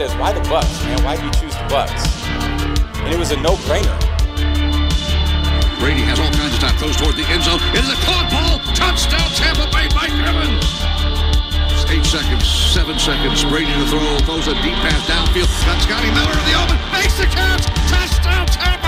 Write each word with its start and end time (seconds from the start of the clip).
Says, 0.00 0.16
"Why 0.16 0.32
the 0.32 0.40
Bucks, 0.48 0.80
man? 0.84 0.96
Why 1.04 1.14
do 1.14 1.28
you 1.28 1.32
choose 1.36 1.52
the 1.52 1.66
Bucks?" 1.68 2.24
And 3.04 3.12
it 3.12 3.18
was 3.18 3.32
a 3.32 3.36
no-brainer. 3.36 3.98
Brady 5.78 6.00
has 6.08 6.18
all 6.18 6.32
kinds 6.32 6.54
of 6.56 6.60
time. 6.60 6.76
Throws 6.80 6.96
toward 6.96 7.16
the 7.20 7.28
end 7.28 7.44
zone. 7.44 7.60
It 7.76 7.84
is 7.84 7.92
a 7.92 8.00
caught 8.08 8.32
ball. 8.32 8.56
Touchdown, 8.72 9.28
Tampa 9.36 9.68
Bay. 9.68 9.92
Mike 9.92 10.16
Evans. 10.24 10.64
Eight 11.92 12.06
seconds, 12.06 12.48
seven 12.48 12.98
seconds. 12.98 13.44
Brady 13.44 13.72
to 13.76 13.86
throw. 13.92 14.00
Throws 14.24 14.48
a 14.48 14.54
deep 14.64 14.78
pass 14.80 15.04
downfield. 15.04 15.52
Got 15.68 15.82
Scotty 15.84 16.10
Miller 16.16 16.32
in 16.32 16.44
the 16.48 16.56
open. 16.56 16.76
Makes 16.96 17.18
the 17.20 17.26
catch. 17.26 17.64
Touchdown, 17.92 18.46
Tampa 18.46 18.79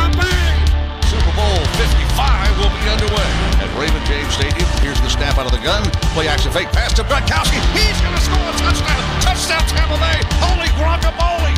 out 5.42 5.52
of 5.52 5.58
the 5.58 5.66
gun. 5.66 5.82
Play 6.14 6.28
action 6.28 6.52
fake 6.52 6.70
pass 6.70 6.92
to 6.94 7.02
Gronkowski. 7.02 7.58
He's 7.74 7.98
going 7.98 8.14
to 8.14 8.22
score 8.22 8.46
a 8.46 8.54
touchdown. 8.62 9.02
Touchdown, 9.18 9.66
Tampa 9.66 9.98
Bay. 9.98 10.22
Holy 10.38 10.70
guacamole. 10.78 11.50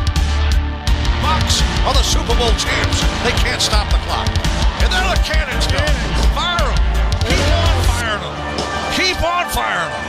Bucks 1.21 1.61
are 1.85 1.93
the 1.93 2.03
Super 2.03 2.33
Bowl 2.41 2.49
champs. 2.57 3.05
They 3.21 3.37
can't 3.45 3.61
stop 3.61 3.85
the 3.93 4.01
clock. 4.09 4.29
And 4.81 4.89
there 4.89 5.05
the 5.05 5.21
cannons 5.21 5.69
go. 5.69 5.85
Fire 6.33 6.65
them. 6.65 6.81
Keep 7.29 7.45
on 7.61 7.77
firing 7.85 8.23
them. 8.25 8.37
Keep 8.97 9.21
on 9.21 9.45
firing 9.53 9.93
them. 9.93 10.05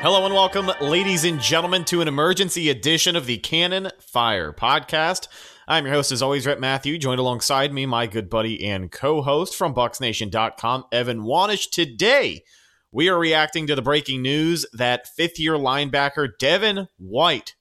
Hello 0.00 0.24
and 0.24 0.32
welcome, 0.32 0.70
ladies 0.80 1.24
and 1.24 1.38
gentlemen, 1.40 1.84
to 1.84 2.00
an 2.00 2.08
emergency 2.08 2.70
edition 2.70 3.16
of 3.16 3.26
the 3.26 3.36
Cannon 3.36 3.90
Fire 3.98 4.50
podcast. 4.50 5.28
I'm 5.70 5.86
your 5.86 5.94
host, 5.94 6.10
as 6.10 6.20
always, 6.20 6.48
Rhett 6.48 6.58
Matthew, 6.58 6.98
joined 6.98 7.20
alongside 7.20 7.72
me, 7.72 7.86
my 7.86 8.08
good 8.08 8.28
buddy 8.28 8.66
and 8.66 8.90
co-host 8.90 9.54
from 9.54 9.72
BucsNation.com, 9.72 10.86
Evan 10.90 11.20
Wanish. 11.20 11.70
Today, 11.70 12.42
we 12.90 13.08
are 13.08 13.16
reacting 13.16 13.68
to 13.68 13.76
the 13.76 13.80
breaking 13.80 14.20
news 14.20 14.66
that 14.72 15.06
fifth-year 15.06 15.52
linebacker 15.52 16.30
Devin 16.40 16.88
White 16.98 17.54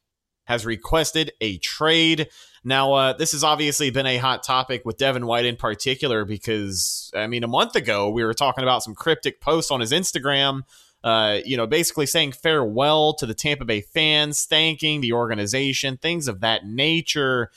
has 0.46 0.66
requested 0.66 1.34
a 1.40 1.60
trade. 1.60 2.30
Now, 2.64 2.94
uh, 2.94 3.14
this 3.14 3.34
has 3.34 3.44
obviously 3.44 3.92
been 3.92 4.08
a 4.08 4.18
hot 4.18 4.42
topic 4.42 4.86
with 4.86 4.98
Devin 4.98 5.28
White 5.28 5.46
in 5.46 5.56
particular 5.56 6.26
because, 6.26 7.12
I 7.16 7.28
mean, 7.28 7.44
a 7.44 7.48
month 7.48 7.76
ago 7.76 8.10
we 8.10 8.24
were 8.24 8.34
talking 8.34 8.64
about 8.64 8.82
some 8.82 8.96
cryptic 8.96 9.40
posts 9.40 9.70
on 9.70 9.82
his 9.82 9.92
Instagram, 9.92 10.64
uh, 11.04 11.42
you 11.46 11.56
know, 11.56 11.68
basically 11.68 12.08
saying 12.08 12.32
farewell 12.32 13.14
to 13.14 13.28
the 13.28 13.36
Tampa 13.36 13.66
Bay 13.66 13.82
fans, 13.82 14.46
thanking 14.46 15.02
the 15.02 15.14
organization, 15.14 15.98
things 15.98 16.28
of 16.28 16.40
that 16.40 16.66
nature. 16.66 17.52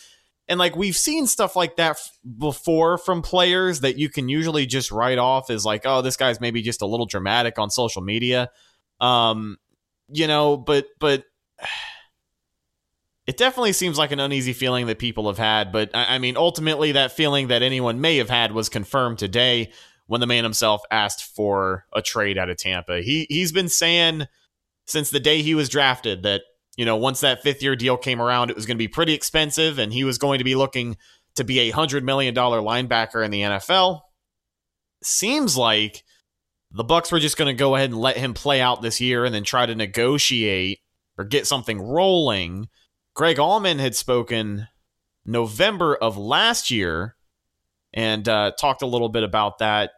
And 0.53 0.59
like 0.59 0.77
we've 0.77 0.99
seen 0.99 1.27
stuff 1.27 1.57
like 1.57 1.77
that 1.77 1.93
f- 1.93 2.11
before 2.37 2.99
from 2.99 3.23
players 3.23 3.81
that 3.81 3.97
you 3.97 4.11
can 4.11 4.29
usually 4.29 4.67
just 4.67 4.93
write 4.93 5.17
off 5.17 5.49
as 5.49 5.65
like, 5.65 5.87
oh, 5.87 6.03
this 6.03 6.19
guy's 6.19 6.43
maybe 6.43 6.61
just 6.61 6.83
a 6.83 6.87
little 6.87 7.07
dramatic 7.07 7.59
on 7.59 7.71
social 7.71 8.03
media. 8.03 8.51
Um, 9.01 9.57
you 10.09 10.27
know, 10.27 10.59
but 10.59 10.89
but 11.01 11.25
it 13.27 13.39
definitely 13.39 13.73
seems 13.73 13.97
like 13.97 14.13
an 14.13 14.21
uneasy 14.21 14.53
feeling 14.53 14.89
that 14.89 14.99
people 14.99 15.27
have 15.29 15.39
had. 15.39 15.73
But 15.73 15.89
I, 15.95 16.17
I 16.17 16.19
mean, 16.19 16.37
ultimately, 16.37 16.93
that 16.93 17.13
feeling 17.13 17.49
that 17.49 17.63
anyone 17.63 18.03
may 18.03 18.19
have 18.19 18.29
had 18.29 18.53
was 18.53 18.69
confirmed 18.69 19.19
today 19.19 19.73
when 20.07 20.21
the 20.21 20.27
man 20.27 20.45
himself 20.45 20.83
asked 20.91 21.35
for 21.35 21.87
a 21.95 22.03
trade 22.03 22.37
out 22.37 22.51
of 22.51 22.59
Tampa. 22.59 23.01
He 23.01 23.27
he's 23.31 23.53
been 23.53 23.71
saying 23.71 24.27
since 24.85 25.09
the 25.09 25.19
day 25.19 25.41
he 25.41 25.55
was 25.55 25.71
drafted 25.71 26.25
that 26.25 26.43
you 26.77 26.85
know 26.85 26.97
once 26.97 27.21
that 27.21 27.43
fifth 27.43 27.63
year 27.63 27.77
deal 27.77 27.97
came 27.97 28.21
around, 28.21 28.51
it 28.51 28.57
was 28.57 28.67
going 28.67 28.77
to 28.77 28.83
be 28.83 28.89
pretty 28.89 29.15
expensive, 29.15 29.79
and 29.79 29.93
he 29.93 30.05
was 30.05 30.19
going 30.19 30.39
to 30.39 30.45
be 30.45 30.55
looking 30.55 30.97
to 31.37 31.45
be 31.45 31.61
a 31.61 31.71
hundred 31.71 32.05
million 32.05 32.35
dollar 32.35 32.61
linebacker 32.61 33.25
in 33.25 33.31
the 33.31 33.41
NFL. 33.41 34.01
Seems 35.03 35.57
like 35.57 36.05
the 36.71 36.85
Bucks 36.85 37.13
were 37.13 37.21
just 37.21 37.37
going 37.37 37.55
to 37.55 37.59
go 37.59 37.75
ahead 37.75 37.91
and 37.91 38.01
let 38.01 38.17
him 38.17 38.35
play 38.35 38.61
out 38.61 38.83
this 38.83 39.01
year, 39.01 39.25
and 39.25 39.35
then 39.35 39.45
try 39.45 39.67
to 39.67 39.75
negotiate 39.75 40.81
or 41.19 41.25
get 41.25 41.47
something 41.47 41.81
rolling. 41.81 42.69
Greg 43.15 43.37
Auman 43.37 43.79
had 43.79 43.95
spoken 43.95 44.69
November 45.25 45.95
of 45.95 46.17
last 46.17 46.71
year 46.71 47.17
and 47.93 48.29
uh, 48.29 48.53
talked 48.59 48.83
a 48.83 48.87
little 48.87 49.09
bit 49.09 49.23
about 49.23 49.59
that. 49.59 49.91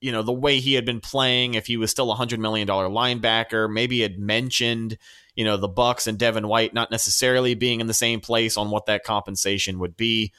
You 0.00 0.12
know, 0.12 0.22
the 0.22 0.32
way 0.32 0.60
he 0.60 0.74
had 0.74 0.84
been 0.84 1.00
playing, 1.00 1.54
if 1.54 1.66
he 1.66 1.76
was 1.76 1.90
still 1.90 2.12
a 2.12 2.16
$100 2.16 2.38
million 2.38 2.68
linebacker, 2.68 3.72
maybe 3.72 4.00
had 4.00 4.18
mentioned, 4.18 4.98
you 5.34 5.44
know, 5.44 5.56
the 5.56 5.68
Bucks 5.68 6.06
and 6.06 6.18
Devin 6.18 6.48
White 6.48 6.74
not 6.74 6.90
necessarily 6.90 7.54
being 7.54 7.80
in 7.80 7.86
the 7.86 7.94
same 7.94 8.20
place 8.20 8.56
on 8.56 8.70
what 8.70 8.86
that 8.86 9.04
compensation 9.04 9.78
would 9.78 9.96
be. 9.96 10.32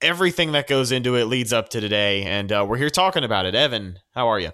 Everything 0.00 0.52
that 0.52 0.68
goes 0.68 0.92
into 0.92 1.16
it 1.16 1.24
leads 1.24 1.52
up 1.52 1.70
to 1.70 1.80
today, 1.80 2.24
and 2.24 2.52
uh, 2.52 2.66
we're 2.68 2.76
here 2.76 2.90
talking 2.90 3.24
about 3.24 3.46
it. 3.46 3.54
Evan, 3.54 3.98
how 4.14 4.28
are 4.28 4.38
you? 4.40 4.50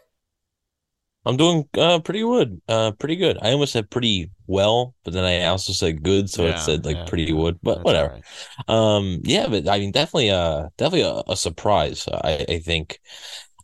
I'm 1.26 1.36
doing 1.36 1.68
uh, 1.76 1.98
pretty 2.00 2.20
good. 2.20 2.62
Uh, 2.66 2.92
pretty 2.92 3.16
good. 3.16 3.36
I 3.42 3.52
almost 3.52 3.72
said 3.72 3.90
pretty 3.90 4.30
well, 4.46 4.94
but 5.04 5.12
then 5.12 5.24
I 5.24 5.44
also 5.44 5.72
said 5.72 6.02
good, 6.02 6.30
so 6.30 6.46
Yeah, 6.46 6.54
it 6.54 6.58
said 6.58 6.86
like 6.86 6.96
yeah, 6.96 7.04
pretty 7.04 7.26
good. 7.26 7.58
But 7.62 7.84
That's 7.84 7.84
whatever. 7.84 8.14
right. 8.14 8.24
Um, 8.68 9.20
yeah, 9.24 9.46
but 9.48 9.68
I 9.68 9.78
mean, 9.78 9.92
definitely, 9.92 10.30
uh, 10.30 10.68
definitely 10.78 11.02
a, 11.02 11.32
a 11.32 11.36
surprise. 11.36 12.08
I, 12.08 12.46
I 12.48 12.58
think, 12.60 13.00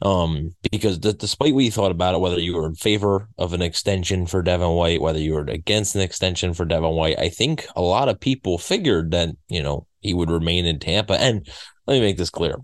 um, 0.03 0.55
because 0.71 0.99
d- 0.99 1.13
despite 1.13 1.55
what 1.55 1.65
you 1.65 1.71
thought 1.71 1.91
about 1.91 2.15
it, 2.15 2.21
whether 2.21 2.39
you 2.39 2.55
were 2.55 2.67
in 2.67 2.75
favor 2.75 3.29
of 3.39 3.53
an 3.53 3.63
extension 3.63 4.27
for 4.27 4.43
Devin 4.43 4.71
White, 4.71 5.01
whether 5.01 5.19
you 5.19 5.35
were 5.35 5.47
against 5.49 5.95
an 5.95 6.03
extension 6.03 6.55
for 6.55 6.65
Devin 6.65 6.95
White, 6.95 7.19
I 7.19 7.29
think 7.29 7.67
a 7.75 7.83
lot 7.83 8.09
of 8.09 8.21
people 8.21 8.59
figured 8.59 9.11
that 9.13 9.31
you 9.49 9.63
know 9.63 9.87
he 10.01 10.15
would 10.15 10.31
remain 10.31 10.67
in 10.67 10.79
Tampa. 10.79 11.21
And 11.21 11.47
let 11.87 11.95
me 11.95 12.01
make 12.01 12.17
this 12.17 12.31
clear. 12.31 12.57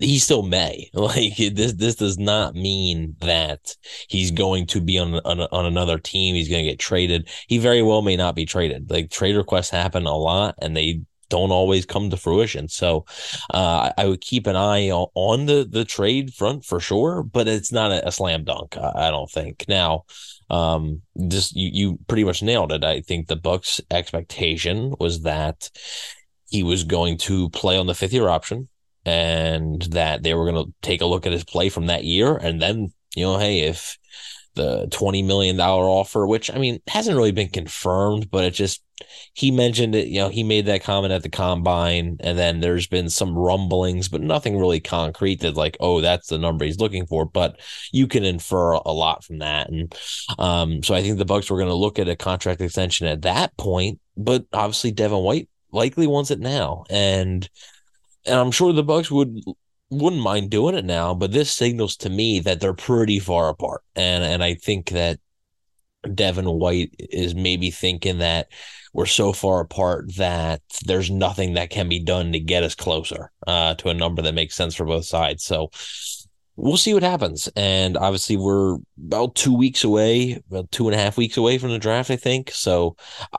He 0.00 0.18
still 0.18 0.42
may. 0.42 0.90
Like 0.94 1.36
this, 1.36 1.74
this 1.74 1.94
does 1.94 2.18
not 2.18 2.54
mean 2.54 3.14
that 3.20 3.76
he's 4.08 4.30
going 4.32 4.66
to 4.68 4.80
be 4.80 4.98
on 4.98 5.14
on, 5.14 5.40
on 5.40 5.66
another 5.66 5.98
team. 5.98 6.34
He's 6.34 6.48
going 6.48 6.64
to 6.64 6.70
get 6.70 6.78
traded. 6.78 7.28
He 7.46 7.58
very 7.58 7.82
well 7.82 8.02
may 8.02 8.16
not 8.16 8.34
be 8.34 8.44
traded. 8.44 8.90
Like 8.90 9.10
trade 9.10 9.36
requests 9.36 9.70
happen 9.70 10.06
a 10.06 10.16
lot, 10.16 10.56
and 10.60 10.76
they 10.76 11.02
don't 11.28 11.50
always 11.52 11.86
come 11.86 12.10
to 12.10 12.16
fruition. 12.16 12.68
So, 12.68 13.04
uh, 13.52 13.92
I 13.96 14.06
would 14.06 14.20
keep 14.20 14.46
an 14.46 14.56
eye 14.56 14.90
on, 14.90 15.46
the 15.46 15.66
the 15.68 15.84
trade 15.84 16.34
front 16.34 16.64
for 16.64 16.80
sure, 16.80 17.22
but 17.22 17.48
it's 17.48 17.72
not 17.72 17.92
a, 17.92 18.08
a 18.08 18.12
slam 18.12 18.44
dunk. 18.44 18.76
I, 18.76 19.08
I 19.08 19.10
don't 19.10 19.30
think 19.30 19.64
now. 19.68 20.04
Um, 20.48 21.02
just 21.28 21.56
you 21.56 21.70
you 21.72 21.98
pretty 22.06 22.24
much 22.24 22.42
nailed 22.42 22.72
it. 22.72 22.84
I 22.84 23.00
think 23.00 23.26
the 23.26 23.36
Bucks' 23.36 23.80
expectation 23.90 24.94
was 25.00 25.22
that 25.22 25.70
he 26.48 26.62
was 26.62 26.84
going 26.84 27.18
to 27.18 27.50
play 27.50 27.76
on 27.76 27.86
the 27.86 27.94
fifth 27.94 28.12
year 28.12 28.28
option 28.28 28.68
and 29.04 29.82
that 29.82 30.22
they 30.22 30.34
were 30.34 30.50
going 30.50 30.64
to 30.64 30.72
take 30.82 31.00
a 31.00 31.06
look 31.06 31.26
at 31.26 31.32
his 31.32 31.44
play 31.44 31.68
from 31.68 31.86
that 31.86 32.04
year. 32.04 32.36
And 32.36 32.60
then, 32.60 32.92
you 33.14 33.24
know, 33.24 33.38
hey, 33.38 33.60
if 33.60 33.98
the 34.56 34.88
$20 34.88 35.24
million 35.24 35.60
offer, 35.60 36.26
which 36.26 36.50
I 36.52 36.58
mean 36.58 36.80
hasn't 36.88 37.16
really 37.16 37.30
been 37.30 37.48
confirmed, 37.48 38.30
but 38.30 38.44
it 38.44 38.50
just, 38.50 38.82
he 39.34 39.50
mentioned 39.50 39.94
it, 39.94 40.08
you 40.08 40.18
know, 40.18 40.28
he 40.28 40.42
made 40.42 40.66
that 40.66 40.82
comment 40.82 41.12
at 41.12 41.22
the 41.22 41.28
combine. 41.28 42.16
And 42.20 42.38
then 42.38 42.60
there's 42.60 42.86
been 42.86 43.08
some 43.08 43.36
rumblings, 43.36 44.08
but 44.08 44.22
nothing 44.22 44.58
really 44.58 44.80
concrete 44.80 45.40
that, 45.40 45.56
like, 45.56 45.76
oh, 45.78 46.00
that's 46.00 46.28
the 46.28 46.38
number 46.38 46.64
he's 46.64 46.80
looking 46.80 47.06
for. 47.06 47.24
But 47.24 47.60
you 47.92 48.08
can 48.08 48.24
infer 48.24 48.72
a 48.72 48.92
lot 48.92 49.22
from 49.22 49.38
that. 49.38 49.68
And 49.70 49.94
um, 50.38 50.82
so 50.82 50.94
I 50.94 51.02
think 51.02 51.18
the 51.18 51.24
Bucks 51.24 51.50
were 51.50 51.58
going 51.58 51.68
to 51.68 51.74
look 51.74 51.98
at 51.98 52.08
a 52.08 52.16
contract 52.16 52.60
extension 52.60 53.06
at 53.06 53.22
that 53.22 53.56
point, 53.56 54.00
but 54.16 54.46
obviously 54.52 54.90
Devin 54.90 55.18
White 55.18 55.48
likely 55.70 56.06
wants 56.06 56.30
it 56.30 56.40
now. 56.40 56.84
And, 56.90 57.48
and 58.24 58.34
I'm 58.34 58.50
sure 58.50 58.72
the 58.72 58.82
Bucks 58.82 59.10
would 59.10 59.38
wouldn't 59.90 60.22
mind 60.22 60.50
doing 60.50 60.74
it 60.74 60.84
now, 60.84 61.14
but 61.14 61.32
this 61.32 61.52
signals 61.52 61.96
to 61.98 62.10
me 62.10 62.40
that 62.40 62.60
they're 62.60 62.74
pretty 62.74 63.18
far 63.18 63.48
apart. 63.48 63.82
And 63.94 64.24
and 64.24 64.42
I 64.42 64.54
think 64.54 64.90
that 64.90 65.20
Devin 66.14 66.48
White 66.48 66.94
is 66.98 67.34
maybe 67.34 67.70
thinking 67.70 68.18
that 68.18 68.48
we're 68.92 69.06
so 69.06 69.32
far 69.32 69.60
apart 69.60 70.14
that 70.16 70.62
there's 70.86 71.10
nothing 71.10 71.54
that 71.54 71.70
can 71.70 71.88
be 71.88 72.00
done 72.00 72.32
to 72.32 72.40
get 72.40 72.62
us 72.62 72.74
closer 72.74 73.30
uh, 73.46 73.74
to 73.74 73.90
a 73.90 73.94
number 73.94 74.22
that 74.22 74.34
makes 74.34 74.54
sense 74.54 74.74
for 74.74 74.86
both 74.86 75.04
sides. 75.04 75.44
So 75.44 75.70
we'll 76.56 76.76
see 76.76 76.94
what 76.94 77.02
happens. 77.02 77.48
And 77.54 77.96
obviously, 77.96 78.36
we're 78.36 78.78
about 78.98 79.34
two 79.34 79.56
weeks 79.56 79.84
away, 79.84 80.42
about 80.50 80.70
two 80.72 80.88
and 80.88 80.94
a 80.94 80.98
half 80.98 81.16
weeks 81.16 81.36
away 81.36 81.58
from 81.58 81.70
the 81.70 81.78
draft, 81.78 82.10
I 82.10 82.16
think. 82.16 82.50
So 82.50 82.96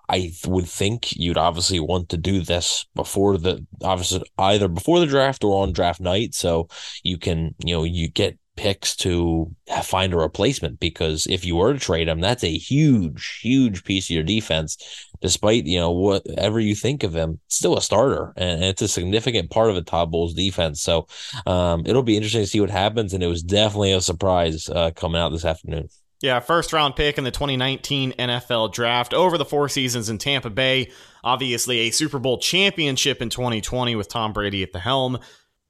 I 0.07 0.31
would 0.45 0.67
think 0.67 1.15
you'd 1.15 1.37
obviously 1.37 1.79
want 1.79 2.09
to 2.09 2.17
do 2.17 2.41
this 2.41 2.85
before 2.95 3.37
the 3.37 3.65
obviously 3.83 4.23
either 4.37 4.67
before 4.67 4.99
the 4.99 5.07
draft 5.07 5.43
or 5.43 5.63
on 5.63 5.73
draft 5.73 5.99
night. 5.99 6.35
So 6.35 6.69
you 7.03 7.17
can, 7.17 7.55
you 7.63 7.75
know, 7.75 7.83
you 7.83 8.09
get 8.09 8.37
picks 8.57 8.95
to 8.98 9.56
find 9.83 10.13
a 10.13 10.18
replacement 10.18 10.80
because 10.80 11.27
if 11.27 11.45
you 11.45 11.56
were 11.56 11.74
to 11.74 11.80
trade 11.80 12.07
him, 12.07 12.19
that's 12.19 12.44
a 12.44 12.57
huge, 12.57 13.39
huge 13.42 13.83
piece 13.83 14.07
of 14.07 14.15
your 14.15 14.24
defense. 14.24 15.06
Despite 15.21 15.65
you 15.65 15.80
know 15.80 15.92
whatever 15.92 16.59
you 16.59 16.75
think 16.75 17.04
of 17.04 17.15
him, 17.15 17.39
still 17.48 17.77
a 17.77 17.81
starter, 17.81 18.33
and 18.36 18.63
it's 18.63 18.81
a 18.81 18.88
significant 18.88 19.50
part 19.50 19.69
of 19.69 19.77
a 19.77 19.81
Todd 19.81 20.12
Bowles 20.12 20.33
defense. 20.33 20.81
So 20.81 21.07
um, 21.45 21.83
it'll 21.86 22.04
be 22.04 22.18
interesting 22.18 22.42
to 22.42 22.48
see 22.48 22.59
what 22.59 22.69
happens. 22.69 23.13
And 23.13 23.24
it 23.24 23.27
was 23.27 23.42
definitely 23.42 23.94
a 23.94 24.01
surprise 24.01 24.69
uh, 24.69 24.92
coming 24.95 25.19
out 25.19 25.30
this 25.30 25.45
afternoon. 25.45 25.89
Yeah, 26.21 26.39
first 26.39 26.74
round 26.74 26.95
pick 26.95 27.18
in 27.18 27.24
the 27.24 27.31
2019 27.31 28.13
NFL 28.13 28.74
draft 28.74 29.13
over 29.13 29.38
the 29.38 29.45
four 29.45 29.69
seasons 29.69 30.09
in 30.09 30.18
Tampa 30.18 30.50
Bay. 30.50 30.92
Obviously, 31.24 31.80
a 31.80 31.92
Super 31.92 32.18
Bowl 32.18 32.39
championship 32.39 33.21
in 33.21 33.30
2020 33.30 33.95
with 33.95 34.07
Tom 34.07 34.33
Brady 34.33 34.63
at 34.63 34.74
the 34.74 34.80
helm. 34.80 35.19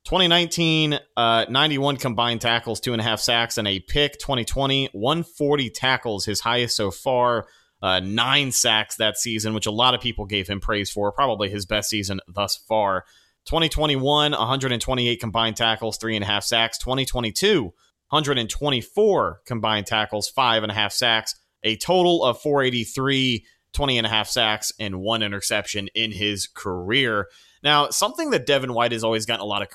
2019, 0.07 0.97
uh, 1.17 1.45
91 1.49 1.97
combined 1.97 2.39
tackles, 2.39 2.79
two 2.79 2.93
and 2.93 3.01
a 3.01 3.03
half 3.03 3.19
sacks, 3.19 3.57
and 3.57 3.67
a 3.67 3.81
pick. 3.81 4.17
2020, 4.19 4.87
140 4.93 5.69
tackles, 5.69 6.23
his 6.23 6.39
highest 6.39 6.77
so 6.77 6.91
far. 6.91 7.45
Uh, 7.81 7.99
nine 7.99 8.53
sacks 8.53 8.95
that 8.95 9.17
season, 9.17 9.53
which 9.53 9.65
a 9.65 9.71
lot 9.71 9.93
of 9.93 9.99
people 9.99 10.25
gave 10.25 10.47
him 10.47 10.61
praise 10.61 10.89
for. 10.89 11.11
Probably 11.11 11.49
his 11.49 11.65
best 11.65 11.89
season 11.89 12.21
thus 12.25 12.55
far. 12.55 13.03
2021, 13.47 14.31
128 14.31 15.19
combined 15.19 15.57
tackles, 15.57 15.97
three 15.97 16.15
and 16.15 16.23
a 16.23 16.27
half 16.27 16.45
sacks. 16.45 16.77
2022, 16.77 17.63
124 17.63 19.41
combined 19.45 19.87
tackles, 19.87 20.29
five 20.29 20.63
and 20.63 20.71
a 20.71 20.75
half 20.75 20.93
sacks. 20.93 21.35
A 21.63 21.75
total 21.75 22.23
of 22.23 22.39
483, 22.39 23.45
20 23.73 23.97
and 23.97 24.07
a 24.07 24.09
half 24.09 24.29
sacks, 24.29 24.71
and 24.79 25.01
one 25.01 25.21
interception 25.21 25.89
in 25.93 26.13
his 26.13 26.47
career. 26.47 27.27
Now, 27.67 27.89
something 27.89 28.29
that 28.29 28.45
Devin 28.45 28.73
White 28.73 28.93
has 28.93 29.03
always 29.03 29.25
gotten 29.25 29.41
a 29.41 29.45
lot 29.45 29.61
of 29.61 29.67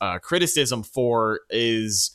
uh, 0.00 0.18
criticism 0.18 0.82
for 0.82 1.42
is 1.48 2.10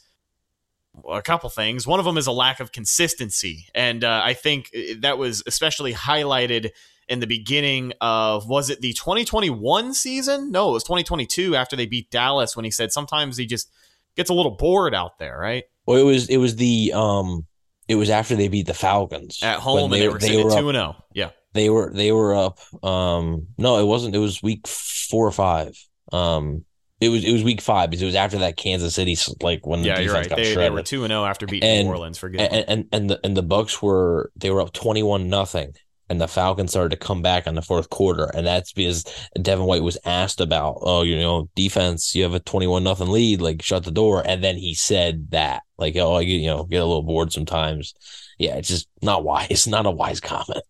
a 1.09 1.21
couple 1.21 1.49
things. 1.49 1.87
One 1.87 1.99
of 1.99 2.05
them 2.05 2.17
is 2.17 2.27
a 2.27 2.33
lack 2.33 2.59
of 2.59 2.73
consistency, 2.73 3.67
and 3.73 4.03
uh, 4.03 4.19
I 4.21 4.33
think 4.33 4.75
that 4.99 5.17
was 5.17 5.41
especially 5.47 5.93
highlighted 5.93 6.71
in 7.07 7.21
the 7.21 7.27
beginning 7.27 7.93
of 8.01 8.49
was 8.49 8.69
it 8.69 8.81
the 8.81 8.91
2021 8.91 9.93
season? 9.93 10.51
No, 10.51 10.71
it 10.71 10.73
was 10.73 10.83
2022 10.83 11.55
after 11.55 11.77
they 11.77 11.85
beat 11.85 12.11
Dallas 12.11 12.57
when 12.57 12.65
he 12.65 12.71
said 12.71 12.91
sometimes 12.91 13.37
he 13.37 13.45
just 13.45 13.71
gets 14.17 14.29
a 14.29 14.33
little 14.33 14.57
bored 14.57 14.93
out 14.93 15.17
there, 15.17 15.37
right? 15.37 15.63
Well, 15.85 15.97
it 15.97 16.03
was 16.03 16.27
it 16.27 16.39
was 16.39 16.57
the 16.57 16.91
um 16.93 17.47
it 17.87 17.95
was 17.95 18.09
after 18.09 18.35
they 18.35 18.49
beat 18.49 18.67
the 18.67 18.73
Falcons 18.73 19.39
at 19.41 19.59
home, 19.59 19.91
they, 19.91 19.95
and 19.95 20.03
they 20.03 20.09
were, 20.09 20.19
they 20.19 20.43
were 20.43 20.51
two 20.51 20.67
and 20.67 20.75
zero. 20.75 20.97
Oh. 20.99 21.05
Yeah, 21.13 21.29
they 21.53 21.69
were 21.69 21.91
they 21.93 22.11
were 22.11 22.35
up. 22.35 22.59
Um, 22.83 23.47
no, 23.57 23.79
it 23.79 23.85
wasn't. 23.85 24.15
It 24.15 24.19
was 24.19 24.41
week 24.41 24.67
four 24.67 25.27
or 25.27 25.31
five. 25.31 25.75
Um, 26.11 26.65
it 27.01 27.09
was 27.09 27.25
it 27.25 27.33
was 27.33 27.43
week 27.43 27.61
five 27.61 27.89
because 27.89 28.03
it 28.03 28.05
was 28.05 28.15
after 28.15 28.37
that 28.39 28.57
Kansas 28.57 28.93
City 28.93 29.17
like 29.41 29.65
when 29.65 29.83
yeah, 29.83 29.95
the 29.95 30.03
you're 30.03 30.13
right. 30.13 30.29
got 30.29 30.35
they, 30.37 30.53
shredded. 30.53 30.71
they 30.71 30.75
were 30.75 30.83
two 30.83 31.03
and 31.03 31.11
zero 31.11 31.25
after 31.25 31.47
beating 31.47 31.67
and, 31.67 31.87
New 31.87 31.93
Orleans. 31.93 32.17
Forget 32.17 32.53
and, 32.53 32.65
and 32.67 32.87
and 32.91 33.09
the 33.09 33.19
and 33.23 33.35
the 33.35 33.41
Bucks 33.41 33.81
were 33.81 34.31
they 34.35 34.51
were 34.51 34.61
up 34.61 34.71
twenty 34.71 35.01
one 35.01 35.27
nothing, 35.27 35.73
and 36.09 36.21
the 36.21 36.27
Falcons 36.27 36.69
started 36.69 36.91
to 36.91 36.97
come 36.97 37.23
back 37.23 37.47
in 37.47 37.55
the 37.55 37.63
fourth 37.63 37.89
quarter, 37.89 38.29
and 38.35 38.45
that's 38.45 38.71
because 38.71 39.03
Devin 39.41 39.65
White 39.65 39.81
was 39.81 39.97
asked 40.05 40.39
about 40.39 40.77
oh 40.81 41.01
you 41.01 41.17
know 41.17 41.49
defense 41.55 42.13
you 42.13 42.21
have 42.21 42.35
a 42.35 42.39
twenty 42.39 42.67
one 42.67 42.83
nothing 42.83 43.09
lead 43.09 43.41
like 43.41 43.63
shut 43.63 43.83
the 43.83 43.91
door, 43.91 44.21
and 44.23 44.43
then 44.43 44.55
he 44.55 44.75
said 44.75 45.31
that 45.31 45.63
like 45.79 45.95
oh 45.97 46.13
I 46.13 46.21
you 46.21 46.47
know 46.47 46.65
get 46.65 46.83
a 46.83 46.85
little 46.85 47.03
bored 47.03 47.33
sometimes. 47.33 47.95
Yeah, 48.37 48.57
it's 48.57 48.69
just 48.69 48.87
not 49.01 49.23
wise. 49.23 49.67
Not 49.67 49.85
a 49.85 49.91
wise 49.91 50.19
comment. 50.19 50.63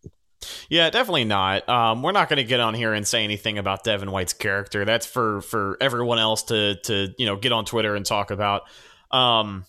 Yeah, 0.69 0.89
definitely 0.89 1.25
not. 1.25 1.67
Um, 1.69 2.01
we're 2.01 2.11
not 2.11 2.29
going 2.29 2.37
to 2.37 2.43
get 2.43 2.59
on 2.59 2.73
here 2.73 2.93
and 2.93 3.07
say 3.07 3.23
anything 3.23 3.57
about 3.57 3.83
Devin 3.83 4.11
White's 4.11 4.33
character. 4.33 4.85
That's 4.85 5.05
for 5.05 5.41
for 5.41 5.77
everyone 5.79 6.19
else 6.19 6.43
to 6.43 6.75
to 6.83 7.13
you 7.17 7.25
know 7.25 7.35
get 7.35 7.51
on 7.51 7.65
Twitter 7.65 7.95
and 7.95 8.05
talk 8.05 8.31
about. 8.31 8.63
Um, 9.11 9.65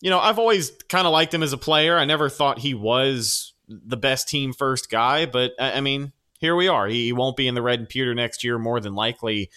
you 0.00 0.10
know, 0.10 0.18
I've 0.18 0.38
always 0.38 0.70
kind 0.88 1.06
of 1.06 1.12
liked 1.12 1.32
him 1.32 1.42
as 1.42 1.52
a 1.52 1.58
player. 1.58 1.96
I 1.96 2.04
never 2.04 2.28
thought 2.28 2.58
he 2.58 2.74
was 2.74 3.54
the 3.68 3.96
best 3.96 4.28
team 4.28 4.52
first 4.52 4.90
guy, 4.90 5.26
but 5.26 5.52
I, 5.58 5.74
I 5.74 5.80
mean, 5.80 6.12
here 6.38 6.56
we 6.56 6.68
are. 6.68 6.88
He, 6.88 7.06
he, 7.06 7.12
won't 7.12 7.36
be 7.36 7.46
in 7.46 7.54
the 7.54 7.62
red 7.62 7.78
and 7.78 7.88
pewter 7.88 8.14
next 8.14 8.42
year, 8.42 8.58
more 8.58 8.80
than 8.80 8.94
likely. 8.94 9.50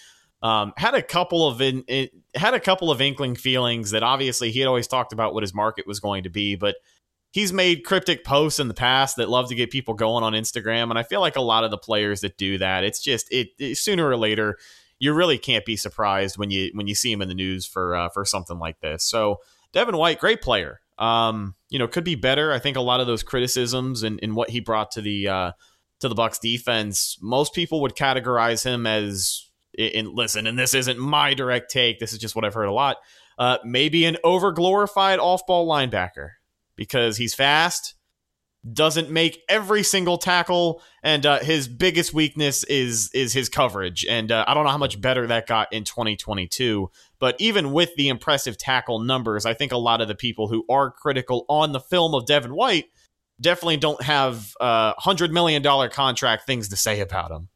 Um, 0.44 0.74
had 0.78 0.94
a 0.94 1.02
couple 1.02 1.48
of 1.48 1.62
in, 1.62 1.84
it, 1.88 2.12
had 2.36 2.54
a 2.54 2.60
couple 2.60 2.92
of 2.92 3.02
inkling 3.02 3.36
feelings 3.36 3.92
that 3.92 4.04
obviously 4.04 4.52
he 4.52 4.60
had 4.60 4.68
always 4.68 4.88
talked 4.88 5.12
about 5.12 5.34
what 5.34 5.42
his 5.42 5.54
market 5.54 5.88
was 5.88 6.00
going 6.00 6.24
to 6.24 6.30
be, 6.30 6.56
but 6.56 6.76
he's 7.36 7.52
made 7.52 7.84
cryptic 7.84 8.24
posts 8.24 8.62
in 8.62 8.70
the 8.70 8.74
past 8.74 9.18
that 9.18 9.30
love 9.30 9.50
to 9.50 9.56
get 9.56 9.70
people 9.70 9.94
going 9.94 10.24
on 10.24 10.32
Instagram, 10.32 10.90
and 10.90 10.98
I 10.98 11.04
feel 11.04 11.20
like 11.20 11.36
a 11.36 11.42
lot 11.42 11.66
of 11.66 11.72
the 11.72 11.78
players 11.78 12.22
that 12.22 12.38
do 12.38 12.58
that, 12.60 12.86
it's 12.86 13.02
just 13.02 13.30
it, 13.30 13.50
it 13.60 13.76
sooner 13.76 14.08
or 14.08 14.16
later 14.16 14.58
you 15.00 15.14
really 15.14 15.38
can't 15.38 15.66
be 15.66 15.76
surprised 15.76 16.38
when 16.38 16.50
you 16.50 16.72
when 16.76 16.88
you 16.88 16.96
see 16.96 17.12
him 17.12 17.22
in 17.22 17.28
the 17.28 17.36
news 17.36 17.66
for 17.66 17.94
uh, 17.94 18.08
for 18.08 18.24
something 18.24 18.58
like 18.58 18.80
this. 18.80 19.04
So 19.04 19.42
Devin 19.74 19.98
White, 19.98 20.20
great 20.20 20.42
player. 20.42 20.80
Um, 20.98 21.56
you 21.70 21.78
know, 21.78 21.90
could 21.90 22.06
be 22.06 22.16
better. 22.16 22.54
I 22.54 22.60
think 22.60 22.78
a 22.78 22.82
lot 22.82 23.02
of 23.02 23.08
those 23.08 23.22
criticisms 23.22 24.04
and, 24.04 24.18
and 24.24 24.34
what 24.34 24.50
he 24.50 24.62
brought 24.62 24.92
to 24.92 25.02
the 25.02 25.28
uh, 25.28 25.52
to 26.00 26.08
the 26.08 26.16
Bucks 26.16 26.40
defense, 26.40 27.18
most 27.22 27.54
people 27.54 27.82
would 27.82 27.98
categorize 27.98 28.64
him 28.64 28.88
as 28.88 29.50
in 29.78 30.16
listen, 30.16 30.48
and 30.48 30.58
this 30.58 30.74
isn't 30.74 30.98
my 30.98 31.34
direct 31.34 31.70
take. 31.70 32.00
This 32.00 32.14
is 32.14 32.20
just 32.20 32.34
what 32.34 32.46
I've 32.46 32.54
heard 32.54 32.70
a 32.70 32.72
lot. 32.72 32.96
Uh, 33.38 33.58
maybe 33.66 34.06
an 34.06 34.16
over 34.24 34.54
glorified 34.54 35.20
off 35.20 35.46
ball 35.46 35.68
linebacker 35.68 36.30
because 36.76 37.18
he's 37.18 37.34
fast, 37.34 37.96
doesn't 38.72 39.12
make 39.12 39.44
every 39.48 39.84
single 39.84 40.18
tackle, 40.18 40.82
and 41.04 41.26
uh, 41.26 41.40
his 41.40 41.68
biggest 41.68 42.14
weakness 42.14 42.64
is 42.64 43.10
is 43.14 43.34
his 43.34 43.50
coverage. 43.50 44.06
And 44.10 44.32
uh, 44.32 44.44
I 44.48 44.54
don't 44.54 44.64
know 44.64 44.72
how 44.72 44.78
much 44.78 45.00
better 45.00 45.28
that 45.28 45.48
got 45.48 45.72
in 45.72 45.84
2022. 45.84 46.90
But 47.20 47.36
even 47.40 47.72
with 47.72 47.96
the 47.96 48.10
impressive 48.10 48.58
tackle 48.58 49.00
numbers, 49.00 49.46
I 49.46 49.54
think 49.54 49.72
a 49.72 49.78
lot 49.78 50.02
of 50.02 50.08
the 50.08 50.16
people 50.16 50.48
who 50.48 50.66
are 50.70 50.92
critical 50.92 51.46
on 51.48 51.72
the 51.72 51.80
film 51.80 52.14
of 52.16 52.26
Devin 52.26 52.56
White 52.56 52.86
definitely 53.40 53.78
don't 53.78 54.02
have 54.02 54.54
uh, 54.60 54.94
hundred 54.98 55.32
million 55.32 55.62
dollar 55.62 55.90
contract 55.90 56.46
things 56.46 56.70
to 56.70 56.76
say 56.76 57.00
about 57.02 57.32
him. 57.32 57.50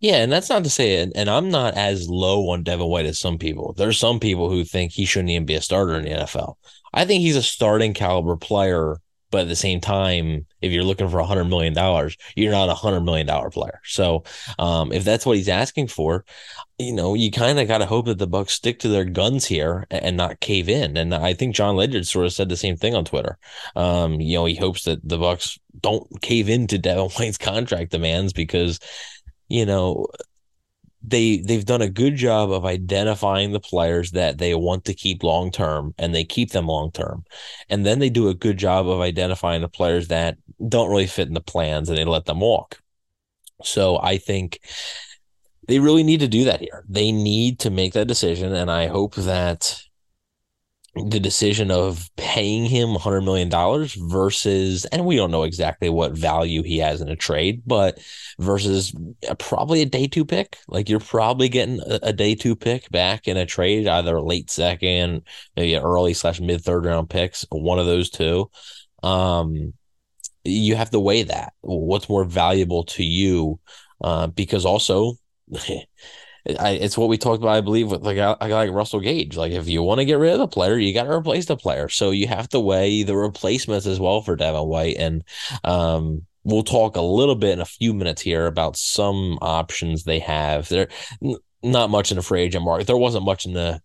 Yeah, 0.00 0.22
and 0.22 0.32
that's 0.32 0.48
not 0.48 0.64
to 0.64 0.70
say 0.70 0.94
it. 0.94 1.12
And 1.14 1.28
I'm 1.28 1.50
not 1.50 1.74
as 1.74 2.08
low 2.08 2.48
on 2.48 2.62
Devin 2.62 2.86
White 2.86 3.04
as 3.04 3.18
some 3.18 3.36
people. 3.36 3.74
There's 3.76 3.98
some 3.98 4.20
people 4.20 4.48
who 4.48 4.64
think 4.64 4.92
he 4.92 5.04
shouldn't 5.04 5.30
even 5.30 5.44
be 5.44 5.54
a 5.54 5.60
starter 5.60 5.94
in 5.94 6.04
the 6.04 6.10
NFL. 6.10 6.54
I 6.92 7.04
think 7.04 7.22
he's 7.22 7.36
a 7.36 7.42
starting 7.42 7.94
caliber 7.94 8.36
player, 8.36 8.98
but 9.30 9.42
at 9.42 9.48
the 9.48 9.56
same 9.56 9.80
time, 9.80 10.46
if 10.60 10.72
you're 10.72 10.84
looking 10.84 11.08
for 11.08 11.18
a 11.18 11.26
hundred 11.26 11.44
million 11.44 11.72
dollars, 11.72 12.16
you're 12.36 12.52
not 12.52 12.68
a 12.68 12.74
hundred 12.74 13.00
million 13.00 13.26
dollar 13.26 13.50
player. 13.50 13.80
So, 13.84 14.24
um, 14.58 14.92
if 14.92 15.04
that's 15.04 15.24
what 15.24 15.36
he's 15.36 15.48
asking 15.48 15.88
for, 15.88 16.24
you 16.78 16.92
know, 16.92 17.14
you 17.14 17.30
kind 17.30 17.58
of 17.58 17.66
got 17.66 17.78
to 17.78 17.86
hope 17.86 18.06
that 18.06 18.18
the 18.18 18.26
Bucks 18.26 18.52
stick 18.52 18.78
to 18.80 18.88
their 18.88 19.04
guns 19.04 19.46
here 19.46 19.86
and 19.90 20.16
not 20.16 20.40
cave 20.40 20.68
in. 20.68 20.96
And 20.96 21.14
I 21.14 21.32
think 21.34 21.54
Jon 21.54 21.76
Ledyard 21.76 22.06
sort 22.06 22.26
of 22.26 22.32
said 22.32 22.48
the 22.48 22.56
same 22.56 22.76
thing 22.76 22.94
on 22.94 23.04
Twitter. 23.04 23.38
Um, 23.74 24.20
you 24.20 24.36
know, 24.36 24.44
he 24.44 24.54
hopes 24.54 24.84
that 24.84 25.06
the 25.06 25.18
Bucks 25.18 25.58
don't 25.80 26.20
cave 26.20 26.48
into 26.48 26.78
Devin 26.78 27.10
White's 27.10 27.38
contract 27.38 27.90
demands 27.90 28.32
because 28.32 28.78
you 29.48 29.64
know 29.66 30.06
they 31.02 31.38
they've 31.38 31.64
done 31.64 31.82
a 31.82 31.88
good 31.88 32.16
job 32.16 32.50
of 32.50 32.64
identifying 32.64 33.52
the 33.52 33.60
players 33.60 34.12
that 34.12 34.38
they 34.38 34.54
want 34.54 34.84
to 34.84 34.94
keep 34.94 35.22
long 35.22 35.50
term 35.50 35.94
and 35.98 36.14
they 36.14 36.24
keep 36.24 36.50
them 36.50 36.66
long 36.66 36.92
term 36.92 37.24
and 37.68 37.84
then 37.84 37.98
they 37.98 38.10
do 38.10 38.28
a 38.28 38.34
good 38.34 38.56
job 38.56 38.88
of 38.88 39.00
identifying 39.00 39.62
the 39.62 39.68
players 39.68 40.08
that 40.08 40.36
don't 40.68 40.90
really 40.90 41.06
fit 41.06 41.28
in 41.28 41.34
the 41.34 41.40
plans 41.40 41.88
and 41.88 41.98
they 41.98 42.04
let 42.04 42.24
them 42.24 42.40
walk. 42.40 42.80
So 43.64 43.98
i 44.00 44.16
think 44.16 44.60
they 45.68 45.78
really 45.78 46.02
need 46.02 46.20
to 46.20 46.28
do 46.28 46.44
that 46.44 46.60
here. 46.60 46.84
They 46.88 47.12
need 47.12 47.60
to 47.60 47.70
make 47.70 47.92
that 47.94 48.08
decision 48.08 48.54
and 48.54 48.70
i 48.70 48.86
hope 48.86 49.14
that 49.16 49.82
the 50.94 51.20
decision 51.20 51.70
of 51.70 52.10
paying 52.16 52.66
him 52.66 52.90
$100 52.90 53.24
million 53.24 53.50
versus, 54.10 54.84
and 54.86 55.06
we 55.06 55.16
don't 55.16 55.30
know 55.30 55.44
exactly 55.44 55.88
what 55.88 56.12
value 56.12 56.62
he 56.62 56.78
has 56.78 57.00
in 57.00 57.08
a 57.08 57.16
trade, 57.16 57.62
but 57.66 57.98
versus 58.38 58.94
probably 59.38 59.80
a 59.80 59.86
day 59.86 60.06
two 60.06 60.24
pick. 60.24 60.58
Like 60.68 60.90
you're 60.90 61.00
probably 61.00 61.48
getting 61.48 61.80
a, 61.80 61.98
a 62.02 62.12
day 62.12 62.34
two 62.34 62.54
pick 62.54 62.90
back 62.90 63.26
in 63.26 63.38
a 63.38 63.46
trade, 63.46 63.86
either 63.88 64.20
late 64.20 64.50
second, 64.50 65.22
maybe 65.56 65.76
early 65.76 66.12
slash 66.12 66.40
mid 66.40 66.62
third 66.62 66.84
round 66.84 67.08
picks, 67.08 67.46
one 67.50 67.78
of 67.78 67.86
those 67.86 68.10
two. 68.10 68.50
Um, 69.02 69.72
you 70.44 70.76
have 70.76 70.90
to 70.90 71.00
weigh 71.00 71.22
that. 71.24 71.54
What's 71.60 72.08
more 72.08 72.24
valuable 72.24 72.84
to 72.84 73.04
you? 73.04 73.60
Uh, 74.02 74.26
because 74.26 74.66
also, 74.66 75.14
I, 76.58 76.70
it's 76.70 76.98
what 76.98 77.08
we 77.08 77.18
talked 77.18 77.42
about, 77.42 77.56
I 77.56 77.60
believe, 77.60 77.90
with 77.90 78.02
like 78.02 78.16
a 78.16 78.36
guy 78.40 78.48
like 78.48 78.70
Russell 78.72 79.00
Gage. 79.00 79.36
Like, 79.36 79.52
if 79.52 79.68
you 79.68 79.82
want 79.82 80.00
to 80.00 80.04
get 80.04 80.18
rid 80.18 80.32
of 80.32 80.38
the 80.38 80.48
player, 80.48 80.76
you 80.76 80.92
got 80.92 81.04
to 81.04 81.12
replace 81.12 81.46
the 81.46 81.56
player. 81.56 81.88
So 81.88 82.10
you 82.10 82.26
have 82.28 82.48
to 82.50 82.60
weigh 82.60 83.02
the 83.02 83.16
replacements 83.16 83.86
as 83.86 84.00
well 84.00 84.22
for 84.22 84.36
Devin 84.36 84.66
White. 84.66 84.96
And 84.98 85.22
um, 85.64 86.26
we'll 86.44 86.64
talk 86.64 86.96
a 86.96 87.02
little 87.02 87.36
bit 87.36 87.52
in 87.52 87.60
a 87.60 87.64
few 87.64 87.94
minutes 87.94 88.22
here 88.22 88.46
about 88.46 88.76
some 88.76 89.38
options 89.40 90.04
they 90.04 90.18
have. 90.18 90.68
There, 90.68 90.88
not 91.62 91.90
much 91.90 92.10
in 92.10 92.16
the 92.16 92.22
free 92.22 92.42
agent 92.42 92.64
market. 92.64 92.86
There 92.86 92.96
wasn't 92.96 93.24
much 93.24 93.46
in 93.46 93.52
the 93.52 93.80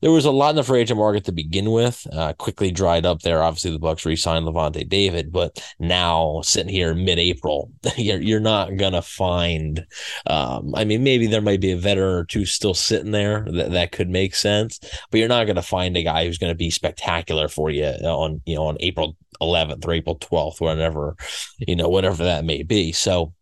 there 0.00 0.10
was 0.10 0.24
a 0.24 0.30
lot 0.30 0.50
in 0.50 0.56
the 0.56 0.62
free 0.62 0.80
agent 0.80 0.98
market 0.98 1.24
to 1.24 1.32
begin 1.32 1.70
with. 1.70 2.06
Uh, 2.10 2.32
quickly 2.32 2.70
dried 2.70 3.04
up 3.04 3.20
there. 3.20 3.42
Obviously, 3.42 3.70
the 3.70 3.78
Bucks 3.78 4.06
re-signed 4.06 4.46
Lavonte 4.46 4.88
David, 4.88 5.30
but 5.30 5.62
now 5.78 6.40
sitting 6.42 6.72
here 6.72 6.94
mid-April, 6.94 7.70
you're 7.96 8.20
you're 8.20 8.40
not 8.40 8.76
gonna 8.76 9.02
find. 9.02 9.86
Um, 10.26 10.74
I 10.74 10.84
mean, 10.84 11.02
maybe 11.02 11.26
there 11.26 11.42
might 11.42 11.60
be 11.60 11.72
a 11.72 11.76
veteran 11.76 12.14
or 12.14 12.24
two 12.24 12.46
still 12.46 12.74
sitting 12.74 13.10
there 13.10 13.46
that, 13.52 13.72
that 13.72 13.92
could 13.92 14.08
make 14.08 14.34
sense, 14.34 14.78
but 15.10 15.18
you're 15.18 15.28
not 15.28 15.46
gonna 15.46 15.62
find 15.62 15.96
a 15.96 16.02
guy 16.02 16.24
who's 16.24 16.38
gonna 16.38 16.54
be 16.54 16.70
spectacular 16.70 17.48
for 17.48 17.70
you 17.70 17.84
on 17.84 18.40
you 18.46 18.56
know 18.56 18.64
on 18.64 18.76
April 18.80 19.16
11th 19.40 19.86
or 19.86 19.92
April 19.92 20.18
12th, 20.18 20.60
whatever 20.60 21.16
you 21.58 21.76
know, 21.76 21.88
whatever 21.88 22.24
that 22.24 22.44
may 22.44 22.62
be. 22.62 22.92
So. 22.92 23.34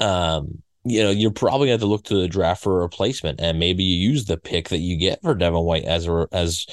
Um, 0.00 0.62
you 0.84 1.02
know, 1.02 1.10
you're 1.10 1.30
probably 1.30 1.68
going 1.68 1.78
to 1.78 1.82
have 1.84 1.86
to 1.86 1.86
look 1.86 2.04
to 2.04 2.20
the 2.20 2.28
draft 2.28 2.62
for 2.62 2.78
a 2.78 2.82
replacement, 2.82 3.40
and 3.40 3.58
maybe 3.58 3.84
you 3.84 4.10
use 4.10 4.24
the 4.24 4.36
pick 4.36 4.68
that 4.70 4.78
you 4.78 4.96
get 4.96 5.22
for 5.22 5.34
Devin 5.34 5.62
White 5.62 5.84
as 5.84 6.08
a, 6.08 6.26
as 6.32 6.66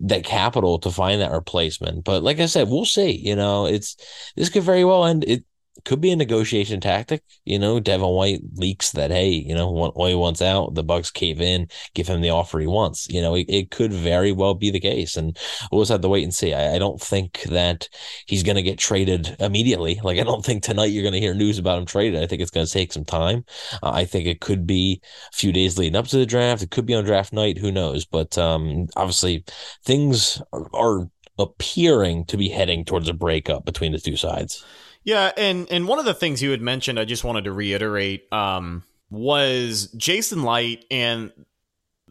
that 0.00 0.24
capital 0.24 0.78
to 0.80 0.90
find 0.90 1.20
that 1.20 1.32
replacement. 1.32 2.04
But 2.04 2.22
like 2.22 2.40
I 2.40 2.46
said, 2.46 2.68
we'll 2.68 2.84
see. 2.84 3.10
You 3.12 3.36
know, 3.36 3.66
it's 3.66 3.96
this 4.34 4.48
could 4.48 4.64
very 4.64 4.84
well 4.84 5.04
end. 5.04 5.24
It 5.24 5.44
could 5.86 6.00
be 6.00 6.10
a 6.10 6.16
negotiation 6.16 6.80
tactic. 6.80 7.22
You 7.44 7.58
know, 7.58 7.78
Devin 7.80 8.08
White 8.08 8.40
leaks 8.56 8.90
that 8.90 9.10
hey, 9.10 9.30
you 9.30 9.54
know, 9.54 9.70
what 9.70 10.08
he 10.08 10.14
wants 10.14 10.42
out, 10.42 10.74
the 10.74 10.82
Bucks 10.82 11.10
cave 11.10 11.40
in, 11.40 11.68
give 11.94 12.08
him 12.08 12.20
the 12.20 12.30
offer 12.30 12.58
he 12.58 12.66
wants. 12.66 13.08
You 13.08 13.22
know, 13.22 13.36
it, 13.36 13.46
it 13.48 13.70
could 13.70 13.92
very 13.92 14.32
well 14.32 14.54
be 14.54 14.70
the 14.70 14.80
case, 14.80 15.16
and 15.16 15.38
we'll 15.70 15.82
just 15.82 15.92
have 15.92 16.00
to 16.02 16.08
wait 16.08 16.24
and 16.24 16.34
see. 16.34 16.52
I, 16.52 16.74
I 16.74 16.78
don't 16.78 17.00
think 17.00 17.42
that 17.44 17.88
he's 18.26 18.42
going 18.42 18.56
to 18.56 18.62
get 18.62 18.78
traded 18.78 19.36
immediately. 19.40 20.00
Like 20.06 20.20
I 20.20 20.22
don't 20.22 20.44
think 20.44 20.62
tonight 20.62 20.86
you're 20.86 21.02
going 21.02 21.14
to 21.14 21.20
hear 21.20 21.34
news 21.34 21.58
about 21.58 21.78
him 21.78 21.84
traded. 21.86 22.22
I 22.22 22.26
think 22.26 22.40
it's 22.40 22.50
going 22.50 22.64
to 22.64 22.72
take 22.72 22.92
some 22.92 23.04
time. 23.04 23.44
Uh, 23.82 23.90
I 23.90 24.04
think 24.04 24.26
it 24.26 24.40
could 24.40 24.64
be 24.66 25.00
a 25.32 25.36
few 25.36 25.50
days 25.52 25.76
leading 25.78 25.96
up 25.96 26.06
to 26.08 26.18
the 26.18 26.26
draft. 26.26 26.62
It 26.62 26.70
could 26.70 26.86
be 26.86 26.94
on 26.94 27.04
draft 27.04 27.32
night. 27.32 27.58
Who 27.58 27.72
knows? 27.72 28.04
But 28.04 28.38
um, 28.38 28.86
obviously, 28.94 29.44
things 29.84 30.40
are, 30.52 30.68
are 30.74 31.10
appearing 31.38 32.24
to 32.26 32.36
be 32.36 32.48
heading 32.48 32.84
towards 32.84 33.08
a 33.08 33.14
breakup 33.14 33.64
between 33.64 33.92
the 33.92 33.98
two 33.98 34.16
sides. 34.16 34.64
Yeah, 35.06 35.30
and 35.36 35.68
and 35.70 35.86
one 35.86 36.00
of 36.00 36.04
the 36.04 36.14
things 36.14 36.42
you 36.42 36.50
had 36.50 36.60
mentioned, 36.60 36.98
I 36.98 37.04
just 37.04 37.22
wanted 37.22 37.44
to 37.44 37.52
reiterate, 37.52 38.30
um, 38.32 38.82
was 39.08 39.86
Jason 39.96 40.42
Licht 40.42 40.84
and 40.90 41.30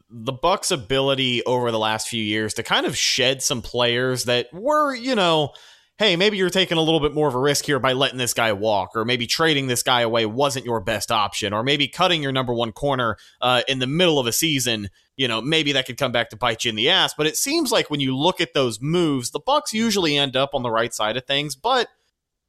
the 0.10 0.32
Bucks' 0.32 0.72
ability 0.72 1.44
over 1.44 1.72
the 1.72 1.78
last 1.78 2.08
few 2.08 2.24
years 2.24 2.54
to 2.54 2.64
kind 2.64 2.86
of 2.86 2.96
shed 2.96 3.44
some 3.44 3.62
players 3.62 4.24
that 4.24 4.48
were, 4.54 4.96
you 4.96 5.14
know, 5.14 5.52
hey, 5.98 6.16
maybe 6.16 6.38
you're 6.38 6.50
taking 6.50 6.78
a 6.78 6.82
little 6.82 7.02
bit 7.02 7.14
more 7.14 7.28
of 7.28 7.36
a 7.36 7.40
risk 7.40 7.66
here 7.66 7.80
by 7.80 7.92
letting 7.92 8.18
this 8.18 8.34
guy 8.34 8.54
walk, 8.54 8.92
or 8.96 9.04
maybe 9.04 9.28
trading 9.28 9.68
this 9.68 9.84
guy 9.84 10.00
away 10.00 10.26
wasn't 10.26 10.64
your 10.64 10.80
best 10.80 11.12
option, 11.12 11.52
or 11.52 11.64
maybe 11.64 11.90
cutting 11.90 12.24
your 12.24 12.32
number 12.32 12.54
one 12.54 12.72
corner 12.72 13.18
uh, 13.42 13.62
in 13.68 13.80
the 13.80 13.88
middle 13.88 14.20
of 14.20 14.26
a 14.26 14.32
season. 14.32 14.90
You 15.18 15.28
know, 15.28 15.42
maybe 15.42 15.74
that 15.74 15.86
could 15.86 15.98
come 15.98 16.14
back 16.14 16.30
to 16.30 16.38
bite 16.38 16.64
you 16.64 16.70
in 16.70 16.78
the 16.78 16.90
ass. 16.90 17.14
But 17.18 17.28
it 17.28 17.36
seems 17.36 17.74
like 17.74 17.90
when 17.90 18.00
you 18.00 18.16
look 18.16 18.40
at 18.40 18.54
those 18.54 18.80
moves, 18.80 19.32
the 19.32 19.40
Bucks 19.40 19.74
usually 19.74 20.16
end 20.16 20.38
up 20.38 20.52
on 20.54 20.64
the 20.64 20.72
right 20.72 20.94
side 20.94 21.18
of 21.18 21.26
things, 21.26 21.58
but 21.58 21.90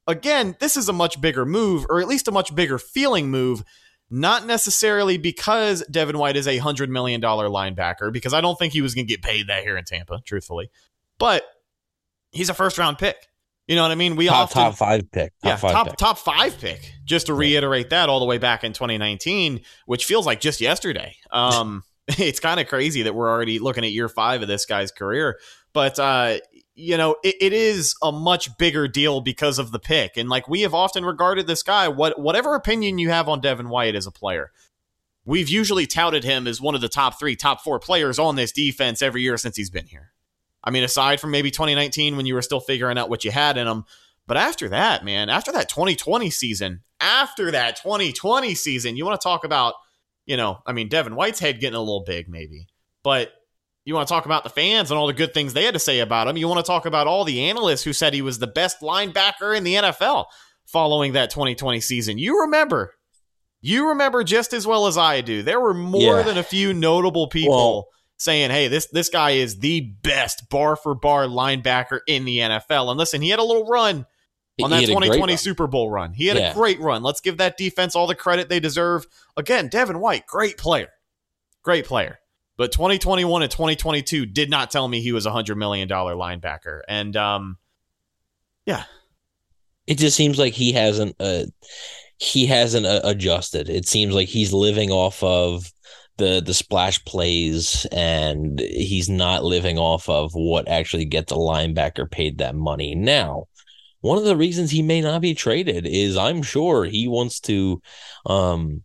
again, 0.07 0.57
this 0.61 0.77
is 0.77 0.89
a 0.89 0.93
much 0.93 1.21
bigger 1.21 1.45
move, 1.45 1.87
or 1.89 2.01
at 2.01 2.09
least 2.09 2.29
a 2.29 2.33
much 2.33 2.55
bigger 2.55 2.79
feeling 2.79 3.31
move. 3.31 3.65
Not 4.09 4.47
necessarily 4.47 5.19
because 5.19 5.85
Devin 5.91 6.17
White 6.17 6.37
is 6.37 6.47
a 6.47 6.61
$100 6.61 6.89
million 6.89 7.21
linebacker, 7.21 8.13
because 8.13 8.33
I 8.33 8.41
don't 8.41 8.57
think 8.57 8.73
he 8.73 8.81
was 8.81 8.95
going 8.95 9.07
to 9.07 9.13
get 9.13 9.21
paid 9.21 9.49
that 9.49 9.65
here 9.65 9.77
in 9.77 9.85
Tampa, 9.85 10.21
truthfully. 10.25 10.71
But 11.19 11.45
he's 12.31 12.49
a 12.49 12.55
first 12.55 12.79
round 12.79 12.99
pick. 12.99 13.17
You 13.67 13.75
know 13.75 13.83
what 13.83 13.91
I 13.91 13.97
mean? 13.97 14.15
We 14.15 14.27
top, 14.27 14.45
often, 14.45 14.63
top 14.63 14.75
five 14.77 15.11
pick. 15.11 15.33
Top 15.43 15.49
yeah, 15.49 15.57
five 15.57 15.73
top 15.73 15.87
pick. 15.89 15.97
top 15.97 16.19
five 16.19 16.57
pick. 16.61 16.93
Just 17.05 17.27
to 17.27 17.35
reiterate 17.35 17.91
that 17.91 18.09
all 18.09 18.21
the 18.21 18.27
way 18.27 18.39
back 18.39 18.63
in 18.63 18.73
2019, 18.73 19.63
which 19.87 20.05
feels 20.05 20.25
like 20.25 20.41
just 20.41 20.61
yesterday. 20.61 21.17
Um, 21.33 21.83
it's 22.09 22.41
kind 22.41 22.61
of 22.61 22.69
crazy 22.69 23.03
that 23.03 23.15
we're 23.15 23.29
already 23.29 23.59
looking 23.59 23.85
at 23.85 23.91
year 23.91 24.09
five 24.09 24.41
of 24.41 24.49
this 24.49 24.65
guy's 24.65 24.93
career. 24.93 25.39
But 25.73 25.99
uh, 25.99 26.39
you 26.77 26.99
know, 26.99 27.17
it, 27.25 27.37
it 27.41 27.53
is 27.55 27.97
a 28.03 28.13
much 28.13 28.57
bigger 28.59 28.87
deal 28.87 29.23
because 29.23 29.59
of 29.59 29.73
the 29.73 29.79
pick. 29.79 30.19
And 30.19 30.29
like 30.29 30.47
we 30.47 30.61
have 30.61 30.75
often 30.75 31.05
regarded 31.05 31.47
this 31.47 31.63
guy, 31.63 31.89
what 31.89 32.21
whatever 32.21 32.55
opinion 32.55 32.99
you 32.99 33.09
have 33.09 33.29
on 33.29 33.41
Devin 33.41 33.71
White 33.71 33.97
as 33.97 34.07
a 34.07 34.13
player, 34.13 34.53
we've 35.25 35.49
usually 35.49 35.87
touted 35.87 36.23
him 36.23 36.47
as 36.47 36.61
one 36.61 36.75
of 36.75 36.83
the 36.83 36.89
top 36.89 37.19
three, 37.19 37.35
top 37.35 37.63
four 37.63 37.81
players 37.81 38.19
on 38.19 38.37
this 38.37 38.53
defense 38.53 39.01
every 39.01 39.23
year 39.23 39.39
since 39.39 39.57
he's 39.57 39.71
been 39.71 39.87
here. 39.87 40.13
I 40.63 40.71
mean, 40.71 40.85
aside 40.85 41.19
from 41.19 41.31
maybe 41.31 41.51
2019 41.51 42.17
when 42.17 42.27
you 42.27 42.35
were 42.35 42.43
still 42.43 42.61
figuring 42.61 42.99
out 42.99 43.09
what 43.09 43.25
you 43.25 43.31
had 43.31 43.57
in 43.57 43.67
him. 43.67 43.85
But 44.27 44.37
after 44.37 44.69
that, 44.69 45.05
man, 45.05 45.31
after 45.31 45.53
that 45.53 45.71
2020 45.71 46.29
season, 46.29 46.83
after 47.01 47.53
that 47.53 47.77
2020 47.77 48.55
season, 48.55 48.97
you 48.97 49.07
want 49.07 49.19
to 49.19 49.25
talk 49.25 49.45
about, 49.45 49.75
you 50.27 50.37
know, 50.37 50.59
I 50.67 50.73
mean, 50.73 50.89
Devin 50.89 51.15
White's 51.15 51.39
head 51.39 51.61
getting 51.61 51.77
a 51.77 51.81
little 51.81 52.05
big, 52.05 52.29
maybe. 52.29 52.67
But 53.03 53.33
you 53.87 53.95
want 53.95 54.07
to 54.07 54.13
talk 54.13 54.27
about 54.27 54.45
the 54.45 54.51
fans 54.51 54.91
and 54.91 54.99
all 54.99 55.07
the 55.07 55.13
good 55.15 55.33
things 55.33 55.55
they 55.55 55.65
had 55.65 55.73
to 55.75 55.81
say 55.81 56.01
about 56.01 56.29
him. 56.29 56.37
You 56.37 56.49
want 56.49 56.59
to 56.59 56.69
talk 56.69 56.85
about 56.85 57.07
all 57.07 57.25
the 57.25 57.49
analysts 57.49 57.85
who 57.85 57.95
said 57.95 58.13
he 58.13 58.21
was 58.21 58.39
the 58.39 58.47
best 58.47 58.81
linebacker 58.83 59.57
in 59.57 59.65
the 59.65 59.77
NFL 59.77 60.27
following 60.67 61.15
that 61.15 61.31
2020 61.31 61.81
season. 61.81 62.19
You 62.19 62.43
remember, 62.43 62.93
you 63.63 63.89
remember 63.89 64.23
just 64.25 64.53
as 64.53 64.67
well 64.67 64.87
as 64.87 64.99
I 64.99 65.23
do. 65.23 65.43
There 65.43 65.61
were 65.61 65.73
more 65.73 66.19
Yeah. 66.19 66.23
than 66.23 66.37
a 66.37 66.43
few 66.43 66.75
notable 66.75 67.29
people 67.29 67.55
Well- 67.57 67.89
saying, 68.19 68.51
"Hey, 68.51 68.67
this 68.69 68.87
this 68.87 69.09
guy 69.09 69.33
is 69.33 69.59
the 69.61 69.81
best 70.03 70.49
bar 70.49 70.75
for 70.75 70.95
bar 70.95 71.27
linebacker 71.27 72.01
in 72.09 72.25
the 72.25 72.41
NFL." 72.41 72.91
And 72.91 72.99
listen, 72.99 73.21
he 73.23 73.29
had 73.29 73.39
a 73.39 73.45
little 73.45 73.67
run 73.67 74.07
on 74.63 74.71
that 74.71 74.77
had 74.81 74.85
a 74.89 74.95
great 74.95 75.07
2020. 75.13 75.37
Super 75.37 75.67
Bowl 75.67 75.91
run. 75.91 76.15
He 76.15 76.27
had 76.29 76.39
Yeah. 76.39 76.51
a 76.51 76.55
great 76.55 76.81
run. 76.81 77.03
Let's 77.03 77.21
give 77.21 77.37
that 77.37 77.57
defense 77.59 77.95
all 77.95 78.07
the 78.07 78.15
credit 78.15 78.49
they 78.49 78.59
deserve. 78.59 79.07
Again, 79.37 79.69
Devin 79.69 80.01
White, 80.01 80.27
great 80.27 80.57
player. 80.59 80.89
Great 81.63 81.85
player. 81.85 82.19
But 82.57 82.73
2021 82.73 83.43
and 83.43 83.51
2022 83.51 84.27
did 84.27 84.51
not 84.51 84.71
tell 84.71 84.89
me 84.89 85.01
he 85.01 85.13
was 85.13 85.27
a 85.27 85.31
$100 85.31 85.57
million 85.57 85.89
linebacker. 85.89 86.81
And 86.89 87.15
um, 87.17 87.59
yeah, 88.65 88.85
it 89.87 89.99
just 89.99 90.17
seems 90.17 90.39
like 90.39 90.55
he 90.55 90.73
hasn't 90.73 91.17
uh, 91.21 91.45
he 92.19 92.47
hasn't 92.47 92.87
uh, 92.87 93.01
adjusted. 93.05 93.69
It 93.69 93.87
seems 93.87 94.15
like 94.15 94.29
he's 94.29 94.53
living 94.53 94.91
off 94.91 95.23
of 95.23 95.71
the 96.17 96.43
the 96.45 96.55
splash 96.55 97.05
plays 97.05 97.87
and 97.93 98.59
he's 98.59 99.09
not 99.09 99.45
living 99.45 99.79
off 99.79 100.09
of 100.09 100.33
what 100.33 100.67
actually 100.67 101.05
gets 101.05 101.33
a 101.33 101.37
linebacker 101.37 102.11
paid 102.11 102.39
that 102.39 102.55
money. 102.55 102.95
Now, 102.95 103.49
one 104.01 104.19
of 104.19 104.25
the 104.25 104.37
reasons 104.37 104.71
he 104.71 104.83
may 104.83 105.01
not 105.01 105.21
be 105.21 105.35
traded 105.35 105.87
is 105.87 106.17
I'm 106.17 106.43
sure 106.43 106.85
he 106.85 107.07
wants 107.07 107.41
to 107.41 107.83
um 108.25 108.83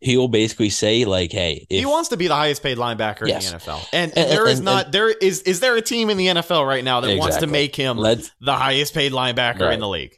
he'll 0.00 0.28
basically 0.28 0.70
say 0.70 1.04
like 1.04 1.30
hey 1.32 1.66
if 1.68 1.78
he 1.80 1.86
wants 1.86 2.08
to 2.08 2.16
be 2.16 2.26
the 2.26 2.34
highest 2.34 2.62
paid 2.62 2.78
linebacker 2.78 3.28
Yes. 3.28 3.46
in 3.46 3.58
the 3.58 3.64
NFL. 3.64 3.86
And, 3.92 4.12
And- 4.16 4.30
there 4.30 4.46
is 4.46 4.58
and- 4.58 4.64
not 4.64 4.92
there 4.92 5.10
is 5.10 5.42
is 5.42 5.60
there 5.60 5.76
a 5.76 5.82
team 5.82 6.08
in 6.10 6.16
the 6.16 6.26
NFL 6.28 6.66
right 6.66 6.82
now 6.84 7.00
that 7.00 7.18
wants 7.18 7.36
to 7.38 7.46
make 7.46 7.76
him 7.76 7.96
let's 7.98 8.30
the 8.40 8.54
highest 8.54 8.94
paid 8.94 9.12
linebacker 9.12 9.60
Right. 9.60 9.74
in 9.74 9.80
the 9.80 9.88
league? 9.88 10.14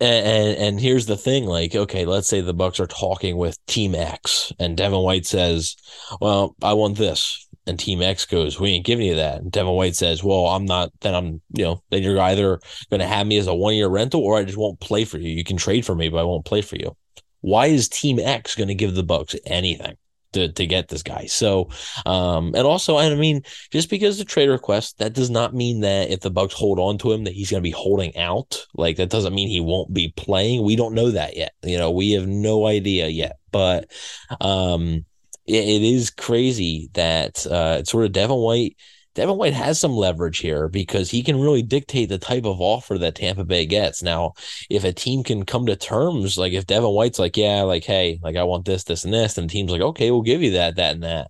And, 0.00 0.26
and 0.26 0.58
and 0.58 0.80
here's 0.80 1.06
the 1.06 1.16
thing, 1.16 1.46
like, 1.46 1.74
okay, 1.74 2.04
let's 2.04 2.26
say 2.26 2.40
the 2.40 2.52
Bucks 2.52 2.80
are 2.80 2.86
talking 2.88 3.36
with 3.36 3.64
Team 3.66 3.94
X, 3.94 4.52
and 4.58 4.76
Devin 4.76 4.98
White 4.98 5.24
says, 5.24 5.76
"Well, 6.20 6.56
I 6.60 6.72
want 6.72 6.98
this," 6.98 7.46
and 7.64 7.78
Team 7.78 8.02
X 8.02 8.26
goes, 8.26 8.58
"We 8.58 8.70
ain't 8.70 8.84
giving 8.84 9.06
you 9.06 9.14
that." 9.14 9.40
And 9.42 9.52
Devin 9.52 9.72
White 9.72 9.94
says, 9.94 10.24
"Well, 10.24 10.46
I'm 10.48 10.64
not. 10.64 10.90
Then 11.00 11.14
I'm, 11.14 11.40
you 11.56 11.64
know, 11.64 11.82
then 11.90 12.02
you're 12.02 12.20
either 12.20 12.58
going 12.90 13.00
to 13.00 13.06
have 13.06 13.24
me 13.28 13.38
as 13.38 13.46
a 13.46 13.54
one 13.54 13.74
year 13.76 13.86
rental, 13.88 14.20
or 14.20 14.36
I 14.36 14.42
just 14.44 14.58
won't 14.58 14.80
play 14.80 15.04
for 15.04 15.18
you. 15.18 15.30
You 15.30 15.44
can 15.44 15.56
trade 15.56 15.86
for 15.86 15.94
me, 15.94 16.08
but 16.08 16.18
I 16.18 16.24
won't 16.24 16.44
play 16.44 16.60
for 16.60 16.74
you." 16.74 16.96
Why 17.44 17.66
is 17.66 17.88
Team 17.88 18.18
X 18.18 18.54
going 18.54 18.68
to 18.68 18.74
give 18.74 18.94
the 18.94 19.02
Bucks 19.02 19.36
anything? 19.44 19.96
To, 20.32 20.50
to 20.50 20.66
get 20.66 20.88
this 20.88 21.04
guy. 21.04 21.26
So, 21.26 21.68
um, 22.06 22.56
and 22.56 22.66
also, 22.66 22.96
I 22.96 23.14
mean, 23.14 23.42
just 23.70 23.88
because 23.88 24.18
the 24.18 24.24
trade 24.24 24.48
request, 24.48 24.98
that 24.98 25.12
does 25.12 25.30
not 25.30 25.54
mean 25.54 25.82
that 25.82 26.10
if 26.10 26.22
the 26.22 26.30
Bucks 26.30 26.54
hold 26.54 26.80
on 26.80 26.98
to 26.98 27.12
him, 27.12 27.22
that 27.22 27.34
he's 27.34 27.52
going 27.52 27.62
to 27.62 27.70
be 27.70 27.70
holding 27.70 28.16
out. 28.16 28.66
Like 28.74 28.96
that 28.96 29.10
doesn't 29.10 29.32
mean 29.32 29.46
he 29.48 29.60
won't 29.60 29.94
be 29.94 30.12
playing. 30.16 30.64
We 30.64 30.74
don't 30.74 30.96
know 30.96 31.12
that 31.12 31.36
yet. 31.36 31.52
You 31.62 31.78
know, 31.78 31.92
we 31.92 32.10
have 32.14 32.26
no 32.26 32.66
idea 32.66 33.06
yet. 33.06 33.36
But 33.52 33.92
um, 34.40 35.04
it, 35.46 35.64
it 35.68 35.82
is 35.82 36.10
crazy 36.10 36.90
that 36.94 37.46
uh, 37.46 37.76
it's 37.78 37.92
sort 37.92 38.04
of 38.04 38.10
Devin 38.10 38.36
White. 38.36 38.76
Devin 39.14 39.36
White 39.36 39.54
has 39.54 39.78
some 39.78 39.92
leverage 39.92 40.38
here 40.38 40.68
because 40.68 41.10
he 41.10 41.22
can 41.22 41.40
really 41.40 41.62
dictate 41.62 42.08
the 42.08 42.18
type 42.18 42.44
of 42.44 42.60
offer 42.60 42.98
that 42.98 43.14
Tampa 43.14 43.44
Bay 43.44 43.64
gets. 43.64 44.02
Now, 44.02 44.32
if 44.68 44.84
a 44.84 44.92
team 44.92 45.22
can 45.22 45.44
come 45.44 45.66
to 45.66 45.76
terms, 45.76 46.36
like 46.36 46.52
if 46.52 46.66
Devin 46.66 46.90
White's 46.90 47.18
like, 47.18 47.36
yeah, 47.36 47.62
like, 47.62 47.84
hey, 47.84 48.18
like 48.22 48.36
I 48.36 48.42
want 48.42 48.64
this, 48.64 48.84
this, 48.84 49.04
and 49.04 49.14
this, 49.14 49.38
and 49.38 49.48
the 49.48 49.52
team's 49.52 49.70
like, 49.70 49.80
okay, 49.80 50.10
we'll 50.10 50.22
give 50.22 50.42
you 50.42 50.52
that, 50.52 50.76
that, 50.76 50.94
and 50.94 51.04
that. 51.04 51.28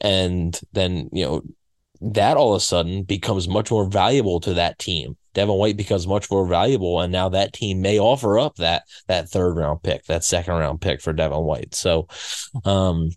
And 0.00 0.58
then, 0.72 1.08
you 1.12 1.24
know, 1.24 1.42
that 2.00 2.36
all 2.36 2.52
of 2.52 2.58
a 2.58 2.60
sudden 2.60 3.04
becomes 3.04 3.48
much 3.48 3.70
more 3.70 3.88
valuable 3.88 4.40
to 4.40 4.54
that 4.54 4.78
team. 4.78 5.16
Devin 5.32 5.56
White 5.56 5.76
becomes 5.76 6.06
much 6.06 6.30
more 6.30 6.46
valuable, 6.46 7.00
and 7.00 7.12
now 7.12 7.28
that 7.30 7.52
team 7.52 7.80
may 7.80 7.98
offer 7.98 8.38
up 8.38 8.56
that 8.56 8.84
that 9.08 9.28
third 9.28 9.56
round 9.56 9.82
pick, 9.82 10.04
that 10.04 10.22
second 10.22 10.54
round 10.54 10.80
pick 10.80 11.00
for 11.00 11.12
Devin 11.12 11.40
White. 11.40 11.74
So, 11.74 12.06
um, 12.64 13.10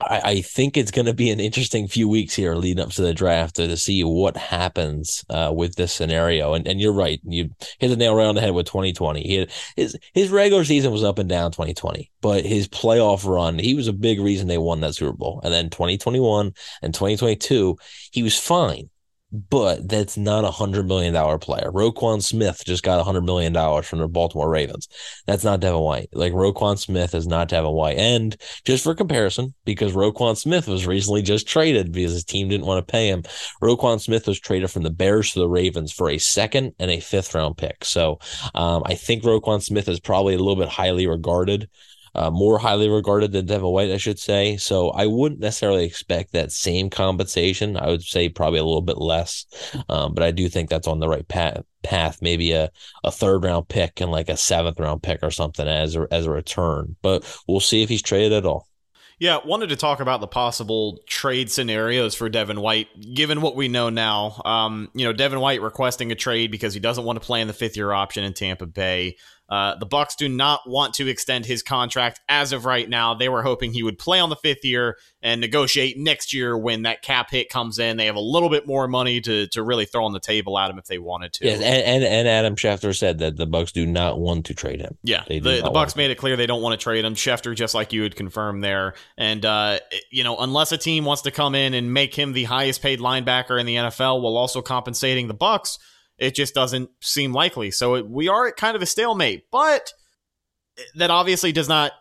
I, 0.00 0.20
I 0.24 0.40
think 0.40 0.76
it's 0.76 0.90
going 0.90 1.06
to 1.06 1.14
be 1.14 1.30
an 1.30 1.40
interesting 1.40 1.88
few 1.88 2.08
weeks 2.08 2.34
here 2.34 2.54
leading 2.54 2.82
up 2.82 2.90
to 2.92 3.02
the 3.02 3.14
draft 3.14 3.56
to, 3.56 3.66
to 3.66 3.76
see 3.76 4.02
what 4.02 4.36
happens 4.36 5.24
uh, 5.30 5.52
with 5.54 5.76
this 5.76 5.92
scenario. 5.92 6.54
And 6.54 6.66
and 6.66 6.80
you're 6.80 6.92
right, 6.92 7.20
you 7.24 7.50
hit 7.78 7.88
the 7.88 7.96
nail 7.96 8.14
right 8.14 8.26
on 8.26 8.34
the 8.34 8.40
head 8.40 8.54
with 8.54 8.66
2020. 8.66 9.22
He 9.22 9.34
had, 9.36 9.50
his 9.76 9.98
his 10.14 10.30
regular 10.30 10.64
season 10.64 10.92
was 10.92 11.04
up 11.04 11.18
and 11.18 11.28
down 11.28 11.52
2020, 11.52 12.10
but 12.20 12.44
his 12.44 12.68
playoff 12.68 13.26
run, 13.26 13.58
he 13.58 13.74
was 13.74 13.88
a 13.88 13.92
big 13.92 14.20
reason 14.20 14.48
they 14.48 14.58
won 14.58 14.80
that 14.80 14.94
Super 14.94 15.16
Bowl. 15.16 15.40
And 15.44 15.52
then 15.52 15.70
2021 15.70 16.52
and 16.82 16.94
2022, 16.94 17.76
he 18.12 18.22
was 18.22 18.38
fine 18.38 18.90
but 19.32 19.88
that's 19.88 20.16
not 20.16 20.44
a 20.44 20.50
hundred 20.50 20.86
million 20.86 21.14
dollar 21.14 21.38
player. 21.38 21.70
Roquan 21.72 22.22
Smith 22.22 22.62
just 22.66 22.82
got 22.82 23.00
a 23.00 23.04
hundred 23.04 23.22
million 23.22 23.52
dollars 23.52 23.86
from 23.86 24.00
the 24.00 24.08
Baltimore 24.08 24.50
Ravens. 24.50 24.88
That's 25.26 25.44
not 25.44 25.60
Devin 25.60 25.80
White. 25.80 26.08
Like 26.12 26.32
Roquan 26.32 26.78
Smith 26.78 27.14
is 27.14 27.26
not 27.26 27.48
Devin 27.48 27.70
White. 27.70 27.96
And 27.98 28.36
just 28.64 28.82
for 28.82 28.94
comparison, 28.94 29.54
because 29.64 29.92
Roquan 29.92 30.36
Smith 30.36 30.66
was 30.66 30.86
recently 30.86 31.22
just 31.22 31.46
traded 31.46 31.92
because 31.92 32.12
his 32.12 32.24
team 32.24 32.48
didn't 32.48 32.66
want 32.66 32.86
to 32.86 32.92
pay 32.92 33.08
him. 33.08 33.22
Roquan 33.62 34.00
Smith 34.00 34.26
was 34.26 34.40
traded 34.40 34.70
from 34.70 34.82
the 34.82 34.90
Bears 34.90 35.32
to 35.32 35.38
the 35.38 35.48
Ravens 35.48 35.92
for 35.92 36.10
a 36.10 36.18
second 36.18 36.74
and 36.78 36.90
a 36.90 37.00
fifth 37.00 37.34
round 37.34 37.56
pick. 37.56 37.84
So 37.84 38.18
um, 38.54 38.82
I 38.86 38.94
think 38.94 39.22
Roquan 39.22 39.62
Smith 39.62 39.88
is 39.88 40.00
probably 40.00 40.34
a 40.34 40.38
little 40.38 40.56
bit 40.56 40.68
highly 40.68 41.06
regarded 41.06 41.68
uh, 42.14 42.30
more 42.30 42.58
highly 42.58 42.88
regarded 42.88 43.32
than 43.32 43.46
Devin 43.46 43.68
White, 43.68 43.90
I 43.90 43.96
should 43.96 44.18
say. 44.18 44.56
So 44.56 44.90
I 44.90 45.06
wouldn't 45.06 45.40
necessarily 45.40 45.84
expect 45.84 46.32
that 46.32 46.52
same 46.52 46.90
compensation. 46.90 47.76
I 47.76 47.88
would 47.88 48.02
say 48.02 48.28
probably 48.28 48.58
a 48.58 48.64
little 48.64 48.82
bit 48.82 48.98
less, 48.98 49.46
um, 49.88 50.14
but 50.14 50.22
I 50.22 50.30
do 50.30 50.48
think 50.48 50.70
that's 50.70 50.88
on 50.88 51.00
the 51.00 51.08
right 51.08 51.26
path. 51.26 51.64
Path, 51.82 52.18
maybe 52.20 52.52
a, 52.52 52.70
a 53.04 53.10
third 53.10 53.42
round 53.42 53.68
pick 53.68 54.02
and 54.02 54.10
like 54.10 54.28
a 54.28 54.36
seventh 54.36 54.78
round 54.78 55.02
pick 55.02 55.20
or 55.22 55.30
something 55.30 55.66
as 55.66 55.96
a, 55.96 56.06
as 56.10 56.26
a 56.26 56.30
return. 56.30 56.96
But 57.00 57.24
we'll 57.48 57.60
see 57.60 57.82
if 57.82 57.88
he's 57.88 58.02
traded 58.02 58.34
at 58.34 58.44
all. 58.44 58.68
Yeah, 59.20 59.38
wanted 59.44 59.68
to 59.68 59.76
talk 59.76 60.00
about 60.00 60.22
the 60.22 60.26
possible 60.26 60.98
trade 61.06 61.50
scenarios 61.50 62.14
for 62.14 62.30
Devin 62.30 62.58
White, 62.58 62.88
given 63.14 63.42
what 63.42 63.54
we 63.54 63.68
know 63.68 63.90
now. 63.90 64.40
Um, 64.46 64.88
you 64.94 65.04
know, 65.04 65.12
Devin 65.12 65.40
White 65.40 65.60
requesting 65.60 66.10
a 66.10 66.14
trade 66.14 66.50
because 66.50 66.72
he 66.72 66.80
doesn't 66.80 67.04
want 67.04 67.20
to 67.20 67.26
play 67.26 67.42
in 67.42 67.46
the 67.46 67.52
fifth 67.52 67.76
year 67.76 67.92
option 67.92 68.24
in 68.24 68.32
Tampa 68.32 68.64
Bay. 68.64 69.18
Uh, 69.50 69.74
the 69.76 69.86
Bucks 69.86 70.14
do 70.14 70.28
not 70.28 70.60
want 70.64 70.94
to 70.94 71.08
extend 71.08 71.44
his 71.44 71.62
contract 71.62 72.20
as 72.28 72.52
of 72.52 72.64
right 72.64 72.88
now. 72.88 73.14
They 73.14 73.28
were 73.28 73.42
hoping 73.42 73.72
he 73.72 73.82
would 73.82 73.98
play 73.98 74.20
on 74.20 74.30
the 74.30 74.36
fifth 74.36 74.64
year 74.64 74.96
and 75.22 75.40
negotiate 75.40 75.98
next 75.98 76.32
year 76.32 76.56
when 76.56 76.82
that 76.82 77.02
cap 77.02 77.30
hit 77.30 77.48
comes 77.50 77.78
in. 77.80 77.96
They 77.96 78.06
have 78.06 78.16
a 78.16 78.20
little 78.20 78.48
bit 78.48 78.66
more 78.66 78.86
money 78.86 79.20
to 79.22 79.48
to 79.48 79.62
really 79.62 79.86
throw 79.86 80.04
on 80.04 80.12
the 80.12 80.20
table 80.20 80.56
at 80.58 80.70
him 80.70 80.78
if 80.78 80.84
they 80.84 80.98
wanted 80.98 81.32
to. 81.34 81.46
Yes, 81.46 81.60
and, 81.60 81.82
and, 81.82 82.04
and 82.04 82.28
Adam 82.28 82.54
Schefter 82.54 82.96
said 82.96 83.18
that 83.18 83.36
the 83.36 83.46
Bucks 83.46 83.72
do 83.72 83.86
not 83.86 84.20
want 84.20 84.46
to 84.46 84.54
trade 84.54 84.80
him. 84.80 84.96
Yeah, 85.02 85.24
the, 85.26 85.40
the 85.40 85.70
Bucs 85.74 85.96
made 85.96 86.12
it 86.12 86.16
clear 86.16 86.36
they 86.36 86.46
don't 86.46 86.62
want 86.62 86.78
to 86.78 86.82
trade 86.82 87.04
him. 87.04 87.14
Schefter, 87.14 87.54
just 87.54 87.74
like 87.74 87.92
you 87.92 88.04
had 88.04 88.14
confirmed 88.14 88.62
there, 88.62 88.94
and 89.18 89.44
uh, 89.44 89.80
you 90.10 90.22
know, 90.22 90.36
unless 90.38 90.70
a 90.70 90.78
team 90.78 91.04
wants 91.04 91.22
to 91.22 91.32
come 91.32 91.56
in 91.56 91.74
and 91.74 91.92
make 91.92 92.14
him 92.14 92.32
the 92.32 92.44
highest 92.44 92.82
paid 92.82 93.00
linebacker 93.00 93.58
in 93.58 93.66
the 93.66 93.74
NFL 93.74 94.22
while 94.22 94.36
also 94.36 94.62
compensating 94.62 95.26
the 95.26 95.34
Bucs 95.34 95.78
it 96.20 96.34
just 96.34 96.54
doesn't 96.54 96.90
seem 97.00 97.32
likely. 97.32 97.70
So 97.70 97.94
it, 97.96 98.08
we 98.08 98.28
are 98.28 98.46
at 98.46 98.56
kind 98.56 98.76
of 98.76 98.82
a 98.82 98.86
stalemate, 98.86 99.50
but 99.50 99.92
that 100.94 101.10
obviously 101.10 101.50
does 101.50 101.68
not 101.68 101.92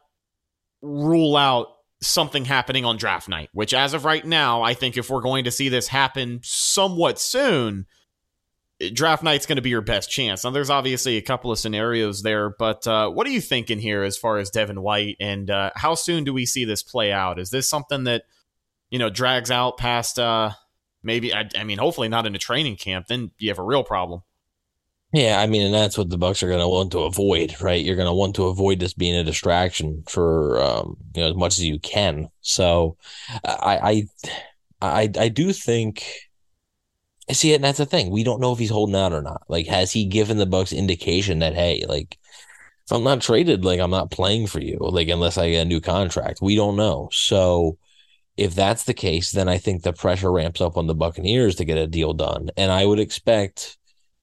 rule 0.82 1.36
out 1.36 1.68
something 2.02 2.46
happening 2.46 2.86
on 2.86 2.98
draft 2.98 3.28
night, 3.28 3.50
which 3.54 3.74
as 3.74 3.94
of 3.94 4.06
right 4.06 4.26
now, 4.26 4.62
I 4.62 4.74
think 4.74 4.98
if 4.98 5.10
we're 5.10 5.22
going 5.22 5.46
to 5.46 5.52
see 5.52 5.70
this 5.70 5.88
happen 5.88 6.40
somewhat 6.44 7.20
soon, 7.20 7.88
draft 8.94 9.24
night's 9.24 9.46
going 9.46 9.58
to 9.58 9.62
be 9.62 9.70
your 9.70 9.82
best 9.82 10.10
chance. 10.10 10.44
Now, 10.44 10.52
there's 10.52 10.70
obviously 10.70 11.18
a 11.18 11.22
couple 11.22 11.52
of 11.52 11.60
scenarios 11.60 12.22
there, 12.22 12.50
but 12.50 12.88
uh, 12.88 13.10
what 13.10 13.28
are 13.28 13.32
you 13.32 13.42
thinking 13.42 13.80
here 13.80 14.04
as 14.04 14.18
far 14.18 14.38
as 14.38 14.50
Devin 14.50 14.82
White 14.82 15.18
and 15.20 15.50
uh, 15.50 15.72
how 15.76 15.96
soon 15.96 16.24
do 16.24 16.34
we 16.34 16.46
see 16.46 16.66
this 16.66 16.84
play 16.84 17.12
out? 17.12 17.40
Is 17.40 17.50
this 17.50 17.70
something 17.70 18.06
that, 18.06 18.24
you 18.90 19.00
know, 19.00 19.10
drags 19.10 19.52
out 19.52 19.78
past 19.78 20.20
uh, 20.20 20.52
Maybe 21.04 21.34
I, 21.34 21.50
I 21.56 21.64
mean, 21.64 21.78
hopefully 21.78 22.10
not 22.10 22.26
in 22.26 22.36
a 22.36 22.40
training 22.40 22.76
camp. 22.76 23.08
Then 23.08 23.32
you 23.38 23.50
have 23.50 23.60
a 23.60 23.64
real 23.64 23.84
problem. 23.84 24.22
Yeah, 25.12 25.42
I 25.42 25.48
mean, 25.48 25.64
and 25.64 25.74
that's 25.74 25.98
what 25.98 26.12
the 26.12 26.20
Bucks 26.20 26.44
are 26.44 26.48
going 26.48 26.60
to 26.60 26.68
want 26.68 26.92
to 26.92 27.00
avoid, 27.00 27.60
right? 27.62 27.84
You're 27.84 27.96
going 27.96 28.08
to 28.08 28.14
want 28.14 28.36
to 28.36 28.46
avoid 28.46 28.80
this 28.80 28.94
being 28.94 29.16
a 29.16 29.24
distraction 29.24 30.04
for 30.08 30.62
um, 30.62 30.98
you 31.16 31.22
know 31.22 31.30
as 31.30 31.36
much 31.36 31.58
as 31.58 31.64
you 31.64 31.80
can. 31.80 32.30
So, 32.42 32.98
I, 33.44 34.06
I, 34.82 34.92
I, 35.02 35.02
I 35.20 35.30
do 35.30 35.52
think. 35.52 36.06
See 37.32 37.52
it, 37.52 37.56
and 37.56 37.64
that's 37.64 37.78
the 37.78 37.86
thing. 37.86 38.10
We 38.10 38.24
don't 38.24 38.42
know 38.42 38.54
if 38.54 38.60
he's 38.60 38.72
holding 38.72 38.96
out 38.96 39.14
or 39.14 39.22
not. 39.22 39.44
Like, 39.48 39.68
has 39.68 39.92
he 39.92 40.06
given 40.06 40.38
the 40.38 40.48
Bucks 40.48 40.74
indication 40.74 41.40
that 41.40 41.54
hey, 41.54 41.86
like, 41.88 42.18
if 42.86 42.92
I'm 42.92 43.04
not 43.04 43.22
traded, 43.22 43.64
like 43.64 43.80
I'm 43.80 43.92
not 43.92 44.10
playing 44.10 44.48
for 44.48 44.60
you, 44.60 44.78
like 44.80 45.10
unless 45.10 45.38
I 45.38 45.52
get 45.52 45.62
a 45.62 45.66
new 45.66 45.80
contract. 45.80 46.42
We 46.42 46.56
don't 46.56 46.76
know. 46.76 47.10
So, 47.12 47.78
if 48.40 48.56
that's 48.56 48.86
the 48.86 48.94
case, 48.94 49.32
then 49.32 49.50
I 49.50 49.58
think 49.58 49.84
the 49.84 49.92
pressure 49.92 50.32
ramps 50.32 50.62
up 50.62 50.78
on 50.78 50.88
the 50.88 50.96
Buccaneers 50.96 51.56
to 51.56 51.66
get 51.66 51.78
a 51.78 51.86
deal 51.86 52.14
done. 52.14 52.50
And 52.56 52.72
I 52.72 52.86
would 52.86 53.00
expect 53.00 53.78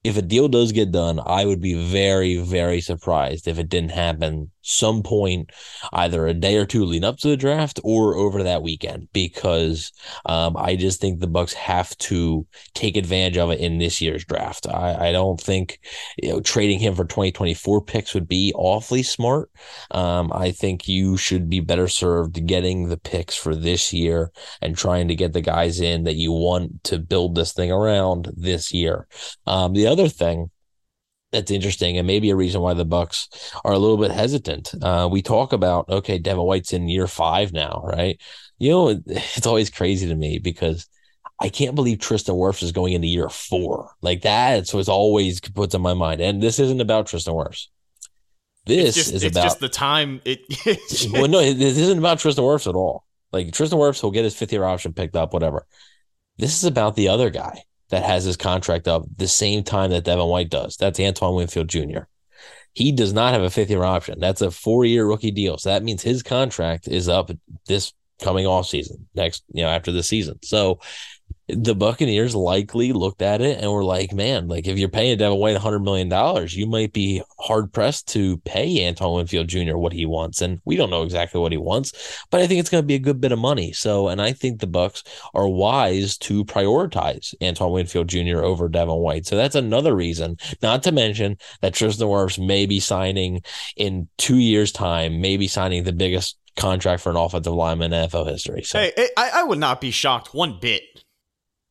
if 0.05 0.17
a 0.17 0.23
deal 0.23 0.49
does 0.49 0.73
get 0.73 0.91
done, 0.91 1.21
I 1.25 1.45
would 1.45 1.61
be 1.61 1.75
very, 1.75 2.37
very 2.37 2.81
surprised 2.81 3.47
if 3.47 3.59
it 3.59 3.69
didn't 3.69 3.91
happen 3.91 4.51
some 4.67 5.03
point, 5.03 5.51
either 5.93 6.27
a 6.27 6.35
day 6.35 6.57
or 6.57 6.67
two 6.67 6.85
leading 6.85 7.09
up 7.09 7.19
to 7.19 7.29
the 7.29 7.37
draft 7.37 7.81
or 7.85 8.17
over 8.17 8.43
that 8.43 8.63
weekend, 8.63 9.09
because 9.13 9.93
um, 10.27 10.57
I 10.57 10.77
just 10.77 11.01
think 11.01 11.21
the 11.21 11.27
Bucks 11.27 11.53
have 11.55 11.97
to 11.99 12.47
take 12.75 12.97
advantage 12.97 13.39
of 13.39 13.51
it 13.51 13.61
in 13.61 13.79
this 13.79 14.01
year's 14.01 14.25
draft. 14.25 14.67
I, 14.67 15.09
I 15.09 15.13
don't 15.13 15.41
think 15.41 15.81
you 16.21 16.31
know 16.31 16.41
trading 16.41 16.79
him 16.79 16.95
for 16.95 17.05
2024 17.05 17.85
picks 17.85 18.15
would 18.15 18.29
be 18.29 18.53
awfully 18.57 19.03
smart. 19.03 19.51
Um, 19.93 20.33
I 20.33 20.51
think 20.51 20.89
you 20.89 21.17
should 21.17 21.49
be 21.49 21.61
better 21.61 21.89
served 21.89 22.45
getting 22.47 22.89
the 22.89 22.97
picks 22.97 23.37
for 23.37 23.55
this 23.55 23.93
year 23.93 24.33
and 24.61 24.77
trying 24.77 25.09
to 25.09 25.15
get 25.15 25.33
the 25.33 25.41
guys 25.41 25.81
in 25.81 26.05
that 26.05 26.17
you 26.17 26.33
want 26.33 26.83
to 26.85 26.99
build 26.99 27.35
this 27.35 27.53
thing 27.53 27.71
around 27.71 28.33
this 28.37 28.73
year. 28.73 29.07
Um, 29.47 29.73
the 29.75 29.87
other 29.87 30.09
thing 30.09 30.51
that's 31.33 31.51
interesting 31.51 31.99
and 31.99 32.07
maybe 32.07 32.31
a 32.31 32.37
reason 32.37 32.61
why 32.61 32.75
the 32.75 32.85
bucks 32.85 33.29
are 33.65 33.73
a 33.73 33.79
little 33.79 33.97
bit 33.97 34.11
hesitant. 34.11 34.73
Uh, 34.83 35.09
we 35.11 35.23
talk 35.23 35.53
about 35.53 35.89
okay, 35.89 36.19
Devin 36.19 36.45
White's 36.45 36.73
in 36.73 36.89
year 36.89 37.07
five 37.07 37.53
now, 37.53 37.83
right? 37.85 38.21
You 38.59 38.71
know, 38.71 38.89
it's 39.07 39.47
always 39.47 39.71
crazy 39.71 40.09
to 40.09 40.15
me 40.15 40.39
because 40.39 40.89
I 41.41 41.49
can't 41.49 41.75
believe 41.75 41.99
Tristan 41.99 42.37
Wirfs 42.37 42.63
is 42.63 42.73
going 42.73 42.95
into 42.95 43.09
year 43.09 43.29
four 43.29 43.91
like 44.01 44.23
that. 44.23 44.67
So 44.67 44.79
it's 44.79 44.89
always 44.89 45.41
puts 45.41 45.75
in 45.75 45.83
my 45.83 45.95
mind. 45.95 46.21
And 46.21 46.43
this 46.43 46.59
isn't 46.59 46.81
about 46.81 47.07
Tristan 47.07 47.35
Wirfs. 47.35 47.67
This 48.65 48.95
just, 48.95 49.13
is 49.13 49.23
about 49.23 49.45
just 49.45 49.61
the 49.61 49.69
time. 49.69 50.21
It 50.25 50.41
well, 51.13 51.29
no, 51.29 51.41
this 51.41 51.77
isn't 51.77 51.99
about 51.99 52.19
Tristan 52.19 52.45
Wirfs 52.45 52.67
at 52.67 52.75
all. 52.75 53.05
Like 53.33 53.53
Tristan 53.53 53.79
Wirfs 53.79 54.03
will 54.03 54.11
get 54.11 54.25
his 54.25 54.37
fifth 54.37 54.53
year 54.53 54.65
option 54.65 54.93
picked 54.93 55.15
up, 55.15 55.33
whatever. 55.33 55.67
This 56.39 56.57
is 56.57 56.65
about 56.65 56.97
the 56.97 57.09
other 57.09 57.31
guy 57.31 57.63
that 57.91 58.03
has 58.03 58.25
his 58.25 58.37
contract 58.37 58.89
up 58.89 59.05
the 59.17 59.29
same 59.29 59.63
time 59.63 59.91
that 59.91 60.05
Devin 60.05 60.27
White 60.27 60.51
does. 60.51 60.77
That's 60.77 60.99
Antoine 61.01 61.37
Winfield 61.37 61.69
Jr. 61.69 62.01
He 62.73 62.93
does 62.93 63.13
not 63.13 63.33
have 63.33 63.43
a 63.43 63.51
fifth 63.51 63.71
year 63.71 63.85
option. 63.85 64.21
That's 64.21 64.43
a 64.43 64.51
four 64.51 64.85
year 64.85 65.07
rookie 65.07 65.31
deal. 65.31 65.57
So 65.59 65.71
that 65.71 65.83
means 65.83 66.03
his 66.03 66.23
contract 66.23 66.89
is 66.89 67.09
up 67.09 67.31
this 67.67 67.93
coming 68.23 68.47
off 68.47 68.67
season 68.67 69.07
next, 69.15 69.45
you 69.53 69.63
know, 69.63 69.69
after 69.69 69.93
the 69.93 70.03
season. 70.03 70.39
So 70.43 70.81
the 71.49 71.75
Buccaneers 71.75 72.35
likely 72.35 72.93
looked 72.93 73.23
at 73.23 73.41
it 73.41 73.61
and 73.61 73.71
were 73.71 73.85
like, 73.85 74.13
man, 74.13 74.49
like 74.49 74.67
if 74.67 74.79
you're 74.79 74.89
paying 74.89 75.17
Devin 75.17 75.39
White 75.39 75.57
$100 75.57 75.83
million, 75.83 76.49
you 76.51 76.67
might 76.67 76.93
be 76.93 77.23
hard 77.39 77.73
pressed 77.73 78.09
to 78.09 78.39
pay 78.39 78.87
Antoine 78.87 79.17
Winfield 79.17 79.49
Jr. 79.49 79.77
what 79.77 79.93
he 79.93 80.07
wants. 80.07 80.43
And 80.43 80.61
we 80.65 80.75
don't 80.75 80.91
know 80.91 81.05
exactly 81.05 81.41
what 81.41 81.53
he 81.53 81.59
wants, 81.59 82.25
but 82.31 82.41
I 82.41 82.49
think 82.49 82.59
it's 82.59 82.71
going 82.71 82.83
to 82.83 82.87
be 82.87 82.97
a 82.97 83.01
good 83.01 83.21
bit 83.21 83.31
of 83.31 83.39
money. 83.39 83.73
So, 83.73 84.09
and 84.09 84.21
I 84.21 84.33
think 84.33 84.59
the 84.59 84.67
Bucks 84.67 85.05
are 85.35 85.47
wise 85.47 86.19
to 86.19 86.45
prioritize 86.45 87.33
Antoine 87.41 87.73
Winfield 87.73 88.09
Jr. 88.09 88.43
over 88.43 88.69
Devin 88.69 88.97
White. 88.97 89.27
So 89.27 89.37
that's 89.37 89.55
another 89.55 89.95
reason, 89.95 90.39
not 90.63 90.83
to 90.83 90.93
mention 90.93 91.39
that 91.61 91.75
Tristan 91.75 92.09
Wirfs 92.09 92.45
may 92.45 92.67
be 92.67 92.81
signing 92.81 93.43
in 93.77 94.09
two 94.19 94.39
years' 94.39 94.73
time, 94.73 95.21
maybe 95.21 95.47
signing 95.47 95.85
the 95.85 95.93
biggest 95.93 96.39
contract 96.57 97.03
for 97.03 97.11
an 97.11 97.17
offensive 97.17 97.53
lineman 97.53 97.93
in 97.93 98.09
NFL 98.09 98.27
history. 98.27 98.63
So. 98.63 98.81
Hey, 98.81 99.11
I, 99.17 99.31
I 99.35 99.43
would 99.45 99.59
not 99.59 99.81
be 99.81 99.91
shocked 99.91 100.35
one 100.35 100.59
bit 100.61 100.83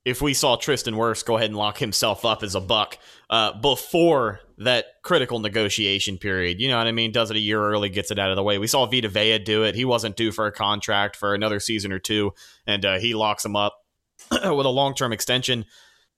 if 0.05 0.21
we 0.21 0.35
saw 0.35 0.55
Tristan 0.55 0.93
Wirfs 0.93 1.25
go 1.25 1.35
ahead 1.35 1.49
and 1.49 1.57
lock 1.57 1.79
himself 1.79 2.23
up 2.23 2.43
as 2.43 2.53
a 2.53 2.61
buck 2.61 2.97
uh, 3.29 3.59
before 3.59 4.39
that 4.59 4.85
critical 5.01 5.39
negotiation 5.39 6.17
period. 6.19 6.61
You 6.61 6.69
know 6.69 6.77
what 6.77 6.87
I 6.87 6.91
mean? 6.91 7.11
Does 7.11 7.31
it 7.31 7.37
a 7.37 7.39
year 7.39 7.59
early, 7.59 7.89
gets 7.89 8.11
it 8.11 8.19
out 8.19 8.29
of 8.29 8.35
the 8.35 8.43
way. 8.43 8.59
We 8.59 8.67
saw 8.67 8.85
Vita 8.85 9.09
Vea 9.09 9.39
do 9.39 9.63
it. 9.63 9.75
He 9.75 9.83
wasn't 9.83 10.15
due 10.15 10.31
for 10.31 10.45
a 10.45 10.51
contract 10.51 11.15
for 11.15 11.33
another 11.33 11.59
season 11.59 11.91
or 11.91 11.99
two, 11.99 12.33
and 12.67 12.85
uh, 12.85 12.99
he 12.99 13.15
locks 13.15 13.43
him 13.43 13.55
up 13.55 13.83
with 14.31 14.43
a 14.43 14.69
long 14.69 14.93
term 14.93 15.11
extension. 15.11 15.65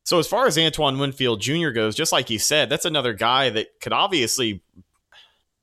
So 0.04 0.19
as 0.19 0.28
far 0.28 0.47
as 0.47 0.58
Antoine 0.58 1.00
Winfield 1.00 1.41
Jr. 1.41 1.69
goes, 1.69 1.95
just 1.95 2.12
like 2.12 2.30
you 2.30 2.39
said, 2.39 2.69
that's 2.69 2.86
another 2.86 3.13
guy 3.13 3.50
that 3.50 3.67
could 3.82 3.93
obviously 3.93 4.62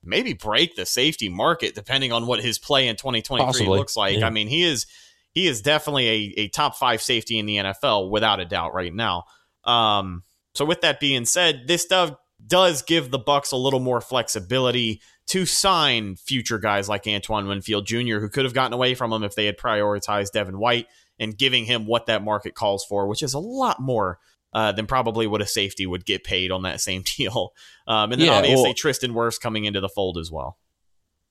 maybe 0.02 0.34
break 0.34 0.76
the 0.76 0.84
safety 0.84 1.30
market 1.30 1.74
depending 1.74 2.12
on 2.12 2.26
what 2.26 2.40
his 2.40 2.58
play 2.58 2.88
in 2.88 2.96
2023 2.96 3.46
Possibly. 3.46 3.78
looks 3.78 3.96
like. 3.96 4.18
Yeah. 4.18 4.26
I 4.26 4.30
mean, 4.30 4.48
he 4.48 4.62
is 4.62 4.86
he 5.34 5.46
is 5.46 5.60
definitely 5.60 6.08
a, 6.08 6.34
a 6.42 6.48
top 6.48 6.76
five 6.76 7.02
safety 7.02 7.38
in 7.38 7.46
the 7.46 7.56
NFL 7.56 8.10
without 8.10 8.40
a 8.40 8.44
doubt 8.44 8.72
right 8.72 8.94
now. 8.94 9.24
Um, 9.64 10.22
so 10.54 10.64
with 10.64 10.80
that 10.82 11.00
being 11.00 11.24
said, 11.24 11.64
this 11.66 11.84
does 11.86 12.12
does 12.46 12.82
give 12.82 13.10
the 13.10 13.18
Bucks 13.18 13.52
a 13.52 13.56
little 13.56 13.80
more 13.80 14.00
flexibility 14.00 15.00
to 15.28 15.46
sign 15.46 16.16
future 16.16 16.58
guys 16.58 16.88
like 16.88 17.06
Antoine 17.06 17.46
Winfield 17.46 17.86
Jr., 17.86 18.18
who 18.18 18.28
could 18.28 18.44
have 18.44 18.52
gotten 18.52 18.74
away 18.74 18.94
from 18.94 19.12
him 19.12 19.22
if 19.24 19.34
they 19.34 19.46
had 19.46 19.56
prioritized 19.56 20.32
Devin 20.32 20.58
White 20.58 20.86
and 21.18 21.38
giving 21.38 21.64
him 21.64 21.86
what 21.86 22.06
that 22.06 22.22
market 22.22 22.54
calls 22.54 22.84
for, 22.84 23.06
which 23.06 23.22
is 23.22 23.32
a 23.32 23.38
lot 23.38 23.80
more 23.80 24.18
uh, 24.52 24.72
than 24.72 24.86
probably 24.86 25.26
what 25.26 25.40
a 25.40 25.46
safety 25.46 25.86
would 25.86 26.04
get 26.04 26.22
paid 26.24 26.50
on 26.50 26.62
that 26.62 26.80
same 26.80 27.02
deal. 27.16 27.52
Um, 27.86 28.12
and 28.12 28.20
then 28.20 28.28
Yeah, 28.28 28.38
obviously 28.38 28.62
well- 28.64 28.74
Tristan 28.74 29.12
Wirfs 29.14 29.40
coming 29.40 29.64
into 29.64 29.80
the 29.80 29.88
fold 29.88 30.18
as 30.18 30.30
well. 30.30 30.58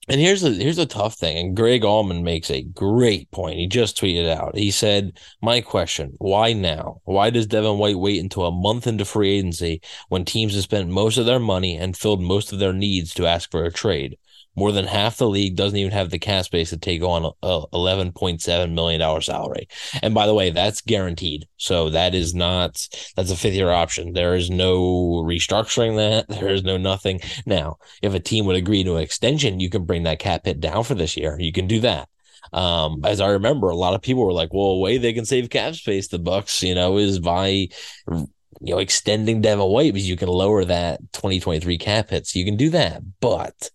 And 0.07 0.19
here's 0.21 0.43
a 0.43 0.49
here's 0.51 0.77
a 0.77 0.85
tough 0.85 1.15
thing, 1.15 1.37
and 1.37 1.55
Greg 1.57 1.83
Auman 1.83 2.23
makes 2.23 2.49
a 2.49 2.61
great 2.63 3.29
point. 3.31 3.57
He 3.59 3.67
just 3.67 3.97
tweeted 3.97 4.29
out. 4.29 4.55
He 4.55 4.71
said, 4.71 5.19
"My 5.41 5.59
question: 5.59 6.15
Why 6.19 6.53
now? 6.53 7.01
Why 7.03 7.29
does 7.29 7.47
Devin 7.47 7.77
White 7.79 7.99
wait 7.99 8.21
until 8.21 8.45
a 8.45 8.51
month 8.51 8.87
into 8.87 9.03
free 9.03 9.37
agency 9.37 9.81
when 10.07 10.23
teams 10.23 10.53
have 10.55 10.63
spent 10.63 10.89
most 10.89 11.17
of 11.17 11.25
their 11.25 11.39
money 11.39 11.75
and 11.75 11.97
filled 11.97 12.21
most 12.21 12.53
of 12.53 12.59
their 12.59 12.71
needs 12.73 13.13
to 13.15 13.27
ask 13.27 13.51
for 13.51 13.65
a 13.65 13.71
trade? 13.73 14.17
More 14.55 14.71
than 14.71 14.85
half 14.85 15.17
the 15.17 15.27
league 15.27 15.55
doesn't 15.55 15.77
even 15.77 15.91
have 15.91 16.09
the 16.09 16.19
cap 16.19 16.45
space 16.45 16.69
to 16.69 16.77
take 16.77 17.01
on 17.01 17.31
a 17.41 17.61
eleven 17.73 18.11
point 18.11 18.41
seven 18.41 18.75
million 18.75 18.99
dollar 18.99 19.21
salary. 19.21 19.67
And 20.01 20.13
by 20.13 20.27
the 20.27 20.33
way, 20.33 20.51
that's 20.51 20.81
guaranteed. 20.81 21.47
So 21.57 21.89
that 21.89 22.13
is 22.13 22.35
not 22.35 22.87
that's 23.15 23.31
a 23.31 23.35
fifth 23.35 23.55
year 23.55 23.71
option. 23.71 24.13
There 24.13 24.35
is 24.35 24.49
no 24.49 25.23
restructuring 25.25 25.95
that. 25.97 26.25
There 26.43 26.51
is 26.51 26.63
no 26.63 26.77
nothing. 26.77 27.21
Now, 27.45 27.77
if 28.01 28.13
a 28.13 28.19
team 28.19 28.45
would 28.45 28.57
agree 28.57 28.83
to 28.83 28.97
an 28.97 29.03
extension, 29.03 29.61
you 29.61 29.69
can 29.69 29.85
bring 29.85 30.03
that 30.03 30.19
cap 30.19 30.45
hit 30.45 30.59
down 30.59 30.83
for 30.83 30.93
this 30.93 31.15
year. 31.15 31.37
You 31.39 31.53
can 31.53 31.67
do 31.67 31.79
that. 31.81 32.09
Um, 32.51 33.01
as 33.05 33.21
I 33.21 33.29
remember, 33.29 33.69
a 33.69 33.75
lot 33.75 33.93
of 33.93 34.01
people 34.01 34.25
were 34.25 34.33
like, 34.33 34.53
"Well, 34.53 34.71
a 34.71 34.79
way 34.79 34.97
they 34.97 35.13
can 35.13 35.25
save 35.25 35.49
cap 35.49 35.75
space, 35.75 36.09
the 36.09 36.19
Bucks, 36.19 36.61
you 36.61 36.75
know, 36.75 36.97
is 36.97 37.19
by 37.19 37.47
you 37.47 38.27
know 38.61 38.77
extending 38.79 39.41
Devin 39.41 39.65
White 39.65 39.93
because 39.93 40.09
you 40.09 40.17
can 40.17 40.27
lower 40.29 40.65
that 40.65 40.99
2023 41.13 41.77
cap 41.77 42.09
hit. 42.09 42.27
So 42.27 42.39
you 42.39 42.45
can 42.45 42.57
do 42.57 42.69
that, 42.71 43.01
but." 43.21 43.69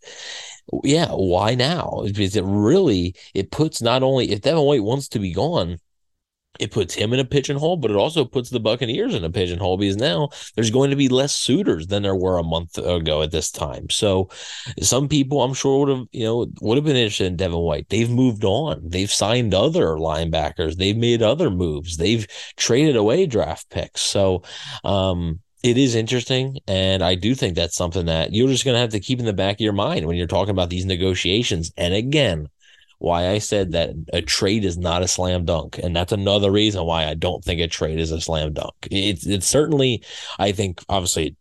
Yeah, 0.85 1.09
why 1.13 1.55
now? 1.55 2.03
Because 2.05 2.37
it 2.37 2.45
really 2.45 3.15
it 3.35 3.51
puts 3.51 3.81
not 3.81 4.03
only 4.03 4.31
if 4.31 4.43
Devin 4.43 4.65
White 4.65 4.83
wants 4.83 5.09
to 5.09 5.19
be 5.19 5.33
gone, 5.33 5.79
it 6.59 6.73
puts 6.73 6.95
him 6.95 7.13
in 7.13 7.21
a 7.21 7.25
pigeonhole, 7.25 7.77
but 7.77 7.91
it 7.91 7.97
also 7.97 8.25
puts 8.25 8.51
the 8.51 8.59
Buccaneers 8.61 9.15
in 9.15 9.25
a 9.25 9.31
pigeonhole 9.31 9.77
because 9.77 9.97
now 9.97 10.29
there's 10.57 10.71
going 10.71 10.91
to 10.91 10.97
be 10.97 11.09
less 11.09 11.35
suitors 11.35 11.87
than 11.87 12.03
there 12.03 12.17
were 12.17 12.39
a 12.39 12.43
month 12.43 12.77
ago 12.79 13.23
at 13.23 13.31
this 13.31 13.51
time. 13.51 13.89
So 13.91 14.29
some 14.83 15.09
people 15.09 15.43
I'm 15.43 15.55
sure 15.55 15.79
would 15.87 15.97
have, 15.97 16.07
you 16.11 16.25
know, 16.25 16.47
would 16.61 16.77
have 16.77 16.85
been 16.85 16.97
interested 16.97 17.27
in 17.27 17.37
Devin 17.37 17.59
White. 17.59 17.89
They've 17.89 18.11
moved 18.11 18.45
on. 18.45 18.81
They've 18.85 19.11
signed 19.11 19.55
other 19.55 19.97
linebackers. 19.97 20.77
They've 20.77 20.97
made 20.97 21.23
other 21.23 21.51
moves. 21.51 21.97
They've 21.97 22.27
traded 22.57 22.97
away 22.97 23.27
draft 23.27 23.71
picks. 23.71 24.01
So 24.01 24.43
um 24.85 25.41
it 25.63 25.77
is 25.77 25.95
interesting, 25.95 26.59
and 26.69 27.03
I 27.03 27.15
do 27.15 27.35
think 27.35 27.57
that's 27.57 27.77
something 27.77 28.07
that 28.07 28.33
you're 28.33 28.49
just 28.49 28.65
going 28.65 28.75
to 28.75 28.81
have 28.81 28.91
to 28.91 29.01
keep 29.01 29.19
in 29.19 29.25
the 29.25 29.33
back 29.33 29.57
of 29.57 29.61
your 29.61 29.73
mind 29.73 30.07
when 30.07 30.17
you're 30.17 30.27
talking 30.27 30.53
about 30.53 30.71
these 30.71 30.85
negotiations. 30.85 31.73
And 31.77 31.95
again, 31.95 32.49
why 32.99 33.29
I 33.29 33.39
said 33.39 33.73
that 33.73 33.91
a 34.13 34.23
trade 34.23 34.65
is 34.65 34.77
not 34.77 35.03
a 35.03 35.09
slam 35.09 35.45
dunk, 35.45 35.79
and 35.79 35.95
that's 35.95 36.13
another 36.13 36.51
reason 36.51 36.85
why 36.85 37.07
I 37.07 37.15
don't 37.15 37.45
think 37.45 37.61
a 37.61 37.69
trade 37.69 37.99
is 37.99 38.11
a 38.11 38.21
slam 38.21 38.53
dunk. 38.53 38.75
It's 38.91 39.47
certainly, 39.47 40.05
I 40.39 40.53
think, 40.53 40.83
obviously, 40.89 41.37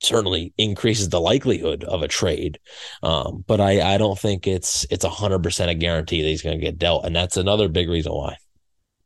certainly 0.00 0.52
increases 0.58 1.08
the 1.08 1.20
likelihood 1.20 1.84
of 1.84 2.02
a 2.02 2.08
trade, 2.08 2.58
um, 3.02 3.44
but 3.46 3.60
I 3.60 3.94
I 3.94 3.98
don't 3.98 4.18
think 4.18 4.46
it's 4.46 4.86
it's 4.90 5.04
hundred 5.04 5.42
percent 5.42 5.70
a 5.70 5.74
guarantee 5.74 6.22
that 6.22 6.28
he's 6.28 6.42
going 6.42 6.58
to 6.58 6.64
get 6.64 6.78
dealt, 6.78 7.04
and 7.04 7.14
that's 7.14 7.36
another 7.36 7.68
big 7.68 7.88
reason 7.88 8.12
why. 8.12 8.36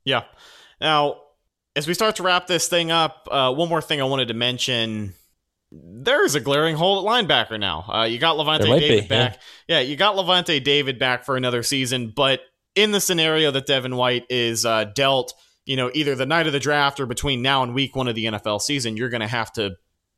Yeah. 0.05 0.25
Now, 0.81 1.17
as 1.77 1.87
we 1.87 1.95
start 1.95 2.17
to 2.17 2.23
wrap 2.23 2.47
this 2.47 2.69
thing 2.69 2.91
up, 2.91 3.29
uh, 3.31 3.53
one 3.53 3.69
more 3.69 3.83
thing 3.83 4.01
I 4.01 4.05
wanted 4.05 4.29
to 4.29 4.35
mention. 4.35 5.13
There's 5.71 6.35
a 6.35 6.41
glaring 6.41 6.75
hole 6.75 7.07
at 7.07 7.27
linebacker 7.29 7.61
now. 7.61 7.85
Uh, 7.87 8.05
you 8.05 8.19
got 8.19 8.37
Lavonte 8.37 8.65
David 8.81 9.03
be, 9.03 9.09
back. 9.09 9.41
Yeah. 9.69 9.81
you 9.81 9.95
got 9.95 10.17
Lavonte 10.17 10.65
David 10.65 10.99
back 10.99 11.25
for 11.25 11.37
another 11.37 11.63
season, 11.63 12.13
but 12.17 12.41
in 12.75 12.93
the 12.93 13.01
scenario 13.01 13.51
that 13.51 13.67
Devin 13.67 13.95
White 13.95 14.25
is 14.31 14.65
uh, 14.65 14.85
dealt, 14.85 15.35
you 15.67 15.77
know, 15.77 15.91
either 15.93 16.15
the 16.15 16.25
night 16.25 16.47
of 16.47 16.55
the 16.55 16.61
draft 16.61 16.99
or 16.99 17.07
between 17.07 17.43
now 17.43 17.63
and 17.63 17.75
week 17.75 17.95
one 17.95 18.09
of 18.09 18.15
the 18.15 18.25
NFL 18.25 18.63
season, 18.63 18.97
you're 18.97 19.11
going 19.11 19.21
to 19.21 19.27
have 19.27 19.53
to 19.55 19.73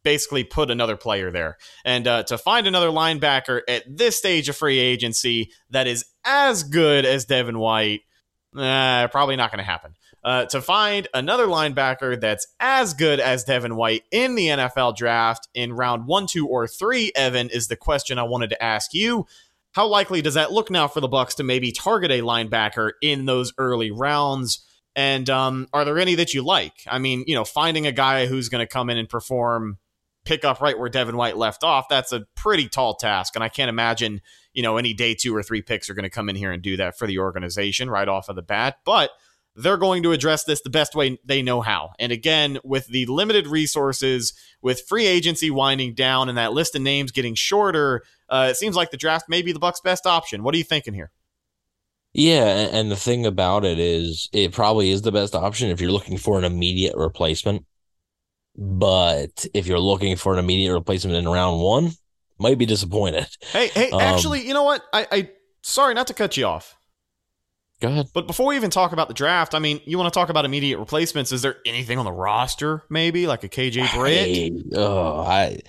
basically 0.04 0.44
put 0.44 0.70
another 0.70 0.96
player 0.96 1.32
there. 1.32 1.56
And 1.84 2.06
uh, 2.06 2.22
to 2.24 2.38
find 2.38 2.68
another 2.68 2.88
linebacker 2.88 3.62
at 3.66 3.84
this 3.88 4.16
stage 4.16 4.48
of 4.48 4.56
free 4.56 4.78
agency 4.78 5.50
that 5.70 5.88
is 5.88 6.04
as 6.24 6.62
good 6.62 7.04
as 7.04 7.24
Devin 7.24 7.58
White, 7.58 8.02
uh, 8.56 9.08
probably 9.08 9.36
not 9.36 9.50
going 9.50 9.58
to 9.58 9.64
happen. 9.64 9.94
Uh, 10.24 10.44
to 10.46 10.60
find 10.60 11.06
another 11.14 11.46
linebacker 11.46 12.20
that's 12.20 12.46
as 12.58 12.92
good 12.92 13.20
as 13.20 13.44
Devin 13.44 13.76
White 13.76 14.02
in 14.10 14.34
the 14.34 14.48
NFL 14.48 14.96
draft 14.96 15.48
in 15.54 15.72
round 15.72 16.06
one, 16.06 16.26
two, 16.26 16.46
or 16.46 16.66
three, 16.66 17.12
Evan, 17.14 17.48
is 17.50 17.68
the 17.68 17.76
question 17.76 18.18
I 18.18 18.24
wanted 18.24 18.50
to 18.50 18.62
ask 18.62 18.92
you. 18.92 19.26
How 19.72 19.86
likely 19.86 20.20
does 20.20 20.34
that 20.34 20.50
look 20.50 20.70
now 20.70 20.88
for 20.88 21.00
the 21.00 21.08
Bucks 21.08 21.36
to 21.36 21.44
maybe 21.44 21.70
target 21.70 22.10
a 22.10 22.20
linebacker 22.20 22.92
in 23.00 23.26
those 23.26 23.52
early 23.58 23.92
rounds? 23.92 24.64
And 24.96 25.30
um, 25.30 25.68
are 25.72 25.84
there 25.84 25.98
any 25.98 26.16
that 26.16 26.34
you 26.34 26.42
like? 26.42 26.74
I 26.88 26.98
mean, 26.98 27.22
you 27.28 27.36
know, 27.36 27.44
finding 27.44 27.86
a 27.86 27.92
guy 27.92 28.26
who's 28.26 28.48
going 28.48 28.66
to 28.66 28.72
come 28.72 28.90
in 28.90 28.98
and 28.98 29.08
perform, 29.08 29.78
pick 30.24 30.44
up 30.44 30.60
right 30.60 30.76
where 30.76 30.88
Devin 30.88 31.16
White 31.16 31.36
left 31.36 31.62
off, 31.62 31.88
that's 31.88 32.12
a 32.12 32.26
pretty 32.34 32.68
tall 32.68 32.96
task. 32.96 33.36
And 33.36 33.44
I 33.44 33.48
can't 33.48 33.68
imagine, 33.68 34.20
you 34.52 34.64
know, 34.64 34.76
any 34.76 34.94
day 34.94 35.14
two 35.14 35.36
or 35.36 35.44
three 35.44 35.62
picks 35.62 35.88
are 35.88 35.94
going 35.94 36.02
to 36.02 36.10
come 36.10 36.28
in 36.28 36.34
here 36.34 36.50
and 36.50 36.60
do 36.60 36.76
that 36.78 36.98
for 36.98 37.06
the 37.06 37.20
organization 37.20 37.88
right 37.88 38.08
off 38.08 38.28
of 38.28 38.34
the 38.34 38.42
bat. 38.42 38.78
But 38.84 39.10
they're 39.62 39.76
going 39.76 40.02
to 40.04 40.12
address 40.12 40.44
this 40.44 40.60
the 40.62 40.70
best 40.70 40.94
way 40.94 41.18
they 41.24 41.42
know 41.42 41.60
how. 41.60 41.90
And 41.98 42.12
again, 42.12 42.58
with 42.64 42.86
the 42.86 43.06
limited 43.06 43.46
resources, 43.46 44.32
with 44.62 44.82
free 44.88 45.06
agency 45.06 45.50
winding 45.50 45.94
down 45.94 46.28
and 46.28 46.38
that 46.38 46.52
list 46.52 46.74
of 46.74 46.82
names 46.82 47.10
getting 47.10 47.34
shorter, 47.34 48.02
uh, 48.28 48.48
it 48.50 48.56
seems 48.56 48.76
like 48.76 48.90
the 48.90 48.96
draft 48.96 49.28
may 49.28 49.42
be 49.42 49.52
the 49.52 49.58
Bucks' 49.58 49.80
best 49.80 50.06
option. 50.06 50.42
What 50.42 50.54
are 50.54 50.58
you 50.58 50.64
thinking 50.64 50.94
here? 50.94 51.10
Yeah, 52.14 52.46
and 52.72 52.90
the 52.90 52.96
thing 52.96 53.26
about 53.26 53.64
it 53.64 53.78
is, 53.78 54.28
it 54.32 54.52
probably 54.52 54.90
is 54.90 55.02
the 55.02 55.12
best 55.12 55.34
option 55.34 55.70
if 55.70 55.80
you're 55.80 55.92
looking 55.92 56.18
for 56.18 56.38
an 56.38 56.44
immediate 56.44 56.96
replacement. 56.96 57.66
But 58.56 59.46
if 59.54 59.66
you're 59.66 59.78
looking 59.78 60.16
for 60.16 60.32
an 60.32 60.38
immediate 60.38 60.72
replacement 60.72 61.16
in 61.16 61.28
round 61.28 61.60
one, 61.60 61.92
might 62.38 62.58
be 62.58 62.66
disappointed. 62.66 63.26
Hey, 63.40 63.68
hey, 63.68 63.90
Um, 63.90 64.00
actually, 64.00 64.46
you 64.46 64.54
know 64.54 64.62
what? 64.62 64.82
I, 64.92 65.06
I 65.10 65.30
sorry 65.62 65.94
not 65.94 66.06
to 66.06 66.14
cut 66.14 66.36
you 66.36 66.46
off. 66.46 66.77
Go 67.80 67.88
ahead. 67.88 68.06
But 68.12 68.26
before 68.26 68.46
we 68.46 68.56
even 68.56 68.70
talk 68.70 68.92
about 68.92 69.08
the 69.08 69.14
draft, 69.14 69.54
I 69.54 69.60
mean, 69.60 69.80
you 69.84 69.98
want 69.98 70.12
to 70.12 70.18
talk 70.18 70.30
about 70.30 70.44
immediate 70.44 70.78
replacements? 70.78 71.30
Is 71.30 71.42
there 71.42 71.56
anything 71.64 71.98
on 71.98 72.04
the 72.04 72.12
roster, 72.12 72.82
maybe 72.90 73.26
like 73.26 73.44
a 73.44 73.48
KJ 73.48 73.94
Britt? 73.94 74.52
I, 74.74 74.78
oh, 74.78 75.20
I 75.20 75.60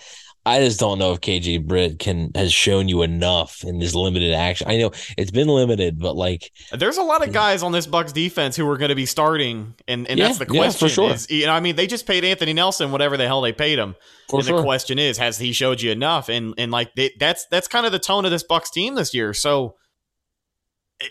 I 0.46 0.60
just 0.60 0.80
don't 0.80 0.98
know 0.98 1.12
if 1.12 1.22
KJ 1.22 1.68
Britt 1.68 2.00
can 2.00 2.32
has 2.34 2.52
shown 2.52 2.88
you 2.88 3.04
enough 3.04 3.64
in 3.64 3.78
this 3.78 3.94
limited 3.94 4.34
action. 4.34 4.68
I 4.68 4.78
know 4.78 4.92
it's 5.18 5.30
been 5.30 5.48
limited, 5.48 6.00
but 6.00 6.16
like 6.16 6.52
There's 6.72 6.98
a 6.98 7.04
lot 7.04 7.26
of 7.26 7.32
guys 7.34 7.62
on 7.62 7.72
this 7.72 7.86
Bucks 7.86 8.12
defense 8.12 8.56
who 8.56 8.68
are 8.68 8.78
going 8.78 8.90
to 8.90 8.96
be 8.96 9.06
starting, 9.06 9.76
and, 9.88 10.08
and 10.08 10.18
Yeah, 10.18 10.28
that's 10.28 10.40
the 10.40 10.46
yeah, 10.46 10.70
for 10.72 10.80
question. 10.80 10.90
sure. 10.90 11.12
Is, 11.12 11.30
you 11.30 11.46
know, 11.46 11.52
I 11.52 11.60
mean, 11.60 11.76
they 11.76 11.86
just 11.86 12.08
paid 12.08 12.24
Anthony 12.24 12.54
Nelson 12.54 12.92
whatever 12.92 13.18
the 13.18 13.28
hell 13.28 13.42
they 13.42 13.54
paid 13.54 13.78
him, 13.78 13.96
for 14.28 14.40
and 14.40 14.48
the 14.48 14.64
question 14.64 14.98
is, 14.98 15.20
has 15.20 15.38
he 15.38 15.52
showed 15.52 15.82
you 15.82 15.92
enough? 15.92 16.30
And 16.30 16.56
and 16.58 16.72
like 16.72 16.96
they, 16.96 17.12
that's 17.20 17.46
that's 17.52 17.68
kind 17.68 17.86
of 17.86 17.92
the 17.92 18.00
tone 18.00 18.26
of 18.26 18.32
this 18.32 18.44
Bucks 18.44 18.72
team 18.72 18.96
this 18.96 19.14
year. 19.14 19.34
So. 19.34 19.76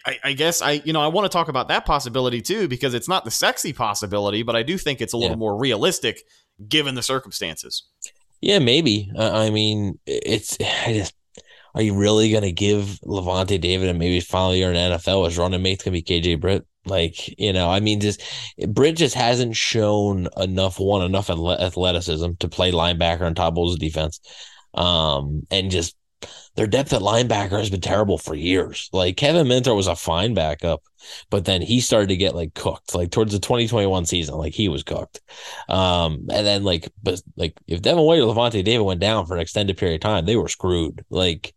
I, 0.05 0.19
I 0.25 0.33
guess 0.35 0.61
I, 0.63 0.73
you 0.85 0.93
know, 0.93 1.01
I 1.01 1.07
want 1.07 1.25
to 1.25 1.29
talk 1.35 1.49
about 1.49 1.69
that 1.69 1.87
possibility 1.87 2.43
too 2.43 2.69
because 2.69 2.95
it's 2.95 3.09
not 3.09 3.25
the 3.25 3.31
sexy 3.31 3.73
possibility, 3.73 4.43
but 4.43 4.55
I 4.57 4.63
do 4.63 4.77
think 4.77 5.01
it's 5.01 5.13
a 5.13 5.17
little 5.17 5.33
Yeah. 5.37 5.39
more 5.39 5.57
realistic 5.59 6.23
given 6.69 6.95
the 6.95 7.03
circumstances. 7.03 7.85
Yeah, 8.41 8.59
maybe. 8.59 9.11
Uh, 9.17 9.33
I 9.33 9.51
mean, 9.51 9.99
it's 10.07 10.57
I 10.61 10.93
just 10.93 11.15
are 11.75 11.83
you 11.83 11.95
really 11.95 12.31
gonna 12.31 12.53
give 12.53 12.99
Lavonte 13.05 13.61
David 13.61 13.89
and 13.89 13.99
maybe 13.99 14.21
final 14.21 14.55
year 14.55 14.71
in 14.71 14.77
NFL 14.77 15.27
as 15.27 15.39
running 15.39 15.63
mate's 15.63 15.85
gonna 15.85 15.93
be 15.93 16.03
KJ 16.03 16.41
Britt? 16.41 16.67
Like, 16.85 17.39
you 17.39 17.53
know, 17.53 17.69
I 17.71 17.81
mean, 17.81 18.01
just 18.01 18.23
Britt 18.69 18.97
just 18.97 19.15
hasn't 19.15 19.57
shown 19.57 20.29
enough 20.37 20.79
one 20.81 21.03
enough 21.03 21.29
athleticism 21.31 22.33
to 22.41 22.49
play 22.49 22.73
linebacker 22.73 23.23
on 23.23 23.35
top 23.35 23.57
of 23.59 23.69
his 23.69 23.77
defense. 23.77 24.21
Um, 24.75 25.47
and 25.51 25.71
just 25.71 25.95
their 26.59 26.67
depth 26.67 26.93
at 26.93 27.03
linebacker 27.03 27.57
has 27.57 27.71
been 27.71 27.81
terrible 27.81 28.19
for 28.19 28.35
years. 28.35 28.91
Like 28.93 29.17
Kevin 29.17 29.47
Minter 29.47 29.77
was 29.77 29.87
a 29.87 29.95
fine 29.95 30.35
backup, 30.35 30.83
but 31.31 31.45
then 31.45 31.63
he 31.63 31.81
started 31.81 32.09
to 32.09 32.17
get 32.17 32.35
like 32.35 32.53
cooked. 32.55 32.97
Like 32.97 33.13
towards 33.13 33.31
the 33.31 33.39
2021 33.39 34.07
season, 34.07 34.35
like 34.35 34.55
he 34.55 34.69
was 34.69 34.83
cooked. 34.83 35.21
Um, 35.69 36.27
and 36.33 36.45
then 36.45 36.65
like, 36.65 36.89
but 37.01 37.23
like 37.37 37.55
if 37.69 37.81
Devin 37.81 38.03
White 38.03 38.19
or 38.19 38.35
Lavonte 38.35 38.65
David 38.65 38.83
went 38.83 38.99
down 38.99 39.25
for 39.25 39.37
an 39.37 39.41
extended 39.41 39.79
period 39.79 39.95
of 39.95 40.01
time, 40.01 40.27
they 40.27 40.35
were 40.35 40.49
screwed. 40.49 41.05
Like, 41.11 41.55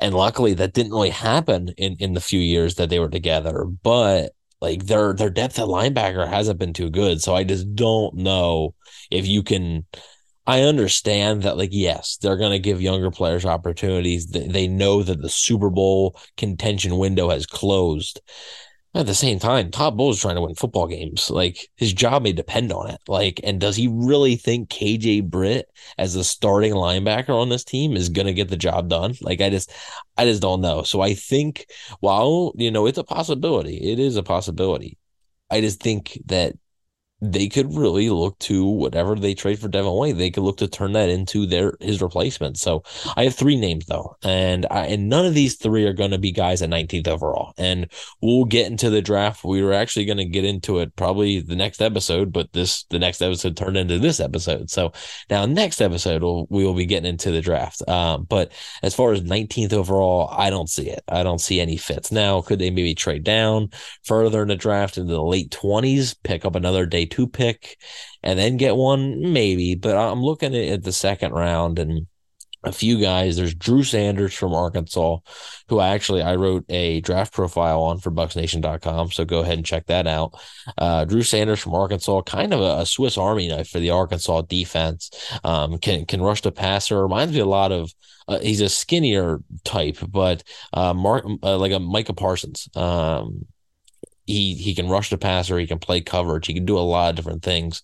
and 0.00 0.14
luckily 0.14 0.52
that 0.52 0.74
didn't 0.74 0.92
really 0.92 1.08
happen 1.08 1.70
in 1.78 1.96
in 1.98 2.12
the 2.12 2.20
few 2.20 2.40
years 2.40 2.74
that 2.74 2.90
they 2.90 2.98
were 2.98 3.08
together. 3.08 3.64
But 3.64 4.32
like 4.60 4.84
their 4.84 5.14
their 5.14 5.30
depth 5.30 5.58
at 5.58 5.64
linebacker 5.64 6.28
hasn't 6.28 6.58
been 6.58 6.74
too 6.74 6.90
good. 6.90 7.22
So 7.22 7.34
I 7.34 7.42
just 7.42 7.74
don't 7.74 8.16
know 8.16 8.74
if 9.10 9.26
you 9.26 9.42
can. 9.42 9.86
I 10.46 10.62
understand 10.62 11.42
that, 11.42 11.56
like, 11.56 11.70
yes, 11.72 12.18
they're 12.18 12.36
going 12.36 12.52
to 12.52 12.58
give 12.58 12.80
younger 12.80 13.10
players 13.10 13.44
opportunities. 13.44 14.26
They, 14.26 14.68
know 14.68 15.02
that 15.02 15.20
the 15.22 15.28
Super 15.28 15.70
Bowl 15.70 16.18
contention 16.36 16.98
window 16.98 17.30
has 17.30 17.46
closed. 17.46 18.20
At 18.94 19.06
the 19.06 19.14
same 19.14 19.38
time, 19.38 19.70
Todd 19.70 19.96
Bowles 19.96 20.16
is 20.16 20.22
trying 20.22 20.36
to 20.36 20.40
win 20.40 20.54
football 20.54 20.86
games. 20.86 21.30
Like 21.30 21.68
his 21.76 21.92
job 21.92 22.22
may 22.22 22.32
depend 22.32 22.72
on 22.72 22.88
it. 22.90 23.00
Like, 23.06 23.40
and 23.44 23.60
does 23.60 23.76
he 23.76 23.88
really 23.88 24.36
think 24.36 24.70
KJ 24.70 25.28
Britt 25.28 25.66
as 25.98 26.14
a 26.14 26.24
starting 26.24 26.72
linebacker 26.72 27.30
on 27.30 27.50
this 27.50 27.62
team 27.62 27.94
is 27.94 28.08
gonna 28.08 28.32
get 28.32 28.48
the 28.48 28.56
job 28.56 28.88
done? 28.88 29.14
Like, 29.20 29.40
I 29.42 29.50
just, 29.50 29.70
I 30.16 30.24
just 30.24 30.40
don't 30.40 30.62
know. 30.62 30.82
So 30.82 31.02
I 31.02 31.12
think, 31.12 31.66
while 32.00 32.52
you 32.56 32.70
know, 32.70 32.86
it's 32.86 32.98
a 32.98 33.04
possibility. 33.04 33.76
It 33.76 33.98
is 33.98 34.16
a 34.16 34.22
possibility. 34.22 34.96
I 35.50 35.60
just 35.60 35.80
think 35.80 36.18
that 36.26 36.54
they 37.20 37.48
could 37.48 37.74
really 37.74 38.10
look 38.10 38.38
to 38.38 38.64
whatever 38.66 39.14
they 39.14 39.34
trade 39.34 39.58
for 39.58 39.68
Devin 39.68 39.92
White. 39.92 40.18
They 40.18 40.30
could 40.30 40.42
look 40.42 40.58
to 40.58 40.68
turn 40.68 40.92
that 40.92 41.08
into 41.08 41.46
their 41.46 41.74
his 41.80 42.02
replacement. 42.02 42.58
So 42.58 42.82
I 43.16 43.24
have 43.24 43.34
three 43.34 43.56
names 43.56 43.86
though, 43.86 44.16
and 44.22 44.66
I, 44.70 44.86
and 44.86 45.08
none 45.08 45.24
of 45.24 45.32
these 45.32 45.56
three 45.56 45.86
are 45.86 45.94
going 45.94 46.10
to 46.10 46.18
be 46.18 46.30
guys 46.30 46.60
at 46.60 46.68
19th 46.68 47.08
overall. 47.08 47.54
And 47.56 47.90
we'll 48.20 48.44
get 48.44 48.70
into 48.70 48.90
the 48.90 49.00
draft. 49.00 49.44
We 49.44 49.62
were 49.62 49.72
actually 49.72 50.04
going 50.04 50.18
to 50.18 50.26
get 50.26 50.44
into 50.44 50.78
it 50.80 50.94
probably 50.96 51.40
the 51.40 51.56
next 51.56 51.80
episode, 51.80 52.32
but 52.32 52.52
this 52.52 52.84
the 52.90 52.98
next 52.98 53.22
episode 53.22 53.56
turned 53.56 53.78
into 53.78 53.98
this 53.98 54.20
episode. 54.20 54.70
So 54.70 54.92
now 55.30 55.46
next 55.46 55.80
episode 55.80 56.22
we'll, 56.22 56.46
we 56.50 56.64
will 56.64 56.74
be 56.74 56.86
getting 56.86 57.08
into 57.08 57.30
the 57.30 57.40
draft. 57.40 57.86
Um, 57.88 58.24
but 58.24 58.52
as 58.82 58.94
far 58.94 59.12
as 59.12 59.22
19th 59.22 59.72
overall, 59.72 60.28
I 60.30 60.50
don't 60.50 60.68
see 60.68 60.90
it. 60.90 61.02
I 61.08 61.22
don't 61.22 61.40
see 61.40 61.60
any 61.60 61.78
fits. 61.78 62.12
Now 62.12 62.42
could 62.42 62.58
they 62.58 62.70
maybe 62.70 62.94
trade 62.94 63.24
down 63.24 63.70
further 64.04 64.42
in 64.42 64.48
the 64.48 64.56
draft 64.56 64.98
into 64.98 65.14
the 65.14 65.22
late 65.22 65.50
20s, 65.50 66.14
pick 66.22 66.44
up 66.44 66.54
another 66.54 66.84
day 66.84 67.05
two 67.06 67.26
pick 67.26 67.78
and 68.22 68.38
then 68.38 68.56
get 68.56 68.76
one, 68.76 69.32
maybe. 69.32 69.74
But 69.74 69.96
I'm 69.96 70.22
looking 70.22 70.54
at 70.54 70.82
the 70.82 70.92
second 70.92 71.32
round 71.32 71.78
and 71.78 72.06
a 72.66 72.72
few 72.72 73.00
guys. 73.00 73.36
There's 73.36 73.54
Drew 73.54 73.82
Sanders 73.82 74.34
from 74.34 74.52
Arkansas, 74.52 75.18
who 75.68 75.78
I 75.78 75.88
actually 75.88 76.22
I 76.22 76.34
wrote 76.34 76.64
a 76.68 77.00
draft 77.00 77.32
profile 77.32 77.80
on 77.82 77.98
for 77.98 78.10
BucsNation.com. 78.10 79.12
So 79.12 79.24
go 79.24 79.40
ahead 79.40 79.56
and 79.56 79.64
check 79.64 79.86
that 79.86 80.06
out. 80.06 80.34
Uh, 80.76 81.04
Drew 81.04 81.22
Sanders 81.22 81.60
from 81.60 81.74
Arkansas, 81.74 82.22
kind 82.22 82.52
of 82.52 82.60
a, 82.60 82.80
a, 82.80 82.86
Swiss 82.86 83.16
Army 83.16 83.48
knife 83.48 83.68
for 83.68 83.78
the 83.78 83.90
Arkansas 83.90 84.42
defense. 84.42 85.10
Um, 85.44 85.78
can 85.78 86.04
can 86.06 86.20
rush 86.20 86.42
the 86.42 86.52
passer. 86.52 87.00
Reminds 87.00 87.32
me 87.32 87.40
a 87.40 87.46
lot 87.46 87.72
of. 87.72 87.92
Uh, 88.28 88.40
he's 88.40 88.60
a 88.60 88.68
skinnier 88.68 89.38
type, 89.62 89.98
but 90.08 90.42
uh, 90.72 90.92
Mark 90.92 91.24
uh, 91.44 91.56
like 91.56 91.70
a 91.70 91.78
Micah 91.78 92.12
Parsons. 92.12 92.68
Um, 92.74 93.46
he 94.26 94.54
he 94.54 94.74
can 94.74 94.88
rush 94.88 95.10
the 95.10 95.18
passer, 95.18 95.58
he 95.58 95.66
can 95.66 95.78
play 95.78 96.00
coverage, 96.00 96.46
he 96.46 96.54
can 96.54 96.64
do 96.64 96.78
a 96.78 96.80
lot 96.80 97.10
of 97.10 97.16
different 97.16 97.42
things. 97.42 97.82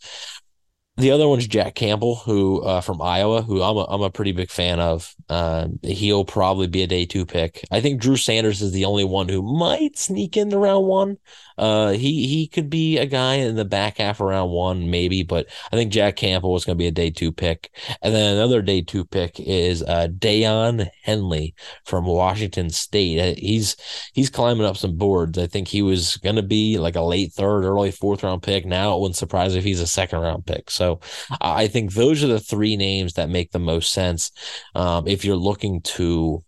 The 0.98 1.10
other 1.10 1.26
one's 1.26 1.46
Jack 1.46 1.74
Campbell, 1.74 2.16
who 2.16 2.62
uh, 2.62 2.82
from 2.82 3.00
Iowa, 3.00 3.40
who 3.40 3.62
I'm 3.62 3.78
a, 3.78 3.84
I'm 3.84 4.02
a 4.02 4.10
pretty 4.10 4.32
big 4.32 4.50
fan 4.50 4.78
of. 4.78 5.14
Uh, 5.26 5.68
he'll 5.82 6.26
probably 6.26 6.66
be 6.66 6.82
a 6.82 6.86
day 6.86 7.06
two 7.06 7.24
pick. 7.24 7.64
I 7.70 7.80
think 7.80 7.98
Drew 7.98 8.16
Sanders 8.16 8.60
is 8.60 8.72
the 8.72 8.84
only 8.84 9.04
one 9.04 9.28
who 9.28 9.40
might 9.40 9.98
sneak 9.98 10.36
into 10.36 10.58
round 10.58 10.86
one. 10.86 11.16
Uh, 11.62 11.92
he 11.92 12.26
he 12.26 12.48
could 12.48 12.68
be 12.68 12.98
a 12.98 13.06
guy 13.06 13.34
in 13.34 13.54
the 13.54 13.64
back 13.64 13.98
half 13.98 14.18
of 14.18 14.26
round 14.26 14.50
one, 14.50 14.90
maybe, 14.90 15.22
but 15.22 15.46
I 15.70 15.76
think 15.76 15.92
Jack 15.92 16.16
Campbell 16.16 16.56
is 16.56 16.64
going 16.64 16.76
to 16.76 16.82
be 16.82 16.88
a 16.88 16.90
day 16.90 17.08
two 17.08 17.30
pick. 17.30 17.70
And 18.02 18.12
then 18.12 18.34
another 18.34 18.62
day 18.62 18.82
two 18.82 19.04
pick 19.04 19.38
is 19.38 19.80
uh, 19.84 20.08
Daiyan 20.08 20.88
Henley 21.04 21.54
from 21.84 22.04
Washington 22.04 22.68
State. 22.68 23.20
Uh, 23.20 23.34
he's 23.38 23.76
he's 24.12 24.28
climbing 24.28 24.66
up 24.66 24.76
some 24.76 24.96
boards. 24.96 25.38
I 25.38 25.46
think 25.46 25.68
he 25.68 25.82
was 25.82 26.16
going 26.16 26.34
to 26.34 26.42
be 26.42 26.78
like 26.78 26.96
a 26.96 27.00
late 27.00 27.32
third, 27.32 27.64
early 27.64 27.92
fourth 27.92 28.24
round 28.24 28.42
pick. 28.42 28.66
Now 28.66 28.96
it 28.96 29.00
wouldn't 29.00 29.16
surprise 29.16 29.54
if 29.54 29.62
he's 29.62 29.78
a 29.78 29.86
second 29.86 30.18
round 30.18 30.44
pick. 30.44 30.68
So 30.68 30.98
I 31.40 31.68
think 31.68 31.92
those 31.92 32.24
are 32.24 32.26
the 32.26 32.40
three 32.40 32.76
names 32.76 33.12
that 33.12 33.30
make 33.30 33.52
the 33.52 33.60
most 33.60 33.92
sense 33.92 34.32
um, 34.74 35.06
if 35.06 35.24
you're 35.24 35.36
looking 35.36 35.80
to 35.82 36.42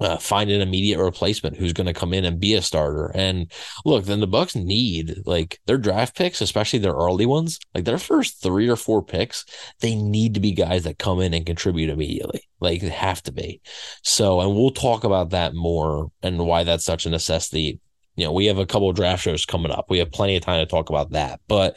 uh, 0.00 0.16
find 0.16 0.50
an 0.50 0.60
immediate 0.60 0.98
replacement 0.98 1.56
who's 1.56 1.72
going 1.72 1.86
to 1.86 1.92
come 1.92 2.12
in 2.12 2.24
and 2.24 2.40
be 2.40 2.54
a 2.54 2.62
starter. 2.62 3.10
And 3.14 3.50
look, 3.84 4.04
then 4.04 4.20
the 4.20 4.26
Bucks 4.26 4.54
need 4.54 5.22
like 5.26 5.60
their 5.66 5.78
draft 5.78 6.16
picks, 6.16 6.40
especially 6.40 6.78
their 6.78 6.92
early 6.92 7.26
ones, 7.26 7.58
like 7.74 7.84
their 7.84 7.98
first 7.98 8.42
three 8.42 8.68
or 8.68 8.76
four 8.76 9.02
picks, 9.02 9.44
they 9.80 9.94
need 9.94 10.34
to 10.34 10.40
be 10.40 10.52
guys 10.52 10.84
that 10.84 10.98
come 10.98 11.20
in 11.20 11.34
and 11.34 11.46
contribute 11.46 11.90
immediately. 11.90 12.42
Like 12.60 12.80
they 12.80 12.88
have 12.88 13.22
to 13.24 13.32
be. 13.32 13.60
So, 14.02 14.40
and 14.40 14.54
we'll 14.54 14.70
talk 14.70 15.04
about 15.04 15.30
that 15.30 15.54
more 15.54 16.10
and 16.22 16.38
why 16.38 16.64
that's 16.64 16.84
such 16.84 17.06
a 17.06 17.10
necessity. 17.10 17.80
You 18.16 18.24
know, 18.24 18.32
we 18.32 18.46
have 18.46 18.58
a 18.58 18.66
couple 18.66 18.92
draft 18.92 19.22
shows 19.22 19.44
coming 19.44 19.70
up. 19.70 19.86
We 19.90 19.98
have 19.98 20.10
plenty 20.10 20.36
of 20.36 20.42
time 20.42 20.60
to 20.60 20.66
talk 20.66 20.90
about 20.90 21.10
that. 21.10 21.40
But 21.48 21.76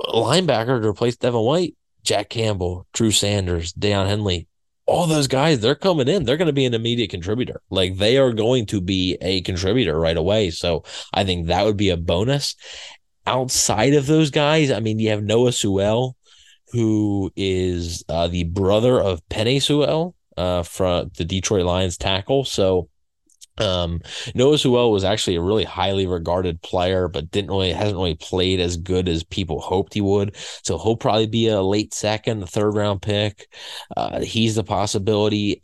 linebacker 0.00 0.80
to 0.80 0.88
replace 0.88 1.16
Devin 1.16 1.40
White, 1.40 1.76
Jack 2.02 2.28
Campbell, 2.28 2.86
Drew 2.92 3.10
Sanders, 3.10 3.72
Daiyan 3.72 4.06
Henley, 4.06 4.48
all 4.86 5.06
those 5.06 5.26
guys, 5.26 5.60
they're 5.60 5.74
coming 5.74 6.08
in. 6.08 6.24
They're 6.24 6.36
going 6.36 6.46
to 6.46 6.52
be 6.52 6.64
an 6.64 6.74
immediate 6.74 7.10
contributor. 7.10 7.60
Like 7.70 7.96
they 7.96 8.18
are 8.18 8.32
going 8.32 8.66
to 8.66 8.80
be 8.80 9.18
a 9.20 9.40
contributor 9.42 9.98
right 9.98 10.16
away. 10.16 10.50
So 10.50 10.84
I 11.12 11.24
think 11.24 11.46
that 11.46 11.64
would 11.64 11.76
be 11.76 11.90
a 11.90 11.96
bonus. 11.96 12.54
Outside 13.26 13.94
of 13.94 14.06
those 14.06 14.30
guys, 14.30 14.70
I 14.70 14.78
mean, 14.78 15.00
you 15.00 15.10
have 15.10 15.24
Noah 15.24 15.52
Sewell, 15.52 16.16
who 16.68 17.32
is 17.34 18.04
uh, 18.08 18.28
the 18.28 18.44
brother 18.44 19.00
of 19.00 19.26
Penei 19.28 19.60
Sewell 19.60 20.14
uh, 20.36 20.62
from 20.62 21.10
the 21.16 21.24
Detroit 21.24 21.64
Lions 21.64 21.96
tackle. 21.96 22.44
So 22.44 22.88
um, 23.58 24.00
Noah 24.34 24.58
Sewell 24.58 24.92
was 24.92 25.04
actually 25.04 25.36
a 25.36 25.42
really 25.42 25.64
highly 25.64 26.06
regarded 26.06 26.62
player, 26.62 27.08
but 27.08 27.30
didn't 27.30 27.50
really 27.50 27.72
hasn't 27.72 27.96
really 27.96 28.14
played 28.16 28.60
as 28.60 28.76
good 28.76 29.08
as 29.08 29.24
people 29.24 29.60
hoped 29.60 29.94
he 29.94 30.00
would. 30.00 30.36
So 30.62 30.78
he'll 30.78 30.96
probably 30.96 31.26
be 31.26 31.48
a 31.48 31.62
late 31.62 31.94
second, 31.94 32.48
third 32.48 32.74
round 32.74 33.02
pick. 33.02 33.52
Uh, 33.96 34.20
he's 34.20 34.54
the 34.54 34.64
possibility. 34.64 35.62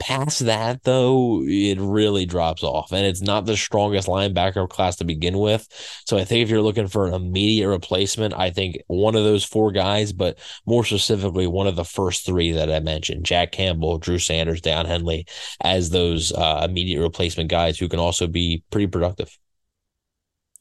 Past 0.00 0.46
that, 0.46 0.82
though, 0.84 1.42
it 1.44 1.78
really 1.78 2.24
drops 2.24 2.62
off, 2.62 2.90
and 2.90 3.04
it's 3.04 3.20
not 3.20 3.44
the 3.44 3.56
strongest 3.56 4.08
linebacker 4.08 4.66
class 4.66 4.96
to 4.96 5.04
begin 5.04 5.38
with. 5.38 5.68
So 6.06 6.16
I 6.16 6.24
think 6.24 6.42
if 6.42 6.48
you're 6.48 6.62
looking 6.62 6.88
for 6.88 7.06
an 7.06 7.12
immediate 7.12 7.68
replacement, 7.68 8.32
I 8.32 8.50
think 8.50 8.78
one 8.86 9.14
of 9.14 9.24
those 9.24 9.44
four 9.44 9.72
guys, 9.72 10.14
but 10.14 10.38
more 10.64 10.86
specifically, 10.86 11.46
one 11.46 11.66
of 11.66 11.76
the 11.76 11.84
first 11.84 12.24
three 12.24 12.50
that 12.52 12.72
I 12.72 12.80
mentioned: 12.80 13.26
Jack 13.26 13.52
Campbell, 13.52 13.98
Drew 13.98 14.18
Sanders, 14.18 14.62
Daiyan 14.62 14.86
Henley, 14.86 15.26
as 15.60 15.90
those 15.90 16.32
uh, 16.32 16.62
immediate 16.64 17.02
replacement 17.02 17.50
guys 17.50 17.78
who 17.78 17.88
can 17.88 18.00
also 18.00 18.26
be 18.26 18.64
pretty 18.70 18.86
productive. 18.86 19.38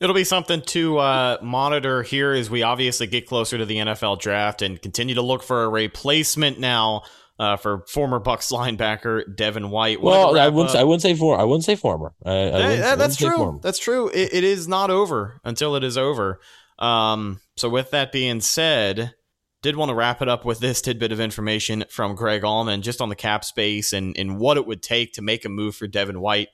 It'll 0.01 0.15
be 0.15 0.23
something 0.23 0.61
to 0.67 0.97
uh, 0.97 1.37
monitor 1.41 2.03
here 2.03 2.31
as 2.31 2.49
we 2.49 2.63
obviously 2.63 3.07
get 3.07 3.25
closer 3.25 3.57
to 3.57 3.65
the 3.65 3.77
NFL 3.77 4.19
draft 4.19 4.61
and 4.61 4.81
continue 4.81 5.15
to 5.15 5.21
look 5.21 5.43
for 5.43 5.63
a 5.63 5.69
replacement 5.69 6.59
now 6.59 7.03
uh, 7.39 7.55
for 7.55 7.85
former 7.87 8.19
Bucks 8.19 8.51
linebacker 8.51 9.23
Devin 9.35 9.69
White. 9.69 10.01
Well, 10.01 10.37
I 10.37 10.49
wouldn't. 10.49 10.75
I 10.75 10.83
wouldn't 10.83 11.01
say 11.01 11.15
for. 11.15 11.39
I 11.39 11.43
wouldn't 11.43 11.63
say 11.63 11.75
former. 11.75 12.13
I, 12.25 12.31
I 12.31 12.43
wouldn't, 12.45 12.99
that's 12.99 13.15
true. 13.15 13.59
That's 13.63 13.79
true. 13.79 14.09
It, 14.09 14.33
it 14.33 14.43
is 14.43 14.67
not 14.67 14.91
over 14.91 15.39
until 15.43 15.75
it 15.75 15.83
is 15.83 15.97
over. 15.97 16.41
Um, 16.77 17.39
so 17.57 17.69
with 17.69 17.91
that 17.91 18.11
being 18.11 18.41
said, 18.41 19.15
did 19.61 19.77
want 19.77 19.89
to 19.89 19.95
wrap 19.95 20.21
it 20.21 20.29
up 20.29 20.45
with 20.45 20.59
this 20.59 20.81
tidbit 20.81 21.11
of 21.11 21.19
information 21.19 21.85
from 21.89 22.15
Greg 22.15 22.41
Auman 22.43 22.81
just 22.81 23.01
on 23.01 23.09
the 23.09 23.15
cap 23.15 23.45
space 23.45 23.93
and 23.93 24.17
and 24.17 24.37
what 24.37 24.57
it 24.57 24.67
would 24.67 24.83
take 24.83 25.13
to 25.13 25.21
make 25.21 25.45
a 25.45 25.49
move 25.49 25.75
for 25.75 25.87
Devin 25.87 26.19
White. 26.19 26.49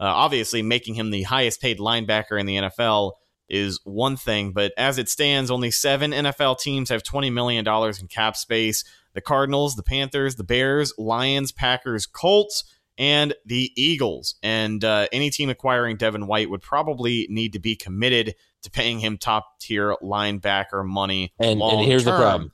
Uh, 0.00 0.04
obviously, 0.04 0.62
making 0.62 0.94
him 0.94 1.10
the 1.10 1.24
highest 1.24 1.60
paid 1.60 1.80
linebacker 1.80 2.38
in 2.38 2.46
the 2.46 2.56
NFL 2.56 3.12
is 3.48 3.80
one 3.84 4.16
thing, 4.16 4.52
but 4.52 4.72
as 4.76 4.98
it 4.98 5.08
stands, 5.08 5.50
only 5.50 5.70
seven 5.70 6.12
NFL 6.12 6.58
teams 6.60 6.90
have 6.90 7.02
$20 7.02 7.32
million 7.32 7.66
in 7.66 8.06
cap 8.06 8.36
space 8.36 8.84
the 9.18 9.22
Cardinals, 9.22 9.74
the 9.74 9.82
Panthers, 9.82 10.36
the 10.36 10.44
Bears, 10.44 10.94
Lions, 10.96 11.50
Packers, 11.50 12.06
Colts, 12.06 12.62
and 12.96 13.34
the 13.44 13.72
Eagles. 13.74 14.36
And 14.44 14.84
uh, 14.84 15.08
any 15.10 15.30
team 15.30 15.50
acquiring 15.50 15.96
Devin 15.96 16.28
White 16.28 16.48
would 16.50 16.62
probably 16.62 17.26
need 17.28 17.52
to 17.54 17.58
be 17.58 17.74
committed 17.74 18.36
to 18.62 18.70
paying 18.70 19.00
him 19.00 19.18
top 19.18 19.58
tier 19.60 19.96
linebacker 20.00 20.86
money. 20.86 21.32
And, 21.40 21.60
and 21.60 21.80
here's 21.80 22.04
term. 22.04 22.12
the 22.12 22.20
problem. 22.20 22.52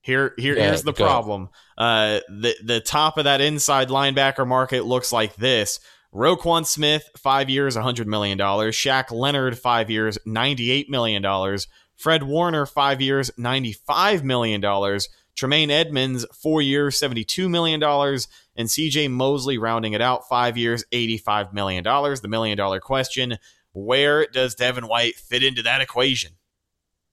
Here, 0.00 0.34
here, 0.36 0.56
yeah, 0.56 0.66
here's 0.66 0.82
the 0.82 0.92
problem. 0.92 1.50
Uh, 1.78 2.18
the 2.28 2.56
the 2.64 2.80
top 2.80 3.18
of 3.18 3.24
that 3.24 3.40
inside 3.40 3.88
linebacker 3.88 4.44
market 4.44 4.84
looks 4.84 5.12
like 5.12 5.36
this: 5.36 5.78
Roquan 6.12 6.66
Smith, 6.66 7.08
five 7.16 7.48
years, 7.48 7.76
$100 7.76 8.06
million. 8.06 8.36
Shaq 8.36 9.12
Leonard, 9.12 9.56
five 9.56 9.90
years, 9.90 10.18
$98 10.26 10.88
million. 10.88 11.58
Fred 11.94 12.24
Warner, 12.24 12.66
five 12.66 13.00
years, 13.00 13.30
$95 13.38 14.24
million. 14.24 14.60
Tremaine 15.36 15.70
Edmunds, 15.70 16.26
four 16.34 16.62
years, 16.62 17.00
$72 17.00 17.48
million. 17.48 17.82
And 17.82 18.68
CJ 18.68 19.10
Mosley 19.10 19.58
rounding 19.58 19.94
it 19.94 20.00
out, 20.00 20.28
five 20.28 20.56
years, 20.58 20.84
$85 20.92 21.52
million. 21.52 21.84
The 21.84 22.28
million 22.28 22.56
dollar 22.56 22.80
question 22.80 23.38
where 23.74 24.26
does 24.26 24.54
Devin 24.54 24.86
White 24.86 25.16
fit 25.16 25.42
into 25.42 25.62
that 25.62 25.80
equation? 25.80 26.32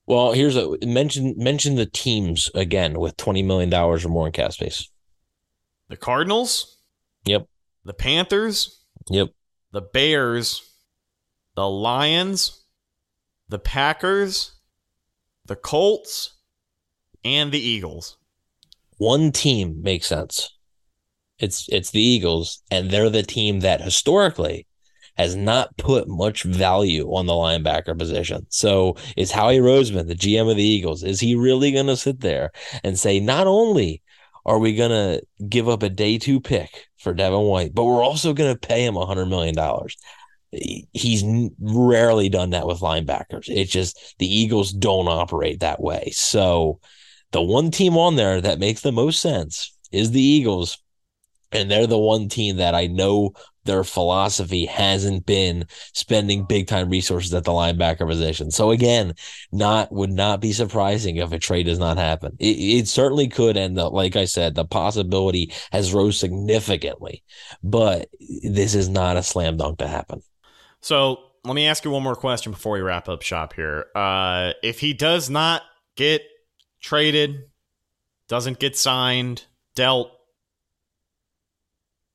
Well, 0.06 0.34
here's 0.34 0.56
a 0.56 0.76
mention 0.84 1.36
mention 1.38 1.76
the 1.76 1.86
teams 1.86 2.50
again 2.56 3.00
with 3.00 3.16
$20 3.18 3.46
million 3.46 3.74
or 3.74 3.98
more 4.10 4.26
in 4.26 4.34
cap 4.34 4.54
space. 4.54 4.90
The 5.88 5.98
Cardinals? 5.98 6.78
Yep. 7.26 7.48
The 7.86 7.94
Panthers? 7.94 8.84
Yep. 9.10 9.30
The 9.72 9.82
Bears? 9.82 10.62
The 11.56 11.70
Lions? 11.70 12.66
The 13.48 13.60
Packers? 13.60 14.54
The 15.46 15.56
Colts? 15.56 16.39
And 17.24 17.52
the 17.52 17.60
Eagles. 17.60 18.18
One 18.98 19.32
team 19.32 19.82
makes 19.82 20.08
sense. 20.08 20.56
It's 21.38 21.68
it's 21.70 21.92
the 21.92 22.02
Eagles, 22.02 22.62
and 22.70 22.90
they're 22.90 23.10
the 23.10 23.24
team 23.24 23.62
that 23.62 23.82
historically 23.82 24.68
has 25.20 25.36
not 25.36 25.76
put 25.78 26.08
much 26.08 26.44
value 26.44 27.08
on 27.14 27.26
the 27.26 27.34
linebacker 27.34 27.98
position. 27.98 28.46
So 28.50 28.96
is 29.18 29.32
Howie 29.32 29.58
Roseman, 29.58 30.08
the 30.08 30.16
GM 30.16 30.50
of 30.50 30.56
the 30.56 30.64
Eagles, 30.64 31.04
is 31.04 31.20
he 31.20 31.36
really 31.36 31.74
going 31.74 31.88
to 31.88 31.98
sit 31.98 32.22
there 32.22 32.52
and 32.86 32.98
say, 32.98 33.20
not 33.20 33.46
only 33.46 34.02
are 34.46 34.60
we 34.60 34.76
going 34.76 34.92
to 34.92 35.22
give 35.50 35.68
up 35.68 35.84
a 35.84 35.90
day 35.90 36.18
two 36.18 36.40
pick 36.40 36.88
for 37.00 37.14
Devin 37.14 37.42
White, 37.42 37.76
but 37.76 37.84
we're 37.84 38.02
also 38.02 38.34
going 38.34 38.54
to 38.54 38.68
pay 38.68 38.86
him 38.86 38.96
$100 38.96 39.28
million? 39.28 39.56
He's 40.94 41.24
rarely 41.60 42.30
done 42.30 42.52
that 42.52 42.66
with 42.66 42.80
linebackers. 42.80 43.50
It's 43.50 43.72
just 43.72 44.16
the 44.20 44.34
Eagles 44.34 44.72
don't 44.72 45.10
operate 45.10 45.60
that 45.60 45.82
way. 45.82 46.12
So 46.14 46.80
the 47.32 47.42
one 47.42 47.72
team 47.72 47.98
on 47.98 48.16
there 48.16 48.42
that 48.42 48.60
makes 48.60 48.82
the 48.82 48.92
most 48.92 49.22
sense 49.22 49.76
is 49.92 50.12
the 50.12 50.22
Eagles. 50.22 50.78
And 51.52 51.70
they're 51.70 51.88
the 51.88 51.98
one 51.98 52.30
team 52.30 52.58
that 52.58 52.76
I 52.76 52.86
know 52.86 53.34
their 53.66 53.84
philosophy 53.84 54.66
hasn't 54.66 55.26
been 55.26 55.66
spending 55.94 56.46
big 56.46 56.68
time 56.68 56.90
resources 56.90 57.34
at 57.34 57.44
the 57.44 57.52
linebacker 57.52 58.08
position. 58.08 58.52
So 58.52 58.72
again, 58.72 59.14
not 59.52 59.92
would 59.92 60.12
not 60.12 60.42
be 60.42 60.54
surprising 60.54 61.18
if 61.18 61.32
a 61.32 61.40
trade 61.40 61.66
does 61.66 61.80
not 61.80 61.98
happen. 61.98 62.36
It, 62.40 62.58
it 62.58 62.88
certainly 62.88 63.28
could, 63.28 63.58
and 63.58 63.76
like 63.76 64.16
I 64.16 64.26
said, 64.26 64.56
the 64.56 64.66
possibility 64.66 65.52
has 65.72 65.94
rose 65.94 66.20
significantly. 66.20 67.24
But 67.64 68.10
this 68.44 68.76
is 68.76 68.90
not 68.90 69.18
a 69.18 69.24
slam 69.24 69.58
dunk 69.58 69.80
to 69.80 69.88
happen. 69.88 70.22
So 70.82 71.18
let 71.44 71.54
me 71.56 71.68
ask 71.68 71.84
you 71.84 71.92
one 71.92 72.04
more 72.04 72.16
question 72.16 72.52
before 72.52 72.74
we 72.74 72.82
wrap 72.82 73.10
up 73.10 73.22
shop 73.22 73.54
here. 73.54 73.86
Uh, 73.96 74.54
if 74.64 74.80
he 74.80 74.94
does 74.94 75.30
not 75.30 75.64
get 75.96 76.22
traded, 76.82 77.50
doesn't 78.28 78.60
get 78.60 78.78
signed, 78.78 79.46
dealt, 79.76 80.12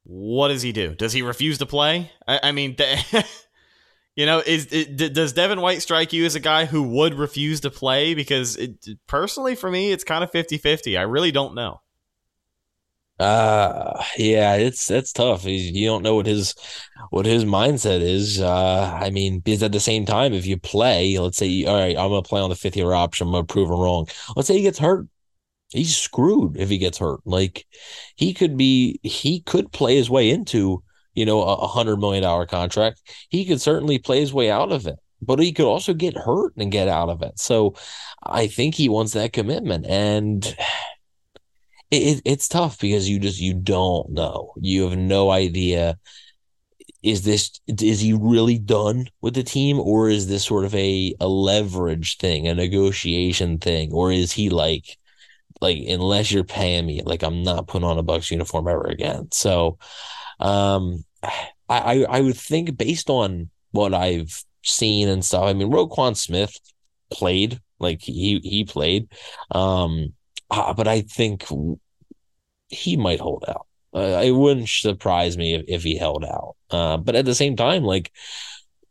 what 0.05 0.49
does 0.49 0.63
he 0.63 0.73
do? 0.73 0.95
Does 0.95 1.13
he 1.13 1.23
refuse 1.23 1.59
to 1.59 1.67
play? 1.67 2.11
I, 2.29 2.41
I 2.45 2.53
mean, 2.53 2.77
you 4.17 4.27
know, 4.27 4.43
is 4.45 4.69
it, 4.71 5.15
does 5.15 5.33
Devin 5.33 5.61
White 5.61 5.83
strike 5.83 6.13
you 6.13 6.27
as 6.27 6.35
a 6.35 6.41
guy 6.41 6.67
who 6.67 6.83
would 6.83 7.15
refuse 7.15 7.61
to 7.61 7.71
play? 7.71 8.15
Because 8.15 8.57
it, 8.57 8.87
personally, 9.07 9.55
for 9.55 9.71
me, 9.71 9.93
it's 9.93 10.05
kind 10.05 10.23
of 10.23 10.31
50 10.31 10.59
50. 10.59 10.97
I 10.97 11.03
really 11.03 11.33
don't 11.33 11.55
know. 11.55 11.81
Uh 13.19 14.03
yeah, 14.19 14.55
it's 14.57 14.89
that's 14.89 15.13
tough. 15.13 15.43
He's, 15.43 15.71
you 15.71 15.87
don't 15.87 16.03
know 16.03 16.17
what 16.17 16.27
his 16.27 16.55
what 17.11 17.27
his 17.27 17.45
mindset 17.45 18.01
is. 18.01 18.41
Uh 18.41 18.99
I 19.01 19.11
mean, 19.11 19.39
because 19.41 19.63
at 19.63 19.71
the 19.73 19.81
same 19.81 20.05
time, 20.05 20.33
if 20.33 20.47
you 20.47 20.59
play, 20.59 21.17
let's 21.19 21.37
say, 21.39 21.65
all 21.65 21.79
right, 21.79 21.97
I'm 21.97 22.09
gonna 22.11 22.23
play 22.23 22.41
on 22.41 22.51
the 22.51 22.57
fifth 22.57 22.77
year 22.77 22.93
option, 22.93 23.29
I'm 23.29 23.33
gonna 23.33 23.45
prove 23.45 23.69
him 23.71 23.79
wrong. 23.79 24.09
Let's 24.35 24.49
say 24.49 24.57
he 24.57 24.63
gets 24.63 24.79
hurt 24.79 25.07
he's 25.71 25.97
screwed 25.97 26.57
if 26.57 26.69
he 26.69 26.79
gets 26.79 26.99
hurt. 26.99 27.21
Like 27.25 27.67
he 28.17 28.35
could 28.35 28.57
be, 28.57 29.01
he 29.03 29.41
could 29.41 29.73
play 29.73 29.97
his 29.97 30.11
way 30.11 30.31
into, 30.31 30.83
you 31.15 31.27
know, 31.27 31.43
a 31.43 31.67
hundred 31.67 31.99
million 31.99 32.23
dollar 32.23 32.47
contract. 32.47 33.01
He 33.31 33.45
could 33.45 33.61
certainly 33.61 33.99
play 33.99 34.21
his 34.21 34.33
way 34.33 34.51
out 34.51 34.73
of 34.73 34.87
it, 34.87 34.97
but 35.23 35.41
he 35.41 35.53
could 35.53 35.67
also 35.67 35.95
get 35.95 36.17
hurt 36.17 36.55
and 36.57 36.73
get 36.73 36.89
out 36.89 37.09
of 37.09 37.23
it. 37.23 37.39
So 37.39 37.75
I 38.23 38.47
think 38.47 38.75
he 38.75 38.89
wants 38.89 39.13
that 39.13 39.33
commitment 39.33 39.87
and 39.87 40.57
it, 41.97 42.23
it's 42.25 42.49
tough 42.49 42.79
because 42.81 43.09
you 43.09 43.19
just, 43.19 43.41
you 43.41 43.55
don't 43.55 44.11
know. 44.11 44.53
You 44.61 44.89
have 44.89 44.99
no 44.99 45.31
idea. 45.31 45.99
Is 47.03 47.23
this 47.23 47.61
is 47.67 48.01
he 48.01 48.15
really 48.15 48.59
done 48.59 49.07
with 49.21 49.35
the 49.35 49.43
team, 49.43 49.79
or 49.79 50.09
is 50.09 50.27
this 50.27 50.45
sort 50.45 50.65
of 50.65 50.75
a 50.75 51.15
a 51.21 51.29
leverage 51.29 52.17
thing, 52.17 52.49
a 52.49 52.55
negotiation 52.55 53.59
thing, 53.59 53.93
or 53.93 54.11
is 54.11 54.33
he 54.33 54.49
like 54.49 54.97
like 55.61 55.79
unless 55.89 56.33
you're 56.33 56.45
paying 56.45 56.87
me, 56.87 57.03
like 57.05 57.23
I'm 57.23 57.43
not 57.43 57.69
putting 57.69 57.87
on 57.87 57.99
a 57.99 58.05
Bucs 58.05 58.31
uniform 58.31 58.69
ever 58.69 58.85
again. 58.85 59.29
So 59.33 59.79
um 60.41 61.05
I 61.69 62.05
I 62.09 62.21
would 62.21 62.37
think 62.37 62.77
based 62.77 63.11
on 63.11 63.51
what 63.73 63.95
I've 63.95 64.45
seen 64.63 65.09
and 65.09 65.25
stuff. 65.25 65.45
I 65.45 65.53
mean, 65.53 65.71
Roquan 65.71 66.17
Smith 66.17 66.59
played 67.11 67.61
like 67.79 68.03
he 68.03 68.41
he 68.43 68.65
played, 68.65 69.09
um, 69.51 70.13
uh, 70.51 70.75
but 70.75 70.89
I 70.89 71.03
think 71.03 71.45
he 72.69 72.97
might 72.97 73.21
hold 73.21 73.45
out. 73.49 73.67
Uh, 73.95 74.21
it 74.25 74.33
wouldn't 74.33 74.69
surprise 74.69 75.39
me 75.39 75.55
if, 75.55 75.65
if 75.69 75.83
he 75.83 75.97
held 75.97 76.25
out. 76.25 76.57
Uh, 76.71 76.97
but 76.97 77.15
at 77.15 77.25
the 77.25 77.35
same 77.35 77.57
time, 77.57 77.85
like 77.85 78.11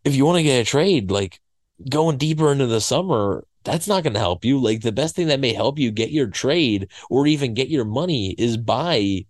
if 0.06 0.16
you 0.16 0.26
want 0.26 0.38
to 0.38 0.44
get 0.44 0.62
a 0.62 0.66
trade, 0.66 1.12
like 1.12 1.40
going 1.90 2.18
deeper 2.18 2.52
into 2.52 2.68
the 2.68 2.82
summer, 2.82 3.46
that's 3.64 3.88
not 3.88 4.04
going 4.04 4.14
to 4.14 4.20
help 4.20 4.46
you. 4.46 4.60
Like 4.60 4.82
the 4.82 4.92
best 4.92 5.16
thing 5.16 5.28
that 5.28 5.40
may 5.40 5.54
help 5.54 5.78
you 5.78 5.92
get 5.92 6.12
your 6.12 6.28
trade 6.28 6.90
or 7.10 7.28
even 7.28 7.54
get 7.54 7.70
your 7.70 7.86
money 7.86 8.32
is 8.32 8.58
buy 8.58 9.26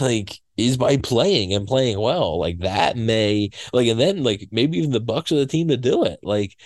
like 0.00 0.40
is 0.56 0.76
by 0.76 0.96
playing 0.98 1.54
and 1.54 1.66
playing 1.66 1.98
well. 1.98 2.38
Like 2.38 2.58
that 2.60 2.96
may 2.96 3.50
like 3.72 3.88
and 3.88 4.00
then 4.00 4.22
like 4.22 4.48
maybe 4.50 4.78
even 4.78 4.90
the 4.90 5.00
Bucs 5.00 5.32
are 5.32 5.36
the 5.36 5.46
team 5.46 5.68
to 5.68 5.76
do 5.76 6.04
it. 6.04 6.20
Like 6.22 6.56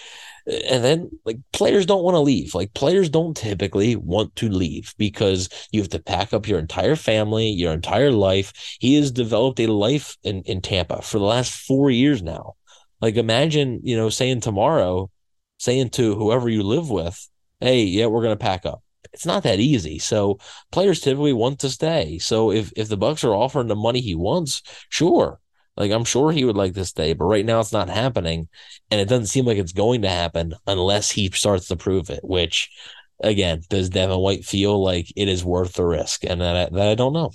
and 0.47 0.85
then 0.85 1.11
like 1.25 1.39
players 1.53 1.87
don't 1.87 2.05
want 2.05 2.15
to 2.15 2.21
leave. 2.21 2.55
Like 2.55 2.73
players 2.75 3.09
don't 3.09 3.37
typically 3.37 3.97
want 3.97 4.35
to 4.37 4.49
leave 4.49 4.95
because 4.97 5.49
you 5.73 5.81
have 5.81 5.91
to 5.91 5.99
pack 5.99 6.33
up 6.33 6.47
your 6.47 6.59
entire 6.59 6.97
family, 6.97 7.49
your 7.49 7.73
entire 7.73 8.13
life. 8.13 8.77
He 8.81 8.95
has 8.95 9.11
developed 9.11 9.61
a 9.61 9.67
life 9.67 10.17
in, 10.23 10.43
in 10.43 10.61
Tampa 10.61 11.03
for 11.03 11.19
the 11.19 11.25
last 11.25 11.53
four 11.53 11.91
years 11.91 12.23
now. 12.23 12.55
Like 13.01 13.17
imagine, 13.17 13.81
you 13.83 13.97
know, 13.97 14.09
saying 14.09 14.41
tomorrow, 14.41 15.11
saying 15.59 15.91
to 15.91 16.15
whoever 16.15 16.49
you 16.49 16.63
live 16.63 16.91
with, 16.91 17.29
hey, 17.61 17.83
yeah, 17.83 18.07
we're 18.07 18.23
to 18.23 18.37
pack 18.37 18.65
up. 18.67 18.83
It's 19.17 19.27
not 19.27 19.45
that 19.45 19.61
easy. 19.61 19.99
So 19.99 20.39
players 20.71 21.01
typically 21.01 21.33
want 21.33 21.59
to 21.61 21.71
stay. 21.71 22.19
So 22.19 22.53
if 22.53 22.71
if 22.77 22.89
the 22.91 22.99
Bucs 22.99 23.25
are 23.25 23.35
offering 23.35 23.69
the 23.69 23.75
money 23.75 24.01
he 24.01 24.15
wants, 24.15 24.63
sure. 24.91 25.41
Like 25.75 25.91
I'm 25.91 26.05
sure 26.05 26.33
he 26.33 26.45
would 26.45 26.57
like 26.57 26.75
to 26.75 26.85
stay, 26.85 27.15
but 27.15 27.25
right 27.25 27.45
now 27.45 27.61
it's 27.61 27.73
not 27.73 27.89
happening, 27.89 28.49
and 28.91 29.01
it 29.01 29.09
doesn't 29.09 29.27
seem 29.27 29.47
like 29.47 29.59
it's 29.59 29.73
going 29.73 30.03
to 30.03 30.09
happen 30.11 30.55
unless 30.67 31.11
he 31.11 31.31
starts 31.31 31.69
to 31.69 31.77
prove 31.77 32.11
it. 32.11 32.21
Which, 32.23 32.71
again, 33.23 33.63
does 33.71 33.89
Devin 33.91 34.19
White 34.19 34.45
feel 34.45 34.83
like 34.83 35.11
it 35.17 35.29
is 35.29 35.45
worth 35.45 35.75
the 35.75 35.85
risk? 35.85 36.25
And 36.25 36.41
that 36.43 36.57
I, 36.57 36.77
that 36.77 36.89
I 36.89 36.95
don't 36.95 37.13
know 37.15 37.33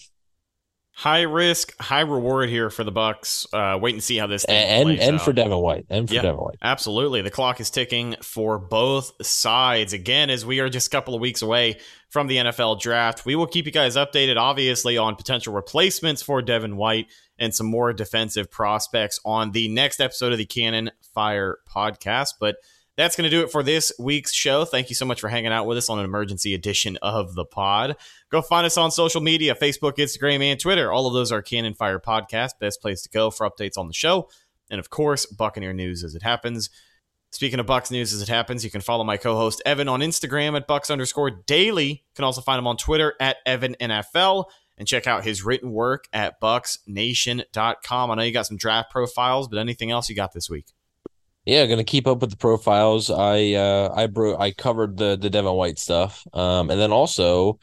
high 0.93 1.21
risk, 1.21 1.75
high 1.81 2.01
reward 2.01 2.49
here 2.49 2.69
for 2.69 2.83
the 2.83 2.91
Bucs. 2.91 3.45
Uh, 3.53 3.77
wait 3.79 3.93
and 3.93 4.03
see 4.03 4.17
how 4.17 4.27
this 4.27 4.43
and 4.45 4.89
and 4.89 5.15
out. 5.15 5.21
for 5.21 5.33
Devin 5.33 5.57
White 5.57 5.85
and 5.89 6.07
for 6.07 6.13
yeah, 6.15 6.21
Devin 6.21 6.39
White. 6.39 6.57
Absolutely, 6.61 7.21
the 7.21 7.31
clock 7.31 7.59
is 7.59 7.69
ticking 7.69 8.15
for 8.21 8.59
both 8.59 9.13
sides. 9.25 9.93
Again, 9.93 10.29
as 10.29 10.45
we 10.45 10.59
are 10.59 10.69
just 10.69 10.87
a 10.87 10.89
couple 10.89 11.15
of 11.15 11.21
weeks 11.21 11.41
away 11.41 11.79
from 12.09 12.27
the 12.27 12.37
NFL 12.37 12.79
draft, 12.81 13.25
we 13.25 13.35
will 13.35 13.47
keep 13.47 13.65
you 13.65 13.71
guys 13.71 13.95
updated, 13.95 14.37
obviously, 14.37 14.97
on 14.97 15.15
potential 15.15 15.53
replacements 15.53 16.21
for 16.21 16.41
Devin 16.41 16.77
White 16.77 17.07
and 17.39 17.55
some 17.55 17.67
more 17.67 17.93
defensive 17.93 18.51
prospects 18.51 19.19
on 19.25 19.51
the 19.51 19.67
next 19.69 19.99
episode 19.99 20.31
of 20.31 20.37
the 20.37 20.45
Cannon 20.45 20.91
Fire 21.13 21.57
podcast. 21.73 22.35
But 22.39 22.57
that's 22.97 23.15
going 23.15 23.29
to 23.29 23.35
do 23.35 23.43
it 23.43 23.51
for 23.51 23.63
this 23.63 23.91
week's 23.97 24.33
show. 24.33 24.65
Thank 24.65 24.89
you 24.89 24.95
so 24.95 25.05
much 25.05 25.21
for 25.21 25.29
hanging 25.29 25.51
out 25.51 25.65
with 25.65 25.77
us 25.77 25.89
on 25.89 25.99
an 25.99 26.05
emergency 26.05 26.53
edition 26.53 26.97
of 27.01 27.35
the 27.35 27.45
pod. 27.45 27.95
Go 28.31 28.41
find 28.41 28.65
us 28.65 28.77
on 28.77 28.91
social 28.91 29.21
media 29.21 29.55
Facebook, 29.55 29.93
Instagram, 29.93 30.41
and 30.41 30.59
Twitter. 30.59 30.91
All 30.91 31.07
of 31.07 31.13
those 31.13 31.31
are 31.31 31.41
Cannon 31.41 31.73
Fire 31.73 31.99
Podcast. 31.99 32.59
Best 32.59 32.81
place 32.81 33.01
to 33.03 33.09
go 33.09 33.31
for 33.31 33.49
updates 33.49 33.77
on 33.77 33.87
the 33.87 33.93
show. 33.93 34.29
And 34.69 34.79
of 34.79 34.89
course, 34.89 35.25
Buccaneer 35.25 35.73
News 35.73 36.03
as 36.03 36.15
it 36.15 36.23
happens. 36.23 36.69
Speaking 37.31 37.61
of 37.61 37.65
Bucs 37.65 37.91
news 37.91 38.11
as 38.11 38.21
it 38.21 38.27
happens, 38.27 38.65
you 38.65 38.69
can 38.69 38.81
follow 38.81 39.05
my 39.05 39.15
co-host 39.15 39.61
Evan 39.65 39.87
on 39.87 40.01
Instagram 40.01 40.57
at 40.57 40.67
Bucs 40.67 40.91
underscore 40.91 41.29
daily. 41.29 41.87
You 41.87 42.13
can 42.13 42.25
also 42.25 42.41
find 42.41 42.59
him 42.59 42.67
on 42.67 42.75
Twitter 42.75 43.13
at 43.21 43.37
Evan 43.45 43.75
NFL 43.79 44.45
and 44.77 44.85
check 44.85 45.07
out 45.07 45.23
his 45.23 45.45
written 45.45 45.71
work 45.71 46.09
at 46.11 46.41
BucsNation.com. 46.41 48.11
I 48.11 48.15
know 48.15 48.23
you 48.23 48.33
got 48.33 48.47
some 48.47 48.57
draft 48.57 48.91
profiles, 48.91 49.47
but 49.47 49.59
anything 49.59 49.91
else 49.91 50.09
you 50.09 50.15
got 50.15 50.33
this 50.33 50.49
week? 50.49 50.73
Yeah, 51.45 51.65
gonna 51.65 51.83
keep 51.83 52.07
up 52.07 52.21
with 52.21 52.29
the 52.29 52.37
profiles. 52.37 53.09
I 53.09 53.53
uh 53.53 53.93
I 53.95 54.07
bro 54.07 54.37
I 54.37 54.51
covered 54.51 54.97
the 54.97 55.17
the 55.17 55.29
Devin 55.29 55.53
White 55.53 55.79
stuff. 55.79 56.25
Um 56.33 56.69
and 56.69 56.79
then 56.79 56.91
also 56.91 57.59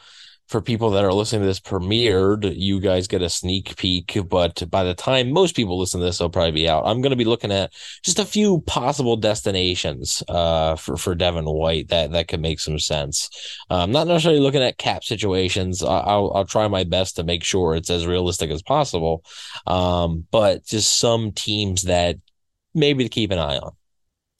for 0.49 0.63
people 0.63 0.91
that 0.91 1.05
are 1.05 1.13
listening 1.13 1.43
to 1.43 1.47
this 1.47 1.61
premiered, 1.61 2.51
you 2.57 2.81
guys 2.81 3.07
get 3.07 3.21
a 3.21 3.29
sneak 3.29 3.77
peek, 3.77 4.17
but 4.31 4.63
by 4.71 4.83
the 4.83 4.95
time 4.95 5.31
most 5.31 5.55
people 5.55 5.79
listen 5.79 6.01
to 6.01 6.07
this, 6.07 6.17
they'll 6.17 6.31
probably 6.31 6.53
be 6.53 6.67
out. 6.69 6.87
I'm 6.87 7.03
going 7.03 7.11
to 7.11 7.17
be 7.17 7.27
looking 7.27 7.53
at 7.53 7.71
just 8.03 8.19
a 8.19 8.25
few 8.25 8.63
possible 8.63 9.15
destinations 9.17 10.23
uh, 10.27 10.75
for 10.77 10.97
for 10.97 11.15
Devin 11.15 11.45
White 11.45 11.89
that 11.89 12.13
that 12.13 12.29
could 12.29 12.41
make 12.41 12.61
some 12.61 12.79
sense. 12.79 13.29
I'm 13.69 13.81
um, 13.81 13.93
not 13.93 14.07
necessarily 14.07 14.41
looking 14.41 14.63
at 14.63 14.79
cap 14.79 15.05
situations. 15.05 15.83
I'll 15.83 16.33
I'll 16.35 16.47
try 16.47 16.67
my 16.67 16.85
best 16.85 17.17
to 17.17 17.25
make 17.25 17.45
sure 17.45 17.75
it's 17.77 17.91
as 17.91 18.07
realistic 18.07 18.51
as 18.51 18.63
possible, 18.63 19.25
um, 19.67 20.27
but 20.31 20.65
just 20.65 20.99
some 20.99 21.33
teams 21.33 21.83
that 21.83 22.17
maybe 22.79 23.05
to 23.05 23.11
keep 23.11 23.31
an 23.31 23.39
eye 23.39 23.59
on. 23.59 23.73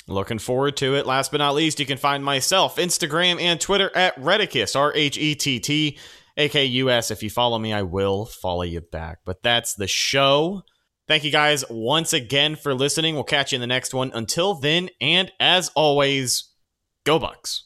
Looking 0.07 0.39
forward 0.39 0.77
to 0.79 0.95
it. 0.95 1.07
Last 1.07 1.31
but 1.31 1.39
not 1.39 1.55
least, 1.55 1.79
you 1.79 1.87
can 1.87 1.99
find 1.99 2.25
myself, 2.25 2.77
Instagram 2.77 3.41
and 3.41 3.61
Twitter 3.61 3.91
at 3.95 4.17
Rhettakus, 4.17 4.75
R 4.75 4.93
H 4.95 5.19
E 5.19 5.35
T 5.35 5.61
T 5.61 5.99
A 6.39 6.49
K 6.49 6.65
U 6.65 6.91
S. 6.91 7.11
If 7.11 7.23
you 7.23 7.29
follow 7.29 7.59
me, 7.59 7.75
I 7.75 7.83
will 7.83 8.25
follow 8.25 8.63
you 8.63 8.81
back. 8.81 9.19
But 9.27 9.43
that's 9.43 9.75
the 9.75 9.87
show. 9.87 10.63
Thank 11.09 11.25
you 11.25 11.31
guys 11.31 11.65
once 11.69 12.13
again 12.13 12.57
for 12.57 12.75
listening. 12.75 13.15
We'll 13.15 13.25
catch 13.25 13.53
you 13.53 13.57
in 13.57 13.61
the 13.61 13.67
next 13.67 13.93
one. 13.93 14.11
Until 14.15 14.55
then, 14.55 14.89
and 15.01 15.31
as 15.41 15.71
always, 15.75 16.53
go 17.05 17.19
Bucs. 17.19 17.63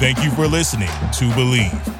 Thank 0.00 0.24
you 0.24 0.30
for 0.30 0.46
listening 0.46 0.88
to 0.88 1.28
Bleav. 1.36 1.99